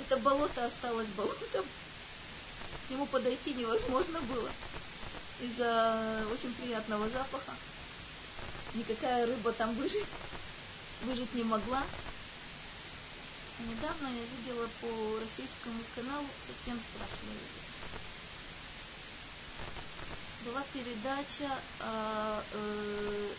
Это 0.00 0.16
болото 0.16 0.64
осталось 0.64 1.08
болотом. 1.08 1.66
К 2.86 2.90
нему 2.90 3.04
подойти 3.04 3.52
невозможно 3.52 4.18
было 4.22 4.50
из-за 5.42 6.24
очень 6.32 6.54
приятного 6.54 7.06
запаха. 7.10 7.52
Никакая 8.72 9.26
рыба 9.26 9.52
там 9.52 9.74
выжить, 9.74 10.06
выжить 11.02 11.34
не 11.34 11.44
могла. 11.44 11.82
Недавно 13.58 14.08
я 14.08 14.24
видела 14.38 14.66
по 14.80 15.18
российскому 15.20 15.82
каналу 15.94 16.26
совсем 16.46 16.80
страшную 16.80 17.34
вещь. 17.34 17.70
Была 20.46 20.64
передача 20.72 21.58
о 21.80 22.42
э, 22.54 23.32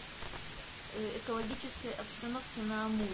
э 0.94 1.18
экологической 1.18 1.92
обстановке 1.98 2.62
на 2.68 2.86
Амуре 2.86 3.10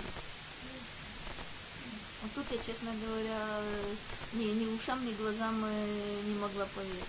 Вот 2.21 2.31
тут 2.33 2.45
я, 2.51 2.57
честно 2.65 2.91
говоря, 3.05 3.61
ни, 4.33 4.45
ни 4.45 4.65
ушам, 4.75 5.05
ни 5.05 5.13
глазам 5.13 5.63
э, 5.65 6.21
не 6.25 6.35
могла 6.35 6.65
поверить. 6.75 7.03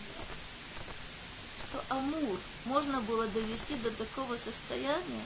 Что 1.70 1.82
Амур 1.96 2.38
можно 2.66 3.00
было 3.00 3.26
довести 3.26 3.74
до 3.76 3.90
такого 3.90 4.36
состояния, 4.36 5.24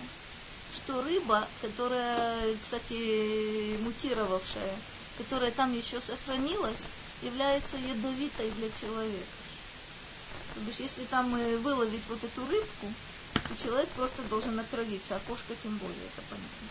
что 0.76 1.02
рыба, 1.02 1.48
которая, 1.60 2.56
кстати, 2.62 3.76
мутировавшая, 3.82 4.76
которая 5.18 5.50
там 5.50 5.72
еще 5.76 6.00
сохранилась, 6.00 6.84
является 7.22 7.76
ядовитой 7.76 8.50
для 8.52 8.70
человека. 8.80 9.26
То 10.54 10.60
бишь, 10.60 10.80
если 10.80 11.04
там 11.06 11.34
э, 11.34 11.56
выловить 11.58 12.06
вот 12.08 12.22
эту 12.22 12.46
рыбку, 12.46 12.86
то 13.34 13.62
человек 13.62 13.88
просто 13.90 14.22
должен 14.30 14.58
отравиться, 14.58 15.16
а 15.16 15.20
кошка 15.20 15.54
тем 15.62 15.76
более, 15.78 15.96
это 15.96 16.22
понятно. 16.30 16.68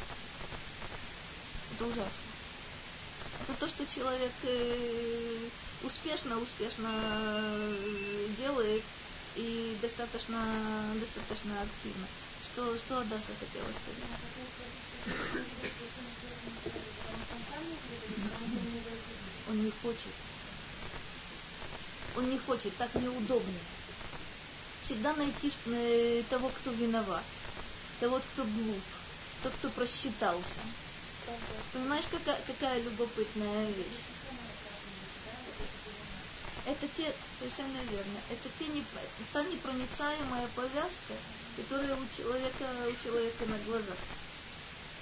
Это 1.75 1.85
ужасно. 1.85 2.30
Это 3.43 3.53
то, 3.59 3.67
что 3.67 3.85
человек 3.87 4.31
э, 4.43 5.49
успешно, 5.83 6.37
успешно 6.39 6.89
э, 6.93 8.27
делает 8.37 8.83
и 9.35 9.75
достаточно, 9.81 10.37
достаточно 10.99 11.61
активно. 11.61 12.07
Что, 12.45 12.77
что 12.77 12.99
Адаса 12.99 13.31
хотела 13.39 13.65
сказать? 13.65 14.21
Он 19.47 19.65
не 19.65 19.71
хочет. 19.71 20.11
Он 22.17 22.29
не 22.29 22.37
хочет, 22.39 22.75
так 22.77 22.93
неудобнее. 22.95 23.65
Всегда 24.83 25.13
найти 25.15 25.51
э, 25.67 26.23
того, 26.29 26.49
кто 26.49 26.71
виноват, 26.71 27.23
того, 27.99 28.19
кто 28.19 28.43
глуп, 28.43 28.81
тот, 29.43 29.53
кто 29.53 29.69
просчитался. 29.69 30.59
Понимаешь, 31.73 32.07
какая, 32.07 32.41
какая 32.43 32.81
любопытная 32.81 33.71
вещь? 33.71 34.07
Это 36.65 36.87
те, 36.87 37.15
совершенно 37.39 37.77
верно, 37.89 38.19
это 38.29 38.49
те 38.49 38.67
не, 38.67 38.83
та 39.33 39.43
непроницаемая 39.43 40.47
повязка, 40.49 41.13
которая 41.55 41.95
у 41.95 42.07
человека, 42.07 42.65
у 42.87 42.95
человека 43.03 43.45
на 43.47 43.57
глазах. 43.65 43.97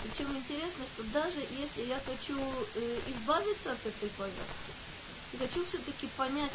Причем 0.01 0.37
интересно, 0.37 0.85
что 0.87 1.03
даже 1.03 1.41
если 1.41 1.81
я 1.81 1.99
хочу 1.99 2.35
э, 2.75 3.01
избавиться 3.11 3.73
от 3.73 3.85
этой 3.85 4.09
повязки, 4.09 4.73
я 5.33 5.39
хочу 5.39 5.65
все-таки 5.65 6.07
понять, 6.07 6.53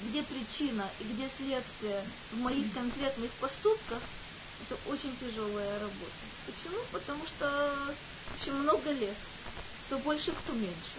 где 0.00 0.22
причина 0.22 0.90
и 0.98 1.04
где 1.04 1.28
следствие 1.28 2.04
в 2.30 2.36
моих 2.36 2.72
конкретных 2.72 3.30
поступках, 3.38 4.02
это 4.60 4.76
очень 4.76 5.16
тяжелая 5.16 5.78
работа. 5.78 6.24
Почему? 6.46 6.78
Потому 6.90 7.26
что 7.26 7.98
общем, 8.36 8.54
много 8.62 8.90
лет, 8.92 9.16
кто 9.86 9.98
больше, 9.98 10.32
кто 10.32 10.52
меньше. 10.52 10.98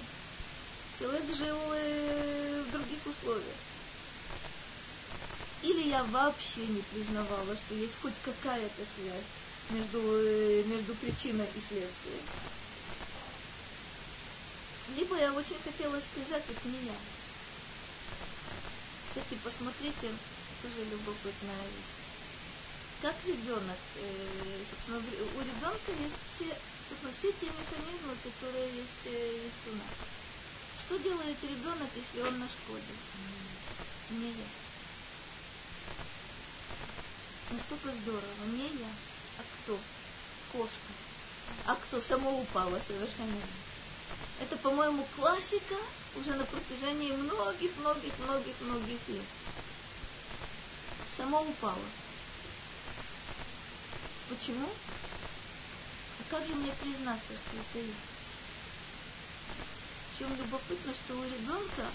Человек 1.00 1.24
жил 1.36 1.58
э, 1.74 2.64
в 2.68 2.72
других 2.72 3.00
условиях. 3.06 3.58
Или 5.62 5.90
я 5.90 6.04
вообще 6.06 6.66
не 6.68 6.82
признавала, 6.82 7.56
что 7.56 7.76
есть 7.76 7.96
хоть 8.02 8.14
какая-то 8.24 8.82
связь 8.96 9.30
между, 9.70 10.00
э, 10.00 10.64
между 10.64 10.96
причиной 10.96 11.48
и 11.56 11.62
следствием. 11.62 12.24
Либо 14.98 15.18
я 15.18 15.34
очень 15.34 15.58
хотела 15.64 16.00
сказать, 16.00 16.44
это 16.50 16.68
не 16.68 16.86
я. 16.86 16.96
Кстати, 19.10 19.38
посмотрите, 19.44 20.10
тоже 20.62 20.90
любопытная 20.92 21.64
вещь. 21.76 22.00
Как 23.02 23.16
ребенок, 23.26 23.78
э, 23.96 24.64
собственно, 24.70 24.98
у 24.98 25.42
ребенка 25.42 25.92
есть 26.04 26.16
все, 26.36 26.54
собственно, 26.90 27.14
все 27.14 27.32
те 27.34 27.46
механизмы, 27.46 28.16
которые 28.24 28.66
есть, 28.74 29.06
э, 29.06 29.44
есть 29.46 29.68
у 29.68 29.76
нас. 29.76 29.94
Что 30.86 30.98
делает 30.98 31.38
ребенок, 31.44 31.90
если 31.96 32.22
он 32.22 32.40
нашкодит? 32.40 32.98
Не 34.10 34.30
я. 34.30 34.50
Настолько 37.52 37.92
здорово. 38.02 38.46
Не 38.54 38.68
я. 38.68 38.90
А 39.38 39.42
кто? 39.42 39.78
Кошка. 40.52 40.92
А 41.68 41.76
кто? 41.76 42.02
Само 42.02 42.40
упало 42.42 42.80
совершенно. 42.86 43.38
Это, 44.42 44.58
по-моему, 44.58 45.06
классика 45.16 45.76
уже 46.16 46.34
на 46.34 46.46
протяжении 46.46 47.12
многих-многих-многих-многих 47.12 49.00
лет. 49.10 49.26
Само 51.16 51.42
упало. 51.42 51.78
Почему? 54.30 54.70
Как 56.30 56.46
же 56.46 56.54
мне 56.54 56.72
признаться, 56.74 57.34
что 57.34 57.58
это 57.58 57.86
я? 57.86 57.94
Чем 60.20 60.36
любопытно, 60.38 60.94
что 60.94 61.18
у 61.18 61.24
ребенка 61.24 61.86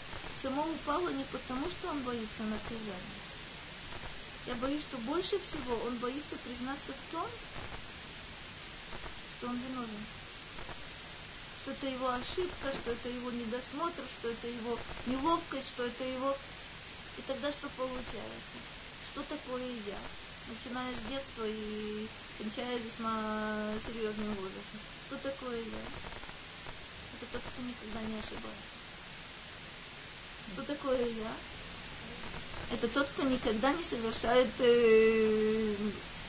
само 0.43 0.65
упало 0.65 1.09
не 1.11 1.25
потому, 1.25 1.69
что 1.71 1.91
он 1.91 2.01
боится 2.03 2.43
наказания. 2.43 3.23
Я 4.47 4.55
боюсь, 4.57 4.83
что 4.83 4.99
больше 4.99 5.39
всего 5.39 5.77
он 5.87 5.97
боится 5.99 6.37
признаться 6.37 6.93
в 6.93 7.13
том, 7.13 7.27
что 9.39 9.47
он 9.47 9.57
виновен. 9.57 10.07
Что 11.63 11.71
это 11.71 11.87
его 11.87 12.09
ошибка, 12.09 12.73
что 12.73 12.91
это 12.91 13.09
его 13.09 13.31
недосмотр, 13.31 14.03
что 14.19 14.31
это 14.31 14.49
его 14.49 14.79
неловкость, 15.07 15.69
что 15.69 15.85
это 15.85 16.05
его... 16.05 16.37
И 17.19 17.23
тогда 17.23 17.53
что 17.53 17.69
получается? 17.77 18.59
Что 19.13 19.23
такое 19.23 19.65
я? 19.87 20.24
Начиная 20.49 20.93
с 20.93 21.11
детства 21.11 21.45
и 21.47 22.07
кончая 22.39 22.79
весьма 22.79 23.73
серьезным 23.87 24.35
возрастом. 24.35 24.81
Что 25.09 25.17
такое 25.19 25.59
я? 25.59 25.85
Это 27.17 27.33
тот, 27.33 27.41
кто 27.41 27.63
никогда 27.63 28.01
не 28.03 28.19
ошибается. 28.19 28.75
Что 30.53 30.63
такое 30.63 31.07
я? 31.09 31.33
Это 32.73 32.89
тот, 32.89 33.09
кто 33.09 33.23
никогда 33.23 33.73
не 33.73 33.85
совершает 33.85 34.49
э, 34.59 35.75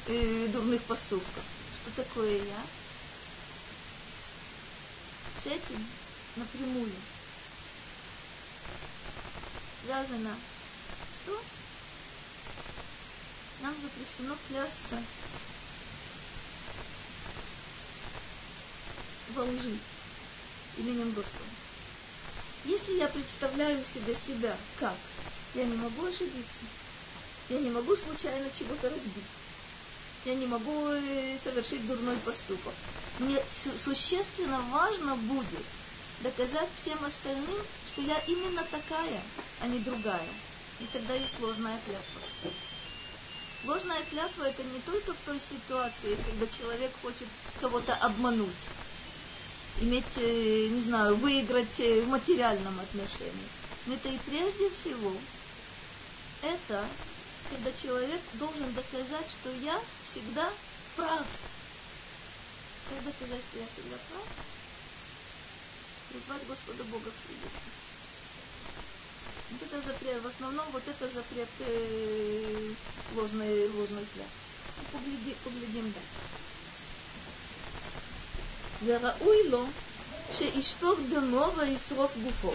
э, 0.07 0.47
дурных 0.47 0.81
поступков. 0.83 1.43
Что 1.81 2.03
такое 2.03 2.37
я? 2.37 2.61
С 5.43 5.47
этим 5.47 5.85
напрямую 6.37 6.91
связано 9.85 10.35
что? 11.23 11.39
Нам 13.61 13.73
запрещено 13.81 14.35
клясться 14.47 15.01
во 19.33 19.43
лжи 19.43 19.77
именем 20.77 21.11
Господа. 21.11 21.49
Если 22.65 22.93
я 22.93 23.07
представляю 23.07 23.83
себе 23.85 24.15
себя 24.15 24.55
как, 24.79 24.95
я 25.53 25.65
не 25.65 25.75
могу 25.75 26.05
ошибиться, 26.05 26.65
я 27.49 27.59
не 27.59 27.69
могу 27.69 27.95
случайно 27.95 28.49
чего-то 28.57 28.89
разбить, 28.89 29.23
я 30.25 30.35
не 30.35 30.47
могу 30.47 30.89
э, 30.89 31.37
совершить 31.43 31.85
дурной 31.87 32.17
поступок. 32.17 32.73
Мне 33.19 33.39
существенно 33.47 34.59
важно 34.71 35.15
будет 35.15 35.65
доказать 36.21 36.69
всем 36.75 37.03
остальным, 37.05 37.61
что 37.93 38.01
я 38.01 38.17
именно 38.27 38.63
такая, 38.63 39.21
а 39.61 39.67
не 39.67 39.79
другая. 39.79 40.27
И 40.81 40.85
тогда 40.91 41.13
есть 41.13 41.39
ложная 41.39 41.79
клятва. 41.85 42.24
Ложная 43.65 44.01
клятва 44.11 44.43
это 44.43 44.63
не 44.63 44.79
только 44.81 45.13
в 45.13 45.17
той 45.25 45.39
ситуации, 45.39 46.15
когда 46.27 46.45
человек 46.47 46.91
хочет 47.01 47.27
кого-то 47.59 47.95
обмануть, 47.95 48.49
иметь, 49.81 50.17
э, 50.17 50.67
не 50.69 50.81
знаю, 50.81 51.15
выиграть 51.15 51.79
э, 51.79 52.01
в 52.01 52.09
материальном 52.09 52.79
отношении. 52.79 53.49
Но 53.87 53.95
это 53.95 54.09
и 54.09 54.19
прежде 54.19 54.69
всего, 54.69 55.11
это 56.43 56.85
когда 57.49 57.71
человек 57.71 58.21
должен 58.33 58.71
доказать, 58.73 59.27
что 59.29 59.51
я 59.63 59.79
всегда 60.03 60.47
прав. 60.95 61.25
Как 62.89 63.03
доказать, 63.03 63.41
что 63.49 63.59
я 63.59 63.65
всегда 63.73 63.97
прав? 64.09 64.25
Призвать 66.09 66.47
Господа 66.47 66.83
Бога 66.83 67.09
в 67.09 67.27
свидетель. 67.27 67.84
Вот 69.51 69.61
это 69.61 69.81
запрет, 69.85 70.21
в 70.23 70.27
основном 70.27 70.65
вот 70.71 70.81
это 70.87 71.13
запрет 71.13 71.47
э, 71.59 72.73
ложный 73.15 73.67
ложной 73.69 74.05
клятвы. 74.13 74.31
Ну, 74.77 74.99
погляди, 74.99 75.35
поглядим 75.43 75.93
дальше. 75.93 76.25
Верауй 78.81 79.49
ло, 79.49 79.67
шеишпор 80.37 80.99
демо 81.01 81.53
исров 81.75 82.11
гуфо. 82.15 82.53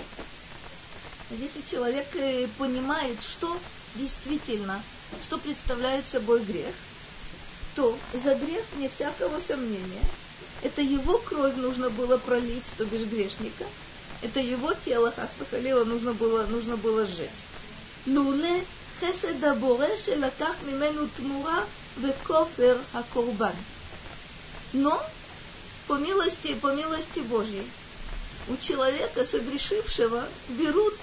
Если 1.31 1.63
человек 1.63 2.09
э, 2.17 2.49
понимает, 2.59 3.23
что 3.23 3.57
действительно, 3.95 4.83
что 5.23 5.39
представляет 5.39 6.09
собой 6.09 6.43
грех, 6.43 6.75
то 7.77 7.97
за 8.15 8.35
грех, 8.35 8.65
не 8.79 8.89
всякого 8.89 9.41
сомнения, 9.41 10.05
это 10.63 10.83
его 10.83 11.19
кровь 11.19 11.55
нужно 11.55 11.89
было 11.89 12.19
пролить, 12.19 12.65
то 12.77 12.85
бишь 12.85 13.07
грешника– 13.07 13.65
это 14.23 14.41
его 14.41 14.75
тело 14.75 15.13
Хасва 15.13 15.47
Халила 15.51 15.85
нужно 15.85 16.13
было, 16.13 16.45
нужно 16.47 16.77
было 16.77 17.07
сжечь. 17.07 17.31
Луле 18.07 18.65
хесед 19.01 19.43
аборе 19.43 19.97
шелаках 19.97 20.57
мимену 20.63 21.09
тмура 21.17 21.65
векофер 21.97 22.79
акорбан. 22.93 23.55
Но 24.73 25.03
по 25.87 25.95
милости, 25.95 26.55
по 26.55 26.75
милости 26.75 27.21
Божьей, 27.21 27.67
у 28.49 28.57
человека, 28.57 29.25
согрешившего, 29.25 30.25
берут 30.51 30.95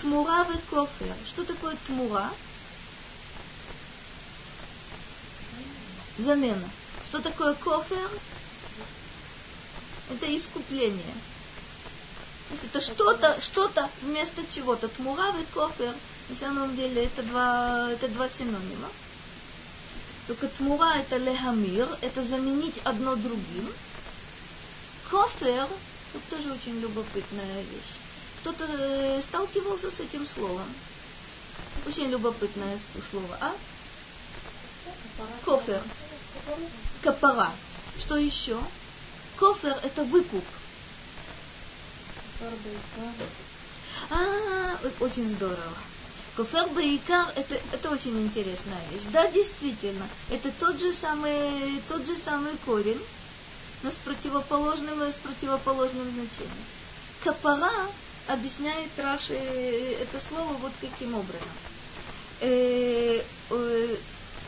тмура 0.00 0.44
векофер. 0.44 1.14
Что 1.26 1.44
такое 1.44 1.76
тмура? 1.86 2.30
Замена. 6.18 6.70
Что 7.04 7.20
такое 7.20 7.54
кофер? 7.54 8.08
Это 10.10 10.34
искупление. 10.34 11.14
То 12.48 12.52
есть 12.54 12.64
это 12.64 12.80
что-то, 12.80 13.40
что-то 13.40 13.88
вместо 14.02 14.42
чего-то. 14.50 14.88
Тмура 14.88 15.28
и 15.40 15.44
кофер, 15.54 15.92
на 16.28 16.36
самом 16.36 16.76
деле, 16.76 17.04
это 17.04 17.22
два, 17.24 17.90
это 17.90 18.08
два 18.08 18.28
синонима. 18.28 18.88
Только 20.26 20.48
тмура 20.48 20.94
это 20.96 21.16
лехамир, 21.16 21.88
это 22.02 22.22
заменить 22.22 22.80
одно 22.84 23.16
другим. 23.16 23.72
Кофер, 25.10 25.68
тут 26.12 26.22
тоже 26.30 26.52
очень 26.52 26.80
любопытная 26.80 27.62
вещь. 27.62 27.96
Кто-то 28.40 28.64
э, 28.68 29.20
сталкивался 29.22 29.90
с 29.90 30.00
этим 30.00 30.26
словом. 30.26 30.66
Очень 31.86 32.10
любопытное 32.10 32.78
слово, 33.10 33.38
а? 33.40 33.52
Кофер. 35.44 35.82
Капара. 37.02 37.50
Что 37.98 38.16
еще? 38.16 38.58
Кофер 39.36 39.76
это 39.82 40.04
выкуп. 40.04 40.44
А, 44.10 44.78
очень 45.00 45.28
здорово. 45.28 45.56
Куфер 46.36 46.68
Баикар 46.68 47.26
это, 47.34 47.54
это 47.72 47.90
очень 47.90 48.20
интересная 48.20 48.80
вещь. 48.92 49.04
Да, 49.10 49.26
действительно, 49.30 50.06
это 50.30 50.50
тот 50.60 50.78
же 50.78 50.92
самый, 50.92 51.80
тот 51.88 52.06
же 52.06 52.16
самый 52.16 52.52
корень, 52.66 53.00
но 53.82 53.90
с 53.90 53.96
противоположным, 53.96 55.00
с 55.00 55.16
противоположным 55.18 56.04
значением. 56.10 56.64
Капара 57.24 57.72
объясняет 58.28 58.90
Раши 58.98 59.34
это 59.34 60.20
слово 60.20 60.52
вот 60.54 60.72
каким 60.80 61.14
образом. 61.14 61.48
Э, 62.40 63.22
э, 63.50 63.96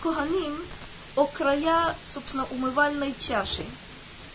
Куганим 0.02 0.56
о 1.16 1.24
края, 1.26 1.96
собственно, 2.06 2.46
умывальной 2.50 3.14
чаши 3.18 3.64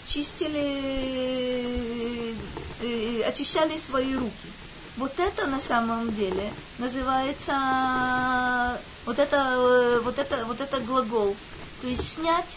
чистили, 0.08 0.60
э, 0.60 1.73
очищали 3.24 3.78
свои 3.78 4.16
руки. 4.16 4.50
Вот 4.98 5.20
это 5.20 5.48
на 5.48 5.60
самом 5.60 6.14
деле 6.16 6.52
называется 6.78 8.80
вот 9.06 9.20
это, 9.20 10.00
вот 10.04 10.20
это, 10.20 10.46
вот 10.46 10.62
это 10.62 10.80
глагол. 10.82 11.36
То 11.82 11.88
есть 11.88 12.14
снять, 12.14 12.56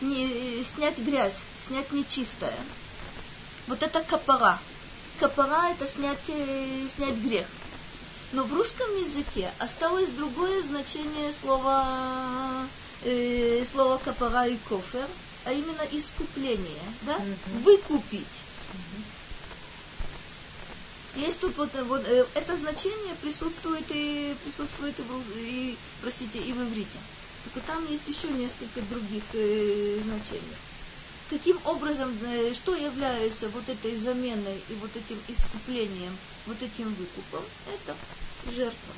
не, 0.00 0.62
снять 0.64 0.98
грязь, 0.98 1.38
снять 1.66 1.90
нечистое. 1.92 2.54
Вот 3.66 3.82
это 3.82 4.02
капара. 4.02 4.58
Капара 5.18 5.70
это 5.70 5.86
снять, 5.86 6.28
э, 6.28 6.86
снять 6.94 7.16
грех. 7.16 7.46
Но 8.32 8.44
в 8.44 8.52
русском 8.52 8.88
языке 9.00 9.50
осталось 9.58 10.08
другое 10.10 10.62
значение 10.62 11.32
слова, 11.32 11.86
э, 13.04 13.64
слова 13.72 13.98
капара 13.98 14.46
и 14.46 14.56
кофер– 14.68 15.06
а 15.44 15.52
именно 15.52 15.82
искупление, 15.92 16.82
да? 17.02 17.18
Выкупить. 17.64 18.26
Есть 21.16 21.40
тут 21.40 21.56
вот, 21.56 21.74
э, 21.74 21.82
вот 21.84 22.06
э, 22.06 22.26
это 22.34 22.56
значение 22.56 23.14
присутствует 23.20 23.84
и 23.90 24.34
присутствует 24.44 24.98
и, 24.98 25.02
в, 25.02 25.38
и 25.38 25.76
простите 26.02 26.38
и 26.38 26.52
в 26.52 26.62
иврите. 26.62 26.98
Только 27.44 27.66
там 27.66 27.84
есть 27.90 28.06
еще 28.06 28.28
несколько 28.28 28.80
других 28.82 29.22
э, 29.32 29.98
значений. 30.04 30.56
Каким 31.30 31.58
образом, 31.64 32.16
э, 32.24 32.54
что 32.54 32.74
является 32.74 33.48
вот 33.48 33.68
этой 33.68 33.96
заменой 33.96 34.60
и 34.68 34.74
вот 34.74 34.90
этим 34.96 35.18
искуплением, 35.26 36.16
вот 36.46 36.62
этим 36.62 36.94
выкупом? 36.94 37.44
Это 37.74 37.96
жертва. 38.54 38.94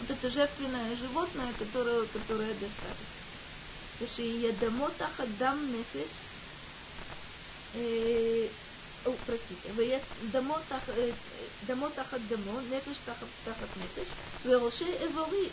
Вот 0.00 0.10
это 0.10 0.30
жертвенное 0.30 0.96
животное, 0.96 1.52
которое, 1.58 2.06
которое 2.06 2.52
доставит. 2.54 3.10
Потому 3.98 4.10
что 4.12 4.22
я 4.22 4.52
дамот 4.52 5.02
ахадам 5.02 5.72
нефеш 5.72 6.10
э, 7.74 8.48
או, 9.05 9.11
простите, 9.25 9.71
ויהיה 9.75 9.99
דמו, 10.31 10.55
תח, 10.67 10.89
דמו 11.65 11.89
תחת 11.89 12.21
דמו, 12.21 12.59
נפש 12.61 12.97
תחת, 12.97 13.27
תחת 13.43 13.69
נפש, 13.77 14.07
וראשי 14.45 14.93
איברי, 15.01 15.49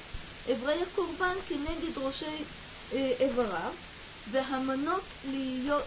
איברי 0.46 0.82
הקורבן 0.82 1.36
כנגד 1.46 1.98
ראשי 1.98 2.44
איבריו, 2.92 3.72
והמנות 4.32 5.04
להיות, 5.24 5.84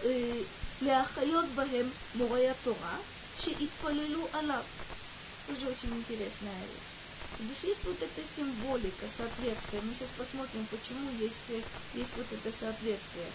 להחיות 0.80 1.44
בהם 1.54 1.90
מורי 2.14 2.48
התורה, 2.48 2.98
שיתפללו 3.34 4.28
עליו. 4.32 4.62
זה 5.48 5.68
очень 5.68 5.94
интересная 6.00 6.66
вещь. 6.66 6.90
Здесь 7.38 7.64
есть 7.64 7.84
вот 7.84 8.02
эта 8.02 8.22
символика, 8.24 9.06
соответствие. 9.08 9.80
Мы 9.82 9.94
сейчас 9.94 10.10
посмотрим, 10.10 10.66
почему 10.66 11.08
есть, 11.10 11.48
есть 11.94 12.16
вот 12.16 12.32
это 12.32 12.50
соответствие. 12.50 13.30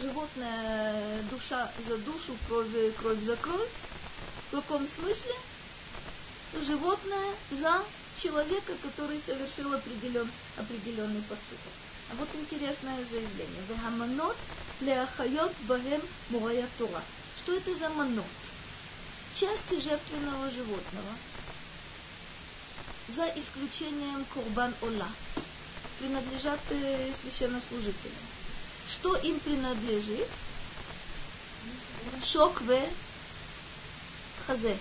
Животное 0.00 1.22
душа 1.30 1.70
за 1.86 1.96
душу, 1.98 2.36
кровь, 2.48 2.94
кровь 2.98 3.22
за 3.22 3.36
кровь. 3.36 3.68
В 4.50 4.56
каком 4.56 4.86
смысле? 4.86 5.32
Животное 6.64 7.34
за 7.50 7.82
человека, 8.22 8.72
который 8.82 9.20
совершил 9.24 9.72
определен, 9.74 10.30
определенный 10.56 11.22
поступок. 11.22 11.72
А 12.10 12.14
вот 12.16 12.28
интересное 12.34 13.04
заявление. 13.10 13.62
Вегаманот 13.68 14.36
леахайот 14.80 15.52
бахем 15.62 16.02
мурая 16.30 16.68
тура. 16.78 17.02
Что 17.38 17.54
это 17.54 17.74
за 17.74 17.88
манот? 17.90 18.24
Части 19.34 19.80
жертвенного 19.80 20.50
животного– 20.50 21.10
за 23.08 23.24
исключением 23.36 24.24
Курбан 24.34 24.74
Ола, 24.82 25.08
принадлежат 25.98 26.58
э, 26.70 27.12
священнослужителям. 27.12 28.35
Что 28.88 29.16
им 29.16 29.38
принадлежит? 29.40 30.28
Шокве 32.22 32.82
хазе. 34.46 34.76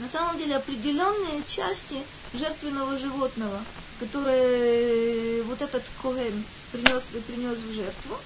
На 0.00 0.08
самом 0.08 0.38
деле 0.38 0.56
определенные 0.56 1.42
части 1.44 2.02
жертвенного 2.34 2.96
животного, 2.98 3.60
которые 3.98 5.42
вот 5.44 5.60
этот 5.62 5.82
Коген 6.02 6.44
принес, 6.72 7.04
принес 7.26 7.58
в 7.58 7.72
жертву, 7.72 8.18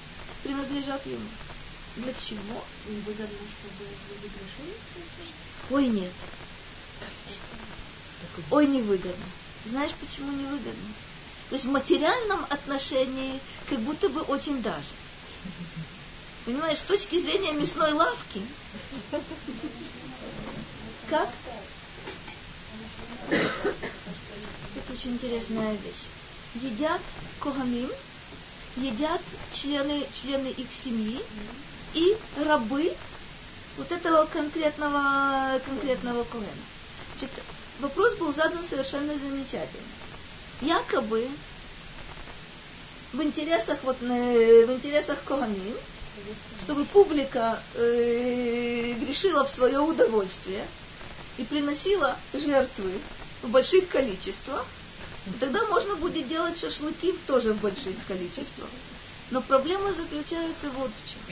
принадлежат 0.43 1.07
ему. 1.07 1.29
Для 1.97 2.13
чего? 2.15 2.65
Ой, 5.71 5.87
нет. 5.89 6.13
Ой, 8.51 8.67
невыгодно. 8.67 9.27
Знаешь, 9.65 9.93
почему 10.01 10.33
невыгодно? 10.33 11.10
То 11.51 11.57
есть 11.57 11.65
в 11.67 11.71
материальном 11.71 12.47
отношении 12.49 13.41
как 13.69 13.81
будто 13.81 14.09
бы 14.09 14.21
очень 14.23 14.63
даже. 14.63 14.87
Понимаешь, 16.45 16.79
с 16.79 16.85
точки 16.85 17.19
зрения 17.21 17.53
мясной 17.53 17.93
лавки, 17.93 18.41
как? 21.11 21.29
Это 23.31 24.93
очень 24.93 25.13
интересная 25.13 25.73
вещь. 25.73 26.07
Едят 26.63 27.01
коганим, 27.41 27.91
едят 28.77 29.21
члены, 29.53 30.07
члены 30.15 30.49
их 30.49 30.73
семьи 30.73 31.21
и 31.95 32.17
рабы 32.45 32.95
вот 33.77 33.91
этого 33.91 34.27
конкретного, 34.27 35.59
конкретного 35.67 36.23
когена. 36.25 36.49
Значит, 37.19 37.31
вопрос 37.81 38.15
был 38.19 38.33
задан 38.33 38.65
совершенно 38.65 39.19
замечательно. 39.19 39.83
Якобы 40.61 41.27
в 43.13 43.23
интересах, 43.23 43.79
вот, 43.83 43.97
э, 44.03 44.67
в 44.67 44.73
интересах 44.73 45.19
Коганим, 45.25 45.77
чтобы 46.63 46.85
публика 46.85 47.61
э, 47.75 48.93
грешила 49.01 49.45
в 49.45 49.51
свое 49.51 49.79
удовольствие 49.81 50.65
и 51.39 51.45
приносила 51.45 52.17
жертвы 52.35 52.93
в 53.43 53.49
больших 53.49 53.89
количествах, 53.89 54.65
тогда 55.41 55.65
можно 55.69 55.97
будет 55.97 56.29
делать 56.29 56.59
шашлыки 56.59 57.13
тоже 57.27 57.55
в 57.55 57.61
больших 57.61 57.97
количествах. 58.07 58.69
Но 59.31 59.41
проблема 59.41 59.93
заключается 59.93 60.71
вот 60.71 60.91
в 60.91 61.11
чем, 61.11 61.23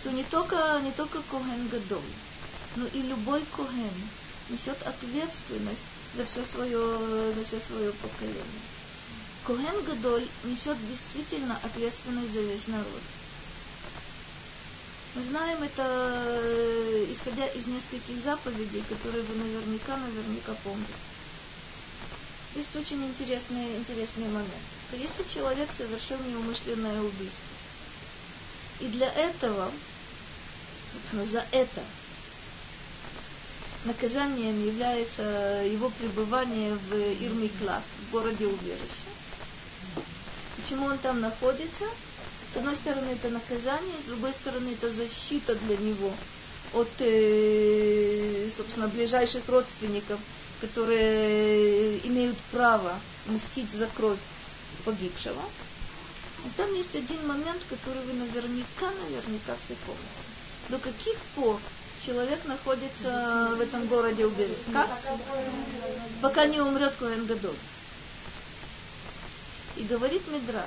что 0.00 0.10
не 0.12 0.22
только, 0.24 0.80
не 0.84 0.92
только 0.92 1.18
Коген 1.30 1.68
Гадоль, 1.68 2.00
но 2.76 2.86
и 2.86 3.02
любой 3.02 3.42
Коген 3.56 4.08
несет 4.50 4.80
ответственность 4.86 5.84
за 6.16 6.26
все 6.26 6.44
свое, 6.44 7.32
за 7.32 7.44
все 7.44 7.60
свое 7.60 7.92
поколение. 7.92 8.62
Коген 9.44 9.84
Гадоль 9.84 10.28
несет 10.44 10.76
действительно 10.88 11.58
ответственность 11.64 12.32
за 12.32 12.40
весь 12.40 12.68
народ. 12.68 13.02
Мы 15.14 15.22
знаем 15.24 15.62
это, 15.62 15.82
э, 15.84 17.06
исходя 17.10 17.46
из 17.48 17.66
нескольких 17.66 18.22
заповедей, 18.22 18.82
которые 18.88 19.22
вы 19.24 19.34
наверняка, 19.36 19.96
наверняка 19.96 20.54
помните. 20.64 20.94
Есть 22.54 22.74
очень 22.76 23.04
интересный, 23.04 23.76
интересный 23.76 24.28
момент. 24.28 24.50
Если 24.92 25.24
человек 25.24 25.72
совершил 25.72 26.18
неумышленное 26.20 27.00
убийство, 27.00 27.44
и 28.80 28.88
для 28.88 29.10
этого, 29.12 29.70
собственно, 30.92 31.24
за 31.24 31.46
это 31.50 31.82
наказанием 33.84 34.64
является 34.64 35.22
его 35.64 35.90
пребывание 35.90 36.74
в 36.74 36.94
Ирмиклав, 37.24 37.82
в 38.08 38.12
городе 38.12 38.46
убежище. 38.46 39.10
Почему 40.56 40.86
он 40.86 40.98
там 40.98 41.20
находится? 41.20 41.84
С 42.52 42.56
одной 42.56 42.76
стороны, 42.76 43.08
это 43.10 43.30
наказание, 43.30 43.94
с 43.98 44.08
другой 44.08 44.32
стороны, 44.32 44.70
это 44.70 44.90
защита 44.90 45.54
для 45.54 45.76
него 45.76 46.12
от, 46.74 46.88
э, 46.98 48.48
собственно, 48.54 48.88
ближайших 48.88 49.48
родственников, 49.48 50.20
которые 50.60 52.06
имеют 52.06 52.36
право 52.50 52.98
мстить 53.26 53.72
за 53.72 53.86
кровь 53.88 54.18
погибшего. 54.84 55.42
И 56.44 56.48
там 56.56 56.72
есть 56.74 56.94
один 56.94 57.26
момент, 57.26 57.62
который 57.68 58.02
вы 58.02 58.12
наверняка, 58.14 58.90
наверняка 59.04 59.56
все 59.64 59.74
помните. 59.86 60.22
До 60.68 60.78
каких 60.78 61.16
пор 61.34 61.60
человек 62.04 62.44
находится 62.46 63.54
в 63.56 63.60
этом 63.60 63.86
городе 63.86 64.26
убежище? 64.26 64.64
Как? 64.72 64.88
Пока 66.20 66.46
не 66.46 66.60
умрет 66.60 66.94
Коэн 66.96 67.26
Гадоль. 67.26 67.54
И 69.76 69.84
говорит 69.84 70.26
Мидраш, 70.28 70.64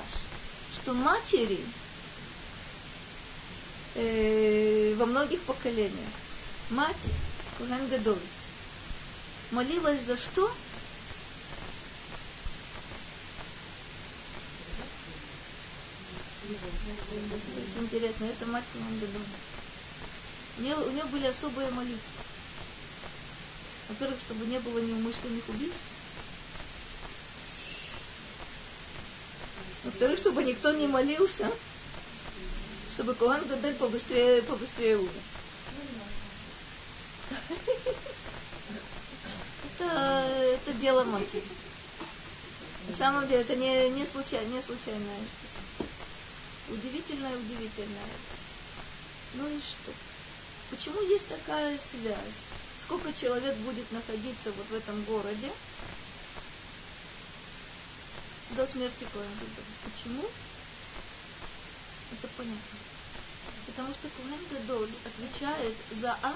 что 0.73 0.93
матери 0.93 1.59
э, 3.95 4.95
во 4.97 5.05
многих 5.05 5.41
поколениях, 5.41 6.09
мать 6.69 6.95
Коэн 7.57 7.87
Гадоль, 7.89 8.17
молилась 9.51 10.01
за 10.01 10.17
что? 10.17 10.51
Очень 16.47 17.83
интересно, 17.83 18.25
это 18.25 18.45
мать 18.45 18.63
Коэн 18.73 18.99
Гадоль. 18.99 19.21
У 20.57 20.61
нее, 20.61 20.75
у 20.75 20.91
нее 20.91 21.05
были 21.05 21.27
особые 21.27 21.69
молитвы. 21.71 21.99
Во-первых, 23.89 24.19
чтобы 24.19 24.45
не 24.45 24.59
было 24.59 24.79
неумышленных 24.79 25.47
убийств. 25.49 25.83
Во-вторых, 29.83 30.17
чтобы 30.17 30.43
никто 30.43 30.71
не 30.71 30.87
молился, 30.87 31.51
чтобы 32.93 33.13
Коан 33.13 33.45
Гадель 33.47 33.75
побыстрее, 33.75 34.41
побыстрее 34.41 34.97
умер. 34.97 35.11
Это, 39.77 39.85
это 39.85 40.73
дело 40.73 41.03
матери. 41.03 41.43
На 42.87 42.95
самом 42.95 43.27
деле 43.27 43.41
это 43.41 43.55
не, 43.55 43.89
не, 43.89 44.05
случай, 44.05 44.39
не 44.45 44.61
случайная 44.61 45.19
Удивительная, 46.69 47.35
удивительная. 47.35 48.09
Ну 49.35 49.47
и 49.47 49.59
что? 49.59 49.91
Почему 50.75 50.99
есть 51.03 51.29
такая 51.29 51.77
связь? 51.77 52.39
Сколько 52.81 53.13
человек 53.13 53.55
будет 53.59 53.89
находиться 53.93 54.51
вот 54.51 54.67
в 54.67 54.73
этом 54.73 55.01
городе 55.05 55.49
до 58.49 58.67
смерти 58.67 59.07
Коэн 59.13 59.29
Почему? 59.85 60.25
Это 62.11 62.27
понятно. 62.35 62.77
Потому 63.67 63.93
что 63.93 64.09
Коэн 64.09 64.91
отвечает 65.05 65.75
за 65.91 66.11
А. 66.21 66.33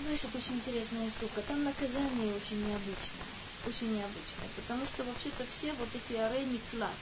Знаешь, 0.00 0.22
это 0.22 0.38
очень 0.38 0.54
интересная 0.54 1.10
штука. 1.10 1.42
Там 1.48 1.64
наказание 1.64 2.32
очень 2.32 2.64
необычное. 2.64 3.26
Очень 3.66 3.96
необычное. 3.96 4.48
Потому 4.54 4.86
что 4.86 5.02
вообще-то 5.02 5.44
все 5.50 5.72
вот 5.72 5.88
эти 5.96 6.16
арей 6.16 6.44
Миклад, 6.44 6.94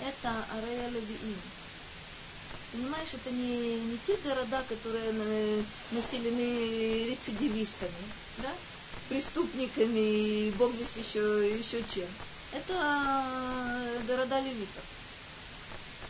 это 0.00 0.46
арея 0.56 0.88
Левиим 0.88 1.38
Понимаешь, 2.72 3.12
это 3.12 3.30
не, 3.30 3.82
не 3.84 3.98
те 3.98 4.16
города, 4.16 4.62
которые 4.62 5.12
населены 5.90 7.06
рецидивистами, 7.10 8.10
да? 8.38 8.50
преступниками, 9.10 10.50
бог 10.52 10.74
здесь 10.74 10.96
еще, 10.96 11.58
еще 11.58 11.84
чем. 11.84 12.08
Это 12.50 14.02
города 14.06 14.40
левитов. 14.40 14.84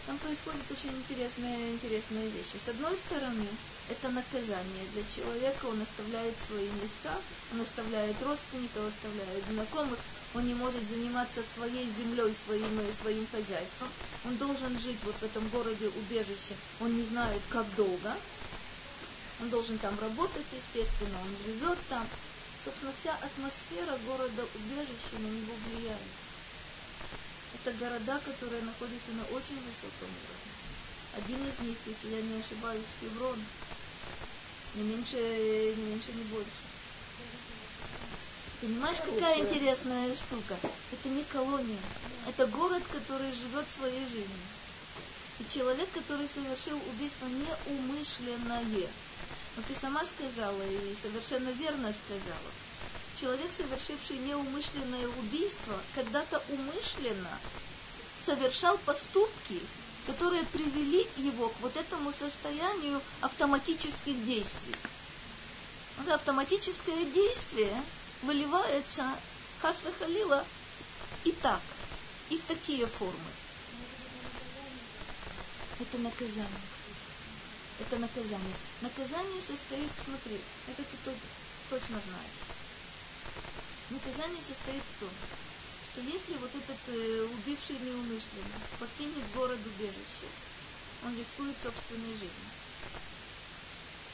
Там 0.06 0.18
происходят 0.18 0.70
очень 0.70 0.94
интересные, 0.98 1.72
интересные 1.72 2.30
вещи. 2.30 2.56
С 2.58 2.68
одной 2.68 2.96
стороны, 2.96 3.48
это 3.88 4.10
наказание 4.10 4.86
для 4.86 5.02
человека, 5.02 5.66
он 5.66 5.82
оставляет 5.82 6.40
свои 6.40 6.68
места, 6.68 7.10
он 7.50 7.60
оставляет 7.60 8.22
родственников, 8.22 8.86
оставляет 8.86 9.44
знакомых, 9.46 9.98
он 10.34 10.46
не 10.46 10.54
может 10.54 10.88
заниматься 10.88 11.42
своей 11.42 11.88
землей, 11.88 12.34
своим, 12.34 12.92
своим 12.92 13.26
хозяйством, 13.28 13.88
он 14.24 14.36
должен 14.36 14.78
жить 14.78 15.02
вот 15.04 15.14
в 15.14 15.22
этом 15.22 15.48
городе 15.48 15.88
убежище, 15.88 16.56
он 16.80 16.96
не 16.96 17.04
знает, 17.04 17.42
как 17.50 17.74
долго, 17.76 18.14
он 19.40 19.50
должен 19.50 19.78
там 19.78 19.98
работать, 19.98 20.46
естественно, 20.52 21.18
он 21.20 21.36
живет 21.44 21.78
там. 21.88 22.08
Собственно, 22.64 22.92
вся 22.92 23.12
атмосфера 23.16 23.98
города 24.06 24.44
убежища 24.54 25.16
на 25.16 25.26
него 25.26 25.54
влияет. 25.66 25.98
Это 27.54 27.72
города, 27.72 28.20
которые 28.24 28.62
находятся 28.62 29.10
на 29.12 29.24
очень 29.36 29.56
высоком 29.56 30.08
уровне. 30.08 30.52
Один 31.14 31.38
из 31.48 31.60
них, 31.60 31.76
если 31.86 32.08
я 32.08 32.22
не 32.22 32.40
ошибаюсь, 32.40 32.86
Хеврон, 33.00 33.38
не 34.76 34.84
меньше, 34.84 35.16
не 35.76 35.84
меньше, 35.84 36.12
не 36.12 36.24
больше. 36.24 36.71
Понимаешь, 38.62 38.98
какая 38.98 39.40
интересная 39.40 40.14
штука? 40.14 40.56
Это 40.92 41.08
не 41.08 41.24
колония. 41.24 41.82
Это 42.28 42.46
город, 42.46 42.86
который 42.92 43.32
живет 43.32 43.68
своей 43.68 44.06
жизнью. 44.06 44.46
И 45.40 45.44
человек, 45.46 45.90
который 45.90 46.28
совершил 46.28 46.78
убийство 46.88 47.26
неумышленное. 47.26 48.94
Но 49.56 49.62
ты 49.64 49.74
сама 49.74 50.04
сказала, 50.04 50.62
и 50.62 50.94
совершенно 50.94 51.48
верно 51.48 51.92
сказала. 51.92 52.54
Человек, 53.16 53.52
совершивший 53.52 54.18
неумышленное 54.18 55.08
убийство, 55.08 55.84
когда-то 55.92 56.38
умышленно 56.48 57.40
совершал 58.20 58.78
поступки, 58.78 59.68
которые 60.06 60.44
привели 60.44 61.02
его 61.16 61.48
к 61.48 61.58
вот 61.58 61.76
этому 61.76 62.12
состоянию 62.12 63.02
автоматических 63.22 64.24
действий. 64.24 64.76
Это 65.98 66.14
автоматическое 66.14 67.06
действие 67.06 67.84
выливается 68.22 69.18
хасве 69.60 69.92
халила 69.92 70.44
и 71.24 71.32
так, 71.32 71.60
и 72.30 72.38
в 72.38 72.44
такие 72.44 72.86
формы. 72.86 73.30
Это 75.80 75.98
наказание. 75.98 76.62
Это 77.80 77.98
наказание. 77.98 78.56
Наказание 78.80 79.42
состоит, 79.42 79.90
смотри, 80.04 80.40
это 80.68 80.84
ты 80.84 81.12
точно 81.70 82.00
знаешь. 82.00 82.42
Наказание 83.90 84.42
состоит 84.42 84.82
в 84.82 85.00
том, 85.00 85.10
что 85.92 86.00
если 86.02 86.34
вот 86.38 86.50
этот 86.54 86.78
э, 86.88 87.28
убивший 87.34 87.78
неумышленно 87.78 88.58
покинет 88.78 89.24
город 89.34 89.60
убежище, 89.66 90.26
он 91.04 91.18
рискует 91.18 91.56
собственной 91.58 92.12
жизнью. 92.12 92.61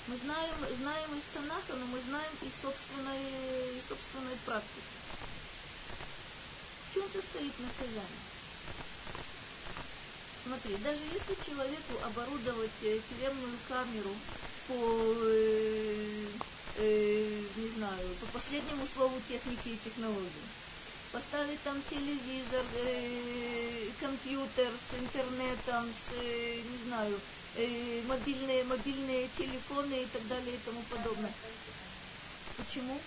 Мы 0.09 0.16
знаем, 0.16 0.56
знаем 0.80 1.18
из 1.18 1.24
Танаха, 1.34 1.74
но 1.74 1.84
мы 1.84 2.00
знаем 2.00 2.32
из 2.40 2.54
собственной, 2.62 3.76
из 3.76 3.86
собственной 3.86 4.36
практики. 4.46 4.96
В 6.88 6.94
чем 6.94 7.04
состоит 7.12 7.52
наказание? 7.61 8.24
Смотри, 10.44 10.76
даже 10.78 11.02
если 11.12 11.36
человеку 11.44 11.92
оборудовать 12.06 12.82
э, 12.84 13.00
тюремную 13.11 13.59
камеру 13.68 14.16
по, 14.68 15.14
э, 15.26 16.26
э, 16.78 17.42
не 17.56 17.68
знаю, 17.76 18.09
по 18.22 18.26
последнему 18.32 18.86
слову 18.86 19.20
техники 19.28 19.68
и 19.68 19.76
технологий, 19.76 20.48
поставить 21.12 21.62
там 21.64 21.82
телевизор, 21.90 22.64
э, 22.76 23.90
компьютер 24.00 24.70
с 24.72 24.94
интернетом, 24.98 25.92
с, 25.92 26.12
э, 26.16 26.62
не 26.62 26.78
знаю, 26.88 27.20
э, 27.57 28.03
мобильные, 28.07 28.64
мобильные 28.64 29.28
телефоны 29.36 30.03
и 30.03 30.07
так 30.07 30.26
далее 30.28 30.55
и 30.55 30.59
тому 30.64 30.82
подобное. 30.90 31.32
Почему? 32.57 32.99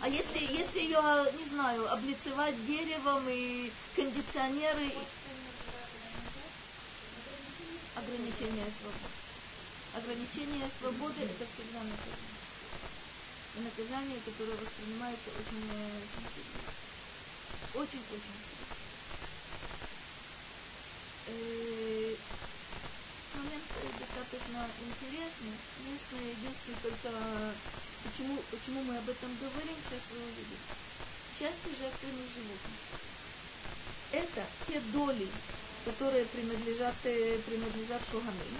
А 0.00 0.08
если, 0.08 0.38
если 0.38 0.80
ее, 0.80 1.32
не 1.38 1.44
знаю, 1.44 1.92
облицевать 1.92 2.66
деревом 2.66 3.24
и 3.28 3.70
кондиционеры, 3.94 4.90
ограничение 7.94 8.66
свободы. 8.72 9.12
Ограничение 9.94 10.68
свободы 10.70 11.22
это 11.22 11.46
всегда 11.46 11.78
наказание. 11.84 12.32
И 13.54 13.60
наказание, 13.60 14.18
которое 14.24 14.56
воспринимается 14.56 15.30
очень, 15.30 15.62
очень 16.00 16.26
серьезно. 16.34 16.72
Очень-очень 17.74 18.36
серьезно. 18.42 18.72
Э, 23.32 23.38
момент 23.38 23.64
достаточно 23.98 24.66
интересный. 24.84 25.56
Единственное, 25.84 26.30
единственное 26.32 26.80
только, 26.82 27.10
почему, 28.04 28.36
почему 28.50 28.82
мы 28.84 28.96
об 28.98 29.08
этом 29.08 29.30
говорим, 29.40 29.76
сейчас 29.88 30.04
вы 30.12 30.18
увидите. 30.20 30.72
Части 31.38 31.68
жертвенных 31.80 32.28
животных. 32.36 32.80
Это 34.12 34.46
те 34.68 34.80
доли, 34.92 35.28
которые 35.84 36.24
принадлежат, 36.26 36.94
э, 37.04 37.38
принадлежат 37.46 38.02
Коганым. 38.10 38.54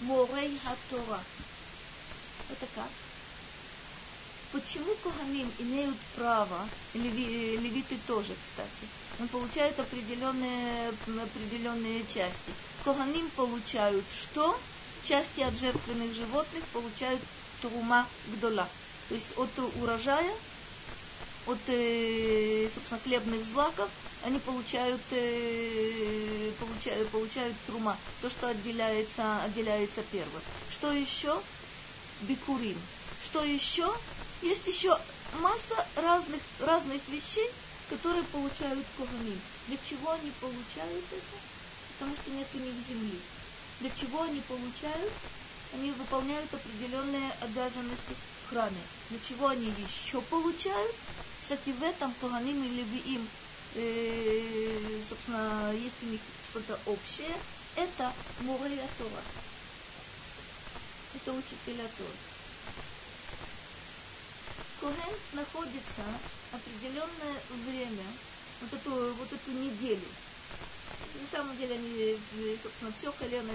морей 0.00 0.58
Тора. 0.90 1.22
Это 2.50 2.66
как? 2.74 2.90
Почему 4.52 4.94
Коганим 5.04 5.52
имеют 5.58 5.96
право, 6.16 6.66
леви, 6.94 7.58
левиты 7.58 7.98
тоже, 8.06 8.34
кстати, 8.42 8.88
он 9.20 9.28
получает 9.28 9.78
определенные, 9.78 10.88
определенные 10.88 12.00
части. 12.06 12.52
Коганим 12.88 13.30
получают 13.32 14.10
что? 14.10 14.66
Части 15.02 15.42
от 15.42 15.58
жертвенных 15.58 16.14
животных 16.14 16.64
получают 16.72 17.22
трума 17.60 18.10
гдола. 18.24 18.72
То 19.08 19.14
есть 19.14 19.36
от 19.36 19.58
урожая, 19.58 20.34
от, 21.44 21.68
э, 21.68 22.70
собственно, 22.70 22.98
хлебных 22.98 23.44
злаков 23.44 23.90
они 24.22 24.40
получают, 24.40 25.02
э, 25.12 26.54
получают, 26.58 27.10
получают 27.10 27.62
трума, 27.66 28.00
то, 28.22 28.30
что 28.30 28.48
отделяется, 28.48 29.42
отделяется 29.42 30.02
первым. 30.02 30.42
Что 30.70 30.90
еще? 30.90 31.44
Бикурим. 32.20 32.88
Что 33.18 33.44
еще? 33.44 33.86
Есть 34.40 34.66
еще 34.66 34.96
масса 35.32 35.76
разных, 35.94 36.42
разных 36.58 37.06
вещей, 37.06 37.50
которые 37.86 38.24
получают 38.24 38.88
коганим. 38.92 39.44
Для 39.66 39.76
чего 39.76 40.12
они 40.12 40.32
получают 40.32 41.12
это? 41.12 41.36
Потому 41.98 42.14
что 42.14 42.30
нет 42.30 42.46
у 42.54 42.58
них 42.58 42.74
земли. 42.86 43.20
Для 43.80 43.90
чего 43.90 44.22
они 44.22 44.40
получают? 44.40 45.12
Они 45.74 45.90
выполняют 45.90 46.54
определенные 46.54 47.32
обязанности 47.40 48.14
в 48.44 48.48
храме. 48.48 48.80
Для 49.10 49.18
чего 49.18 49.48
они 49.48 49.66
еще 49.66 50.22
получают? 50.22 50.96
Кстати, 51.40 51.70
в 51.70 51.82
этом 51.82 52.14
коганим 52.14 52.62
или 52.62 52.82
им, 53.14 53.28
э, 53.74 55.02
собственно, 55.02 55.72
есть 55.74 56.00
у 56.04 56.06
них 56.06 56.20
что-то 56.50 56.80
общее. 56.86 57.34
Это 57.74 58.12
Мурея 58.40 58.88
Тора. 58.96 59.22
Это 61.14 61.32
учителя 61.32 61.88
Тора. 61.98 62.18
Коэн 64.80 65.14
находится 65.32 66.02
определенное 66.52 67.42
время, 67.66 68.04
вот 68.60 68.72
эту, 68.72 69.14
вот 69.14 69.32
эту 69.32 69.50
неделю. 69.50 70.06
На 71.14 71.26
самом 71.26 71.56
деле 71.56 71.74
они, 71.74 72.58
собственно, 72.58 72.92
все 72.92 73.12
колено, 73.12 73.52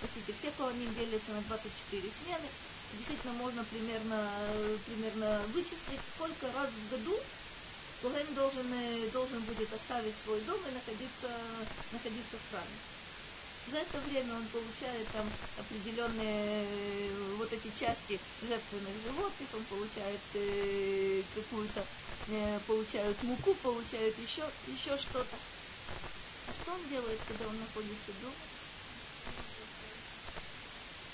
простите, 0.00 0.32
все 0.32 0.50
колонии 0.52 0.86
делятся 0.94 1.32
на 1.32 1.42
24 1.42 2.10
смены. 2.10 2.50
Действительно, 2.92 3.32
можно 3.32 3.64
примерно, 3.64 4.80
примерно 4.86 5.46
вычислить, 5.48 6.06
сколько 6.08 6.50
раз 6.52 6.72
в 6.74 6.86
году 6.86 7.16
Коэн 8.00 8.34
должен, 8.34 9.10
должен 9.10 9.44
будет 9.44 9.72
оставить 9.72 10.16
свой 10.18 10.40
дом 10.42 10.66
и 10.66 10.70
находиться, 10.70 11.28
находиться 11.90 12.38
в 12.38 12.48
храме. 12.48 12.80
За 13.66 13.78
это 13.78 14.00
время 14.00 14.34
он 14.36 14.48
получает 14.48 15.10
там 15.10 15.34
определенные 15.56 17.10
э, 17.10 17.34
вот 17.36 17.52
эти 17.52 17.70
части 17.70 18.22
жертвенных 18.40 18.98
животных, 18.98 19.52
он 19.52 19.66
получает 19.66 20.22
э, 20.34 21.24
какую-то, 21.34 21.86
э, 22.28 22.60
получают 22.60 23.20
муку, 23.22 23.56
получает 23.56 24.16
еще, 24.18 24.50
еще 24.62 24.96
что-то. 24.96 25.38
А 26.48 26.52
что 26.62 26.72
он 26.72 26.88
делает, 26.88 27.20
когда 27.28 27.46
он 27.46 27.60
находится 27.60 28.10
дома? 28.22 28.32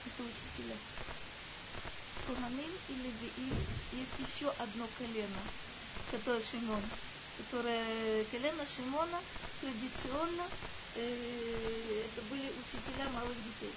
Это 0.07 0.23
учителя. 0.23 0.77
Куганим 2.27 2.71
и 2.89 2.93
Левиим 2.95 3.57
есть 3.93 4.15
еще 4.31 4.49
одно 4.59 4.87
колено, 4.97 5.43
которое 6.13 6.41
Шимон, 6.41 6.81
которое 7.39 8.25
колено 8.31 8.65
Шимона 8.65 9.19
традиционно 9.61 10.47
э, 10.95 12.05
это 12.07 12.23
были 12.31 12.47
учителя 12.47 13.11
малых 13.11 13.37
детей. 13.37 13.75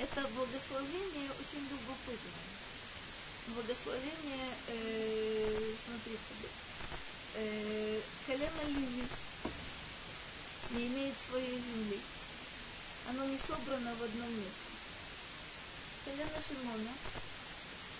Это 0.00 0.28
благословение 0.34 1.30
очень 1.38 1.62
любопытное. 1.70 2.50
Благословение, 3.46 4.48
э, 4.68 5.74
смотрите, 5.84 6.18
э, 7.34 8.00
колено 8.26 8.62
Леви 8.68 9.04
не 10.70 10.86
имеет 10.88 11.14
своей 11.18 11.58
земли. 11.58 12.00
Оно 13.08 13.24
не 13.26 13.38
собрано 13.38 13.94
в 13.94 14.02
одном 14.02 14.30
месте. 14.30 14.72
Колено 16.04 16.38
Шимона 16.46 16.92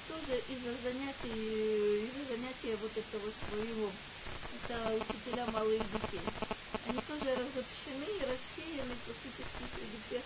тоже 0.09 0.41
из-за 0.49 0.74
занятий, 0.83 2.07
из-за 2.07 2.24
занятия 2.35 2.76
вот 2.76 2.97
этого 2.97 3.30
своего 3.49 3.91
это 4.62 4.95
учителя 4.95 5.47
малых 5.47 5.83
детей. 5.93 6.20
Они 6.87 7.01
тоже 7.09 7.35
разобщены 7.35 8.07
и 8.07 8.26
рассеяны 8.26 8.95
практически 9.07 9.62
среди 9.74 9.99
всех, 10.07 10.22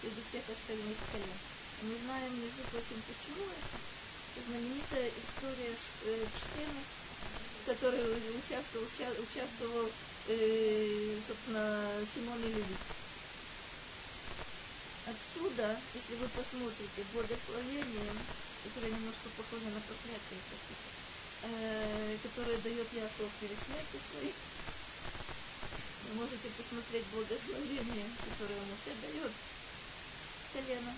среди 0.00 0.22
всех 0.28 0.44
остальных 0.48 0.96
колен. 1.12 1.38
Мы 1.82 1.96
знаем, 2.04 2.32
между 2.40 2.62
прочим, 2.70 3.00
почему 3.08 3.44
это. 3.48 3.76
Знаменитая 4.46 5.10
история 5.20 5.74
э, 5.74 6.26
Штена, 6.36 6.82
который 7.66 8.00
участвовал, 8.38 8.84
участвовал 8.84 9.86
э, 10.28 11.20
собственно, 11.26 12.06
Симон 12.06 12.38
и 12.38 12.48
Левит. 12.48 12.78
Отсюда, 15.06 15.76
если 15.94 16.14
вы 16.16 16.28
посмотрите, 16.28 17.02
благословение, 17.12 18.12
которое 18.64 18.90
немножко 18.92 19.28
похоже 19.36 19.66
на 19.66 19.80
проклятие, 19.80 20.40
э, 21.42 22.18
которое 22.22 22.56
дает 22.58 22.92
Яков 22.92 23.30
перед 23.40 23.58
смертью 23.58 24.00
своей. 24.10 24.34
Вы 26.08 26.14
можете 26.14 26.48
посмотреть 26.56 27.06
благословение, 27.12 28.06
которое 28.24 28.60
Моше 28.70 28.92
дает 29.02 29.32
колено. 30.52 30.94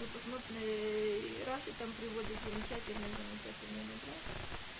Вы 0.00 0.06
посмотрите, 0.08 1.44
Раши 1.46 1.70
там 1.78 1.90
приводит 1.92 2.38
замечательный, 2.42 3.12
замечательный 3.14 3.84
мадраж. 3.84 4.73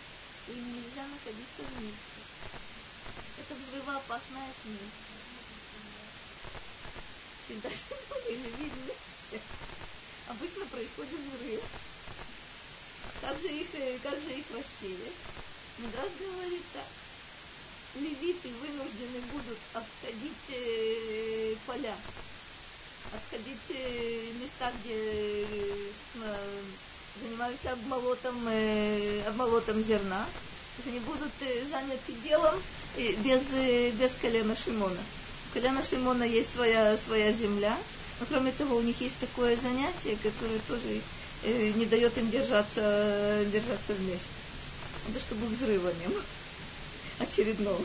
Им 0.48 0.74
нельзя 0.74 1.06
находиться 1.06 1.62
вместе. 1.62 2.20
Это 3.38 3.54
взрывоопасная 3.54 4.52
смерть. 4.62 5.04
И 7.48 7.54
даже 7.54 7.76
или 8.30 8.50
видно 8.56 8.92
Обычно 10.28 10.64
происходит 10.66 11.20
взрыв. 11.20 11.60
Как 13.20 13.38
же 13.38 13.48
их, 13.48 13.74
э, 13.74 13.98
как 13.98 14.20
же 14.20 14.32
их 14.32 14.50
рассеять? 14.52 15.12
Мидраш 15.78 16.10
говорит 16.18 16.64
так. 16.72 16.86
Левиты 17.94 18.48
вынуждены 18.48 19.20
будут 19.32 19.58
обходить 19.74 20.50
э, 20.50 21.56
поля, 21.66 21.96
обходить 23.12 23.70
э, 23.70 24.32
места, 24.32 24.72
где 24.80 24.94
э, 25.84 26.62
занимаются 27.20 27.72
обмолотом, 27.72 28.48
э, 28.48 29.22
обмолотом 29.28 29.82
зерна. 29.82 30.26
Они 30.86 30.98
будут 31.00 31.30
э, 31.40 31.64
заняты 31.70 32.12
делом 32.24 32.54
э, 32.96 33.12
без, 33.24 33.52
э, 33.52 33.90
без 33.92 34.14
колена 34.14 34.56
Шимона. 34.56 34.98
У 35.50 35.54
колена 35.54 35.82
Шимона 35.82 36.24
есть 36.24 36.52
своя, 36.52 36.96
своя 36.98 37.32
земля, 37.32 37.76
но 38.20 38.26
кроме 38.26 38.52
того 38.52 38.76
у 38.76 38.82
них 38.82 39.00
есть 39.00 39.18
такое 39.18 39.56
занятие, 39.56 40.16
которое 40.22 40.58
тоже 40.66 41.00
э, 41.44 41.72
не 41.76 41.86
дает 41.86 42.16
им 42.18 42.30
держаться, 42.30 43.44
держаться 43.52 43.94
вместе. 43.94 44.28
Это 45.08 45.20
чтобы 45.20 45.46
взрыва 45.46 45.92
очередного. 47.20 47.84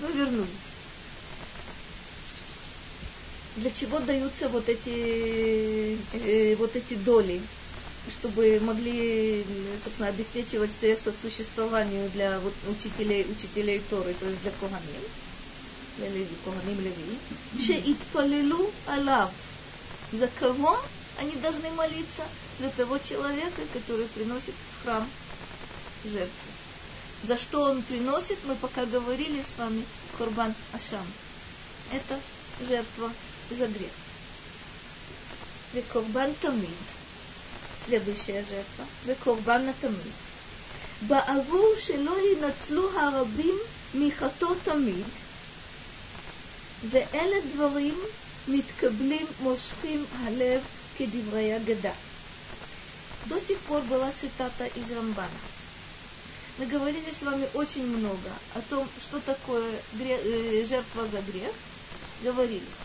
Ну, 0.00 0.12
вернулись. 0.12 0.48
Для 3.56 3.70
чего 3.70 4.00
даются 4.00 4.48
вот 4.48 4.68
эти, 4.68 5.98
э, 6.14 6.56
вот 6.56 6.74
эти 6.74 6.94
доли? 6.94 7.40
Чтобы 8.10 8.60
могли, 8.60 9.44
собственно, 9.82 10.08
обеспечивать 10.08 10.70
средства 10.74 11.12
к 11.12 11.20
существованию 11.20 12.10
для 12.10 12.40
вот, 12.40 12.54
учителей, 12.68 13.26
учителей 13.30 13.80
Торы, 13.90 14.14
то 14.14 14.26
есть 14.26 14.42
для 14.42 14.50
Коганим, 14.52 15.02
для 15.98 16.08
Леви, 16.08 16.36
Коганим 16.44 16.80
Леви, 16.80 17.64
Шеитпалилу 17.64 18.70
Алав. 18.86 19.30
За 20.12 20.28
кого? 20.40 20.78
они 21.18 21.36
должны 21.36 21.70
молиться 21.70 22.22
за 22.58 22.70
того 22.70 22.98
человека, 22.98 23.62
который 23.72 24.06
приносит 24.06 24.54
в 24.54 24.84
храм 24.84 25.08
жертву. 26.04 26.30
За 27.22 27.38
что 27.38 27.62
он 27.62 27.82
приносит, 27.82 28.38
мы 28.44 28.56
пока 28.56 28.84
говорили 28.86 29.42
с 29.42 29.56
вами, 29.56 29.84
Курбан 30.18 30.54
Ашам. 30.72 31.06
Это 31.92 32.18
жертва 32.66 33.12
за 33.50 33.68
грех. 33.68 33.90
Векурбан 35.72 36.34
Тамид. 36.40 36.68
Следующая 37.85 38.43
жертва. 38.49 38.85
Векурбан 39.05 39.73
Тамид. 39.81 40.13
בעבור 41.01 41.75
שלא 41.77 42.15
ינצלו 42.31 42.99
הרבים 42.99 43.57
מחטוא 43.93 44.55
תמיד, 44.63 45.05
ואלה 46.89 47.35
דברים 47.53 47.99
מתקבלים 48.47 49.25
מושכים 49.41 50.05
הלב 50.23 50.61
כדברי 50.97 51.57
אגדה. 51.57 51.93
До 53.27 53.41
сих 53.41 53.59
пор 53.67 53.81
была 53.81 54.09
цитата 54.15 54.65
из 54.67 54.89
Рамбана. 54.89 55.41
Мы 56.59 56.65
говорили 56.65 57.11
с 57.11 57.23
вами 57.23 57.47
очень 57.55 57.85
много 57.85 58.31
о 58.55 58.61
том, 58.61 58.87
что 59.01 59.19
такое 59.19 59.69
грех, 59.93 60.19
э, 60.23 60.65
жертва 60.65 61.05
за 61.07 61.21
грех. 61.21 61.51
Говорили. 62.23 62.80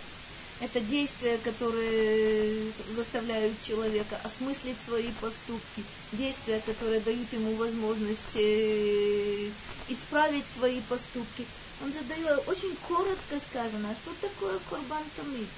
это 0.60 0.80
действия, 0.80 1.38
которые 1.38 2.72
заставляют 2.96 3.62
человека 3.62 4.18
осмыслить 4.24 4.82
свои 4.84 5.12
поступки, 5.22 5.84
действия, 6.14 6.60
которые 6.62 7.00
дают 7.00 7.32
ему 7.34 7.56
возможность 7.56 8.36
э, 8.36 9.52
исправить 9.88 10.48
свои 10.48 10.82
поступки. 10.82 11.46
Он 11.84 11.92
задает 11.92 12.48
очень 12.48 12.76
коротко 12.88 13.40
сказано, 13.40 13.96
что 13.96 14.12
такое 14.16 14.58
Курбан 14.60 15.04
Тамид, 15.16 15.50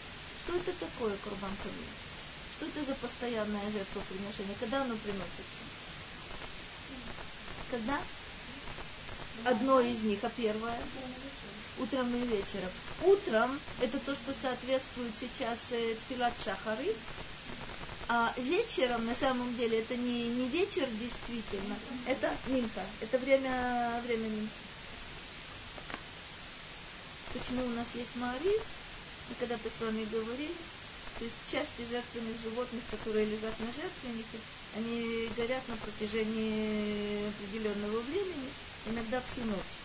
что 0.44 0.56
это 0.58 0.74
такое 0.74 1.16
Курбан 1.18 1.52
Тамид, 1.64 1.90
что 2.58 2.66
это 2.66 2.84
за 2.84 2.96
постоянное 2.96 3.72
жертвоприношение, 3.72 4.56
когда 4.60 4.82
оно 4.82 4.98
приносится. 4.98 5.62
Когда? 7.72 7.98
Одно 9.46 9.80
из 9.80 10.04
них, 10.04 10.22
а 10.24 10.30
первое? 10.30 10.78
Утром 11.80 12.14
и 12.16 12.26
вечером. 12.28 12.70
Утром 13.04 13.60
это 13.82 13.98
то, 14.00 14.14
что 14.16 14.34
соответствует 14.34 15.12
сейчас 15.20 15.60
э, 15.72 15.96
Тфилат 15.96 16.34
Шахары, 16.44 16.94
а 18.12 18.34
вечером, 18.38 19.06
на 19.06 19.14
самом 19.14 19.56
деле, 19.56 19.80
это 19.82 19.96
не, 19.96 20.30
не 20.30 20.48
вечер 20.48 20.88
действительно, 21.00 21.76
это 22.08 22.32
минка, 22.48 22.82
это 23.02 23.20
время, 23.20 24.02
время 24.06 24.28
минки. 24.28 24.50
Почему 27.34 27.66
у 27.66 27.70
нас 27.70 27.88
есть 27.94 28.16
Мари? 28.16 28.56
Мы 29.30 29.36
когда-то 29.40 29.70
с 29.70 29.80
вами 29.82 30.08
говорили, 30.12 30.56
то 31.20 31.26
есть 31.26 31.38
части 31.52 31.86
жертвенных 31.88 32.42
животных, 32.42 32.82
которые 32.90 33.26
лежат 33.26 33.54
на 33.60 33.68
жертвеннике, 33.68 34.40
они 34.76 35.30
горят 35.38 35.62
на 35.68 35.76
протяжении 35.78 37.28
определенного 37.30 38.00
времени, 38.02 38.50
иногда 38.88 39.22
всю 39.22 39.42
ночь. 39.46 39.79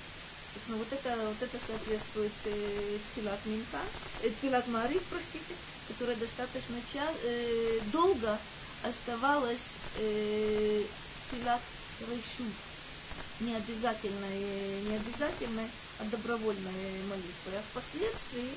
Собственно, 0.55 0.79
вот 0.79 0.93
это, 0.93 1.17
вот 1.31 1.43
это 1.43 1.59
соответствует 1.59 2.33
э, 2.45 2.99
тфилат 3.11 3.45
Минха, 3.45 3.83
э, 4.23 4.31
тфилат 4.31 4.69
Мариф, 4.69 5.03
простите, 5.11 5.57
которая 5.89 6.15
достаточно 6.15 6.81
ча, 6.93 7.11
э, 7.11 7.81
долго 7.91 8.39
оставалась 8.85 9.79
э, 9.99 10.85
тфилат 11.29 11.61
Решут. 11.99 12.55
Не 13.41 13.57
обязательной, 13.57 14.81
не 14.83 14.95
обязательной, 14.95 15.69
а 15.99 16.05
добровольной 16.05 17.03
молитвой. 17.03 17.59
А 17.59 17.63
впоследствии, 17.63 18.55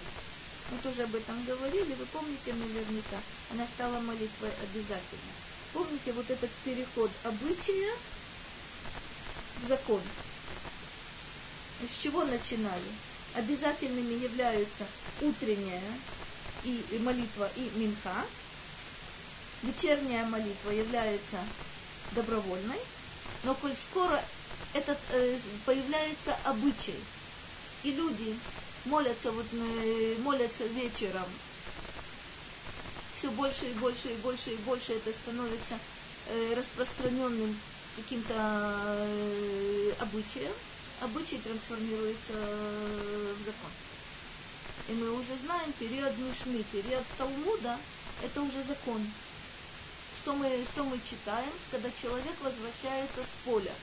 мы 0.69 0.77
тоже 0.83 1.01
об 1.01 1.15
этом 1.15 1.43
говорили, 1.45 1.95
вы 1.95 2.05
помните 2.05 2.53
наверняка, 2.53 3.17
она 3.49 3.65
стала 3.65 3.99
молитвой 4.01 4.51
обязательной. 4.51 5.33
Помните 5.73 6.13
вот 6.13 6.29
этот 6.29 6.51
переход 6.61 7.09
обычая 7.23 7.89
в 9.57 9.65
закон. 9.65 10.03
С 11.85 12.01
чего 12.01 12.23
начинали? 12.23 12.91
Обязательными 13.35 14.13
являются 14.23 14.83
утренняя 15.21 15.81
и 16.63 16.99
молитва 16.99 17.49
и 17.55 17.69
минха. 17.79 18.25
Вечерняя 19.63 20.25
молитва 20.25 20.71
является 20.71 21.37
добровольной, 22.15 22.79
но 23.43 23.53
коль 23.55 23.75
скоро 23.75 24.21
этот 24.73 24.97
э, 25.13 25.37
появляется 25.65 26.35
обычай, 26.45 26.95
и 27.83 27.91
люди 27.91 28.35
молятся, 28.85 29.31
вот, 29.31 29.45
э, 29.53 30.15
молятся 30.19 30.63
вечером, 30.65 31.25
все 33.15 33.29
больше 33.31 33.65
и 33.65 33.73
больше 33.73 34.09
и 34.09 34.15
больше 34.17 34.51
и 34.51 34.57
больше 34.57 34.93
это 34.93 35.11
становится 35.11 35.75
э, 36.27 36.53
распространенным 36.55 37.59
каким-то 37.95 38.33
э, 38.35 39.91
обычаем, 39.99 40.53
обычай 41.01 41.37
трансформируется 41.37 42.33
в 42.33 43.45
закон. 43.45 43.71
И 44.89 44.93
мы 44.93 45.11
уже 45.11 45.35
знаем, 45.37 45.71
период 45.79 46.17
Мишны, 46.17 46.63
период 46.71 47.03
Талмуда, 47.17 47.77
это 48.23 48.41
уже 48.41 48.63
закон. 48.63 49.01
Что 50.21 50.33
мы, 50.33 50.65
что 50.65 50.83
мы 50.83 50.99
читаем, 50.99 51.51
когда 51.71 51.89
человек 52.01 52.35
возвращается 52.41 53.23
с 53.23 53.45
поля. 53.45 53.73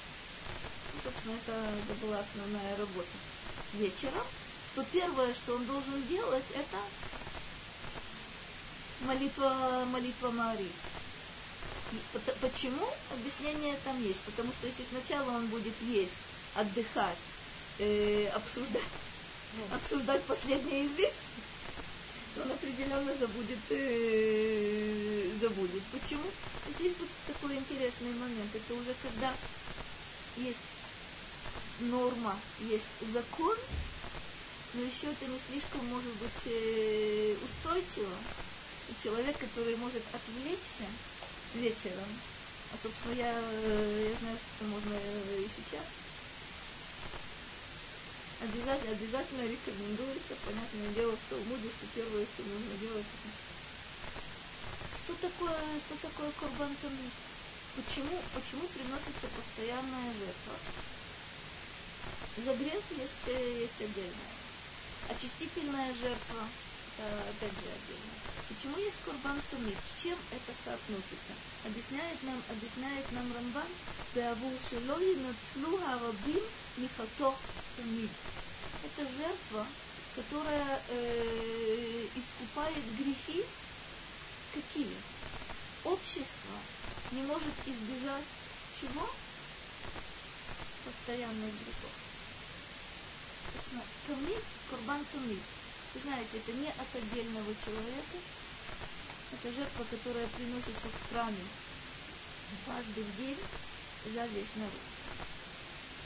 Ну, 0.94 1.00
собственно, 1.04 1.34
это, 1.34 1.52
это 1.52 2.06
была 2.06 2.18
основная 2.18 2.76
работа. 2.76 3.16
Вечером, 3.74 4.26
то 4.74 4.84
первое, 4.92 5.32
что 5.34 5.54
он 5.54 5.64
должен 5.66 6.06
делать, 6.08 6.44
это 6.54 6.78
молитва, 9.00 9.84
молитва 9.92 10.30
Марии. 10.30 10.72
Почему? 12.40 12.88
Объяснение 13.12 13.76
там 13.84 14.02
есть. 14.02 14.20
Потому 14.20 14.52
что 14.52 14.66
если 14.66 14.84
сначала 14.84 15.30
он 15.30 15.46
будет 15.46 15.74
есть 15.82 16.16
отдыхать, 16.54 17.18
э, 17.78 18.28
обсуждать, 18.28 18.82
обсуждать 19.72 20.22
последнее 20.24 20.86
известие, 20.86 21.44
он 22.42 22.50
определенно 22.50 23.14
забудет, 23.16 23.58
э, 23.70 25.30
забудет. 25.40 25.82
Почему? 25.92 26.24
Здесь 26.66 26.86
есть 26.86 26.98
тут 26.98 27.08
такой 27.28 27.56
интересный 27.56 28.12
момент. 28.14 28.54
Это 28.54 28.74
уже 28.74 28.94
когда 29.02 29.32
есть 30.36 30.60
норма, 31.80 32.36
есть 32.70 33.12
закон, 33.12 33.56
но 34.74 34.82
еще 34.82 35.06
это 35.06 35.26
не 35.26 35.38
слишком 35.38 35.86
может 35.86 36.12
быть 36.14 36.46
э, 36.46 37.36
устойчиво. 37.44 38.16
И 38.90 39.02
человек, 39.02 39.38
который 39.38 39.76
может 39.76 40.02
отвлечься 40.12 40.84
вечером, 41.54 42.08
а 42.72 42.76
собственно 42.76 43.12
я, 43.14 43.32
э, 43.32 44.08
я 44.10 44.18
знаю, 44.18 44.36
что 44.36 44.50
это 44.58 44.70
можно 44.74 44.94
и 45.38 45.48
сейчас, 45.48 46.03
обязательно, 48.44 48.92
обязательно 48.92 49.42
рекомендуется, 49.48 50.36
понятное 50.44 50.88
дело, 50.94 51.16
в 51.16 51.30
Талмуде, 51.30 51.68
что 51.68 51.86
первое, 51.94 52.24
что 52.24 52.42
нужно 52.44 52.74
делать. 52.80 53.06
Что 55.04 55.14
такое, 55.20 55.58
что 55.80 55.94
такое 56.00 56.30
Корбан 56.40 56.74
Тамид? 56.80 57.14
Почему, 57.76 58.16
почему 58.34 58.64
приносится 58.68 59.26
постоянная 59.36 60.12
жертва? 60.14 60.54
За 62.44 62.54
грех 62.54 62.82
есть, 62.96 63.24
есть 63.26 63.80
отдельная. 63.80 64.34
Очистительная 65.10 65.92
жертва, 65.94 66.40
это 66.98 67.06
опять 67.30 67.56
же 67.58 67.68
отдельно. 67.68 68.14
Почему 68.48 68.76
есть 68.78 69.00
Корбан 69.04 69.40
Тумид? 69.50 69.76
С 69.82 70.02
чем 70.02 70.18
это 70.30 70.52
соотносится? 70.52 71.34
Объясняет 71.64 72.22
нам, 72.22 72.40
объясняет 72.50 73.12
нам 73.12 73.26
Рамбан, 73.34 73.70
Беавур 74.14 74.52
Шелои 74.68 75.16
Нацлу 75.16 75.78
Харабим 75.78 76.44
Михато 76.76 77.34
Тумид. 77.76 78.10
Это 78.82 79.08
жертва, 79.16 79.66
которая 80.16 80.82
э, 80.88 82.06
искупает 82.16 82.96
грехи. 82.98 83.44
Какие? 84.52 84.94
Общество 85.84 86.56
не 87.12 87.22
может 87.22 87.52
избежать 87.66 88.24
чего? 88.80 89.08
Постоянных 90.84 91.52
грехов. 91.52 91.94
Собственно, 93.52 93.82
тумид, 94.06 94.42
курбан 94.70 95.04
тумид. 95.12 95.42
Вы 95.94 96.00
знаете, 96.00 96.38
это 96.38 96.52
не 96.52 96.68
от 96.68 96.94
отдельного 96.94 97.54
человека, 97.64 98.18
это 99.32 99.52
жертва, 99.52 99.84
которая 99.90 100.26
приносится 100.28 100.88
в 100.88 101.12
храме 101.12 101.44
каждый 102.66 103.04
день 103.18 103.38
за 104.12 104.26
весь 104.26 104.54
народ. 104.56 104.93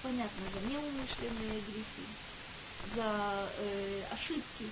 Понятно, 0.03 0.45
за 0.55 0.61
неумышленные 0.70 1.61
грехи, 1.61 2.07
за 2.95 3.49
э, 3.59 4.03
ошибки, 4.12 4.66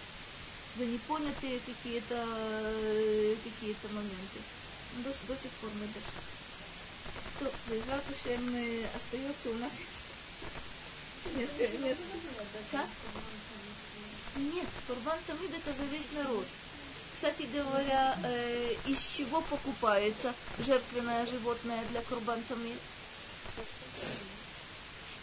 за 0.77 0.87
непонятые 0.87 1.59
какие-то 1.61 2.15
э, 2.15 3.37
какие-то 3.43 3.89
моменты. 3.89 4.41
До, 4.99 5.11
до 5.11 5.41
сих 5.41 5.51
пор 5.61 5.71
мы 5.75 5.87
дошли. 5.89 6.27
То, 7.41 7.53
Безратушем 7.71 8.55
э, 8.55 8.87
остается 8.95 9.51
у 9.51 9.55
нас 9.55 9.73
несколько, 11.35 11.79
несколько. 11.79 12.19
Как? 12.71 12.87
Нет, 14.37 14.67
Курбан 14.87 15.19
Тамид 15.27 15.51
это 15.55 15.73
за 15.77 15.85
весь 15.85 16.13
народ. 16.13 16.47
Кстати 17.15 17.49
говоря, 17.53 18.17
э, 18.23 18.75
из 18.87 19.01
чего 19.01 19.41
покупается 19.41 20.35
жертвенное 20.59 21.27
животное 21.27 21.83
для 21.91 22.03
Курбан 22.03 22.43
Тамид? 22.43 22.79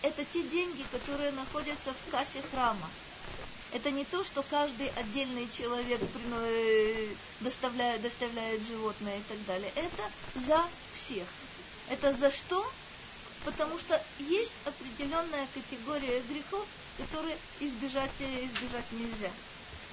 Это 0.03 0.23
те 0.25 0.43
деньги, 0.43 0.83
которые 0.91 1.31
находятся 1.31 1.91
в 1.93 2.11
кассе 2.11 2.41
храма. 2.51 2.89
Это 3.73 3.89
не 3.89 4.05
то, 4.05 4.23
что 4.23 4.43
каждый 4.43 4.87
отдельный 4.89 5.49
человек 5.49 5.99
э, 6.35 7.07
доставляет, 7.39 8.01
доставляет 8.01 8.61
животное 8.67 9.17
и 9.17 9.21
так 9.21 9.45
далее. 9.47 9.71
Это 9.75 10.03
за 10.35 10.61
всех. 10.93 11.25
Это 11.89 12.13
за 12.13 12.31
что? 12.31 12.63
Потому 13.45 13.79
что 13.79 13.99
есть 14.19 14.53
определенная 14.65 15.47
категория 15.53 16.21
грехов, 16.29 16.67
которые 16.97 17.35
избежать, 17.61 18.11
избежать 18.19 18.91
нельзя. 18.91 19.31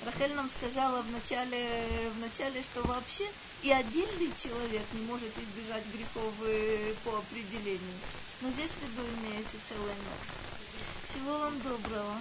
Рахель 0.04 0.34
нам 0.34 0.48
сказала 0.50 1.02
в 1.02 1.10
начале, 1.12 2.10
в 2.16 2.20
начале, 2.20 2.62
что 2.62 2.82
вообще 2.82 3.26
и 3.62 3.70
отдельный 3.70 4.30
человек 4.38 4.82
не 4.92 5.02
может 5.02 5.30
избежать 5.38 5.84
грехов 5.92 6.32
э, 6.42 6.94
по 7.04 7.18
определению. 7.18 7.98
Но 8.40 8.50
здесь 8.50 8.72
в 8.72 8.82
виду 8.82 9.02
имеется 9.20 9.58
целая 9.62 9.94
ночь. 9.94 10.30
Всего 11.06 11.38
вам 11.38 11.60
доброго. 11.60 12.14